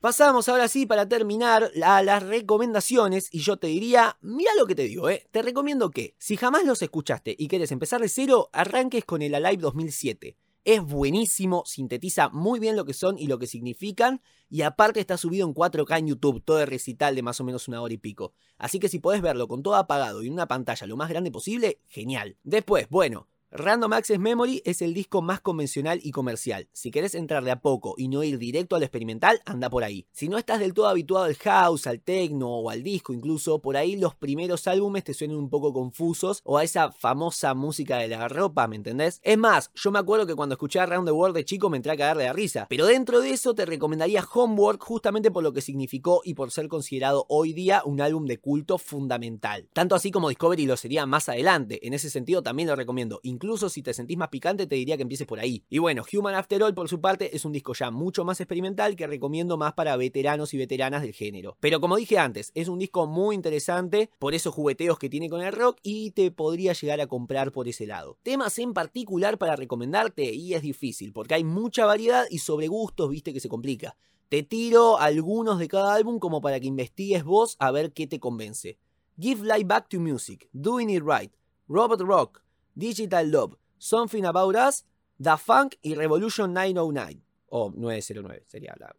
Pasamos 0.01 0.49
ahora 0.49 0.67
sí 0.67 0.87
para 0.87 1.07
terminar 1.07 1.71
a 1.85 2.03
las 2.03 2.23
recomendaciones 2.23 3.29
y 3.31 3.41
yo 3.41 3.59
te 3.59 3.67
diría, 3.67 4.17
mira 4.23 4.51
lo 4.59 4.65
que 4.65 4.75
te 4.75 4.85
digo, 4.85 5.11
eh. 5.11 5.27
Te 5.31 5.43
recomiendo 5.43 5.91
que, 5.91 6.15
si 6.17 6.39
jamás 6.39 6.65
los 6.65 6.81
escuchaste 6.81 7.37
y 7.39 7.49
quieres 7.49 7.71
empezar 7.71 8.01
de 8.01 8.09
cero, 8.09 8.49
arranques 8.55 9.05
con 9.05 9.21
el 9.21 9.35
Alive 9.35 9.61
2007. 9.61 10.39
Es 10.65 10.83
buenísimo, 10.83 11.63
sintetiza 11.65 12.29
muy 12.29 12.61
bien 12.61 12.77
lo 12.77 12.85
que 12.85 12.93
son 12.93 13.19
y 13.19 13.29
lo 13.29 13.39
que 13.39 13.47
significan, 13.47 14.21
y 14.51 14.61
aparte 14.61 15.01
está 15.01 15.17
subido 15.17 15.47
en 15.47 15.55
4K 15.55 15.99
en 15.99 16.09
YouTube, 16.09 16.43
todo 16.45 16.61
el 16.61 16.67
recital 16.67 17.15
de 17.15 17.23
más 17.23 17.41
o 17.41 17.45
menos 17.45 17.67
una 17.67 17.81
hora 17.81 17.95
y 17.95 17.99
pico. 17.99 18.35
Así 18.59 18.79
que 18.79 18.91
si 18.91 18.99
podés 18.99 19.23
verlo 19.23 19.49
con 19.49 19.63
todo 19.63 19.77
apagado 19.77 20.23
y 20.23 20.27
en 20.27 20.35
una 20.35 20.49
pantalla 20.49 20.87
lo 20.87 20.99
más 20.99 21.09
grande 21.09 21.31
posible, 21.31 21.81
genial. 21.89 22.37
Después, 22.43 22.89
bueno, 22.91 23.27
Random 23.53 23.93
Access 23.95 24.21
Memory 24.21 24.63
es 24.65 24.81
el 24.81 24.95
disco 24.95 25.23
más 25.23 25.41
convencional 25.41 25.99
y 26.05 26.13
comercial. 26.13 26.69
Si 26.73 26.93
querés 26.93 27.17
entrar 27.17 27.43
de 27.43 27.51
a 27.51 27.61
poco 27.61 27.95
y 27.97 28.07
no 28.07 28.23
ir 28.23 28.39
directo 28.39 28.77
al 28.77 28.85
experimental, 28.85 29.41
anda 29.45 29.69
por 29.69 29.83
ahí. 29.83 30.07
Si 30.13 30.29
no 30.29 30.39
estás 30.39 30.61
del 30.61 30.73
todo 30.73 30.87
habituado 30.87 31.25
al 31.25 31.35
house, 31.35 31.89
al 31.89 32.01
techno 32.01 32.49
o 32.49 32.71
al 32.71 32.85
disco 32.85 33.13
incluso, 33.13 33.61
por 33.61 33.77
ahí 33.77 33.97
los 33.97 34.15
primeros 34.15 34.69
álbumes 34.69 35.03
te 35.03 35.15
suenan 35.15 35.37
un 35.37 35.51
poco 35.51 35.73
confusos 35.73 36.43
o 36.45 36.59
a 36.59 36.63
esa 36.63 36.93
famosa 36.93 37.55
música 37.55 37.99
de 37.99 38.07
la 38.07 38.29
ropa, 38.29 38.69
¿me 38.69 38.77
entendés? 38.77 39.19
Es 39.25 39.37
más, 39.37 39.73
yo 39.75 39.91
me 39.91 39.99
acuerdo 39.99 40.29
que 40.29 40.37
cuando 40.37 40.53
escuché 40.53 40.79
Around 40.79 41.09
the 41.09 41.13
World 41.13 41.35
de 41.35 41.45
chico 41.45 41.71
me 41.71 41.77
entré 41.77 41.91
a 41.91 41.97
cagar 41.97 42.19
de 42.19 42.27
la 42.27 42.33
risa. 42.33 42.69
Pero 42.71 42.87
dentro 42.87 43.21
de 43.21 43.31
eso 43.31 43.53
te 43.57 43.67
recomendaría 43.67 44.25
Homework 44.33 44.81
justamente 44.81 45.33
por 45.33 45.43
lo 45.43 45.53
que 45.53 45.61
significó 45.61 46.21
y 46.23 46.35
por 46.35 46.53
ser 46.53 46.69
considerado 46.69 47.27
hoy 47.29 47.53
día 47.53 47.83
un 47.85 48.01
álbum 48.01 48.27
de 48.27 48.39
culto 48.39 48.79
fundamental. 48.79 49.69
Tanto 49.73 49.97
así 49.97 50.13
como 50.13 50.29
Discovery 50.29 50.67
lo 50.67 50.77
sería 50.77 51.05
más 51.05 51.29
adelante. 51.29 51.85
En 51.85 51.95
ese 51.95 52.11
sentido 52.11 52.45
también 52.45 52.69
lo 52.69 52.77
recomiendo 52.77 53.19
Incluso 53.41 53.71
si 53.71 53.83
te 53.83 53.95
sentís 53.95 54.19
más 54.19 54.29
picante, 54.29 54.67
te 54.67 54.75
diría 54.75 54.99
que 54.99 55.03
empieces 55.03 55.27
por 55.27 55.41
ahí. 55.41 55.65
Y 55.71 55.79
bueno, 55.79 56.05
Human 56.13 56.35
After 56.35 56.63
All, 56.63 56.75
por 56.75 56.91
su 56.91 57.01
parte, 57.01 57.35
es 57.35 57.47
un 57.47 57.53
disco 57.53 57.73
ya 57.73 57.91
mucho 57.91 58.23
más 58.23 58.39
experimental 58.39 58.97
que 58.97 59.07
recomiendo 59.07 59.57
más 59.57 59.73
para 59.73 59.97
veteranos 59.97 60.53
y 60.53 60.59
veteranas 60.59 61.01
del 61.01 61.15
género. 61.15 61.57
Pero 61.59 61.81
como 61.81 61.97
dije 61.97 62.19
antes, 62.19 62.53
es 62.55 62.69
un 62.69 62.79
disco 62.79 63.07
muy 63.07 63.35
interesante 63.35 64.11
por 64.19 64.35
esos 64.35 64.53
jugueteos 64.53 64.99
que 64.99 65.09
tiene 65.09 65.31
con 65.31 65.41
el 65.41 65.55
rock 65.55 65.79
y 65.83 66.11
te 66.11 66.31
podría 66.31 66.75
llegar 66.75 67.01
a 67.01 67.07
comprar 67.07 67.51
por 67.51 67.67
ese 67.67 67.87
lado. 67.87 68.19
Temas 68.23 68.59
en 68.59 68.75
particular 68.75 69.39
para 69.39 69.57
recomendarte 69.57 70.35
y 70.35 70.53
es 70.53 70.61
difícil 70.61 71.15
porque 71.15 71.33
hay 71.33 71.45
mucha 71.45 71.87
variedad 71.87 72.27
y 72.29 72.41
sobre 72.41 72.69
gustos, 72.69 73.09
viste 73.09 73.33
que 73.33 73.41
se 73.41 73.49
complica. 73.49 73.97
Te 74.29 74.43
tiro 74.43 74.99
algunos 74.99 75.59
de 75.59 75.69
cada 75.69 75.95
álbum 75.95 76.19
como 76.19 76.43
para 76.43 76.61
que 76.61 76.67
investigues 76.67 77.25
vos 77.25 77.57
a 77.59 77.71
ver 77.71 77.95
qué 77.95 78.07
te 78.07 78.21
convence. 78.21 78.77
Give 79.19 79.43
Life 79.43 79.65
Back 79.65 79.89
to 79.89 79.99
Music, 79.99 80.51
Doing 80.53 80.91
It 80.91 81.03
Right, 81.03 81.33
Robot 81.69 82.03
Rock, 82.03 82.43
Digital 82.81 83.31
Love, 83.31 83.57
Something 83.79 84.25
About 84.25 84.57
Us, 84.57 84.85
The 85.23 85.37
Funk 85.37 85.75
y 85.83 85.95
Revolution 85.95 86.53
909. 86.53 87.23
O 87.51 87.71
909 87.77 88.45
sería 88.47 88.75
la 88.79 88.97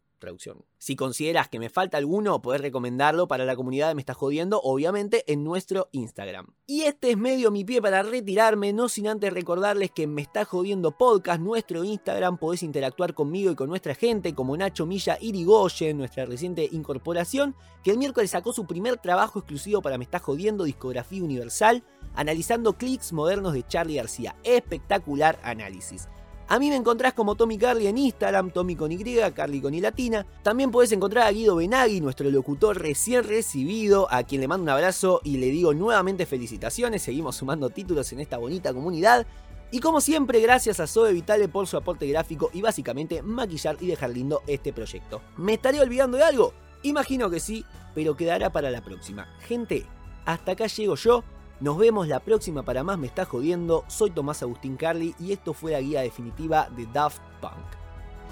Si 0.77 0.95
consideras 0.95 1.49
que 1.49 1.59
me 1.59 1.69
falta 1.69 1.97
alguno, 1.97 2.41
podés 2.41 2.61
recomendarlo 2.61 3.27
para 3.27 3.43
la 3.43 3.55
comunidad 3.55 3.87
de 3.87 3.95
Me 3.95 4.01
Está 4.01 4.13
Jodiendo, 4.13 4.61
obviamente 4.61 5.23
en 5.31 5.43
nuestro 5.43 5.89
Instagram. 5.91 6.53
Y 6.67 6.83
este 6.83 7.11
es 7.11 7.17
medio 7.17 7.51
mi 7.51 7.65
pie 7.65 7.81
para 7.81 8.03
retirarme, 8.03 8.71
no 8.71 8.87
sin 8.87 9.07
antes 9.07 9.33
recordarles 9.33 9.91
que 9.91 10.03
en 10.03 10.13
Me 10.13 10.21
Está 10.21 10.45
Jodiendo 10.45 10.97
Podcast, 10.97 11.41
nuestro 11.41 11.83
Instagram, 11.83 12.37
podés 12.37 12.63
interactuar 12.63 13.13
conmigo 13.13 13.51
y 13.51 13.55
con 13.55 13.67
nuestra 13.67 13.95
gente, 13.95 14.35
como 14.35 14.55
Nacho 14.55 14.85
Milla 14.85 15.17
Irigoyen, 15.19 15.97
nuestra 15.97 16.25
reciente 16.25 16.69
incorporación, 16.71 17.55
que 17.83 17.91
el 17.91 17.97
miércoles 17.97 18.31
sacó 18.31 18.53
su 18.53 18.65
primer 18.65 18.97
trabajo 18.97 19.39
exclusivo 19.39 19.81
para 19.81 19.97
Me 19.97 20.03
Está 20.03 20.19
Jodiendo, 20.19 20.63
discografía 20.63 21.23
universal, 21.23 21.83
analizando 22.13 22.73
clics 22.73 23.11
modernos 23.11 23.53
de 23.53 23.65
Charlie 23.65 23.95
García. 23.95 24.35
Espectacular 24.43 25.39
análisis. 25.43 26.07
A 26.51 26.59
mí 26.59 26.69
me 26.69 26.75
encontrás 26.75 27.13
como 27.13 27.35
Tommy 27.35 27.57
Carly 27.57 27.87
en 27.87 27.97
Instagram, 27.97 28.51
Tommy 28.51 28.75
con 28.75 28.91
Y, 28.91 29.01
Carly 29.33 29.61
con 29.61 29.73
I 29.73 29.79
latina. 29.79 30.25
También 30.43 30.69
podés 30.69 30.91
encontrar 30.91 31.25
a 31.25 31.31
Guido 31.31 31.55
Benagui, 31.55 32.01
nuestro 32.01 32.29
locutor 32.29 32.77
recién 32.77 33.23
recibido, 33.23 34.09
a 34.11 34.23
quien 34.23 34.41
le 34.41 34.49
mando 34.49 34.63
un 34.63 34.69
abrazo 34.69 35.21
y 35.23 35.37
le 35.37 35.45
digo 35.45 35.73
nuevamente 35.73 36.25
felicitaciones. 36.25 37.03
Seguimos 37.03 37.37
sumando 37.37 37.69
títulos 37.69 38.11
en 38.11 38.19
esta 38.19 38.37
bonita 38.37 38.73
comunidad. 38.73 39.25
Y 39.71 39.79
como 39.79 40.01
siempre, 40.01 40.41
gracias 40.41 40.81
a 40.81 40.87
Zoe 40.87 41.13
Vitale 41.13 41.47
por 41.47 41.67
su 41.67 41.77
aporte 41.77 42.05
gráfico 42.05 42.49
y 42.51 42.61
básicamente 42.61 43.21
maquillar 43.21 43.77
y 43.79 43.87
dejar 43.87 44.09
lindo 44.09 44.41
este 44.45 44.73
proyecto. 44.73 45.21
¿Me 45.37 45.53
estaré 45.53 45.79
olvidando 45.79 46.17
de 46.17 46.25
algo? 46.25 46.53
Imagino 46.83 47.29
que 47.29 47.39
sí, 47.39 47.63
pero 47.95 48.17
quedará 48.17 48.51
para 48.51 48.71
la 48.71 48.83
próxima. 48.83 49.25
Gente, 49.47 49.85
hasta 50.25 50.51
acá 50.51 50.67
llego 50.67 50.95
yo. 50.95 51.23
Nos 51.61 51.77
vemos 51.77 52.07
la 52.07 52.19
próxima 52.19 52.63
para 52.63 52.83
más 52.83 52.97
Me 52.97 53.05
Está 53.05 53.23
Jodiendo. 53.23 53.85
Soy 53.87 54.09
Tomás 54.09 54.41
Agustín 54.41 54.77
Carly 54.77 55.13
y 55.19 55.31
esto 55.31 55.53
fue 55.53 55.73
la 55.73 55.79
guía 55.79 56.01
definitiva 56.01 56.67
de 56.75 56.87
Daft 56.87 57.21
Punk. 57.39 57.53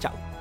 Chao. 0.00 0.39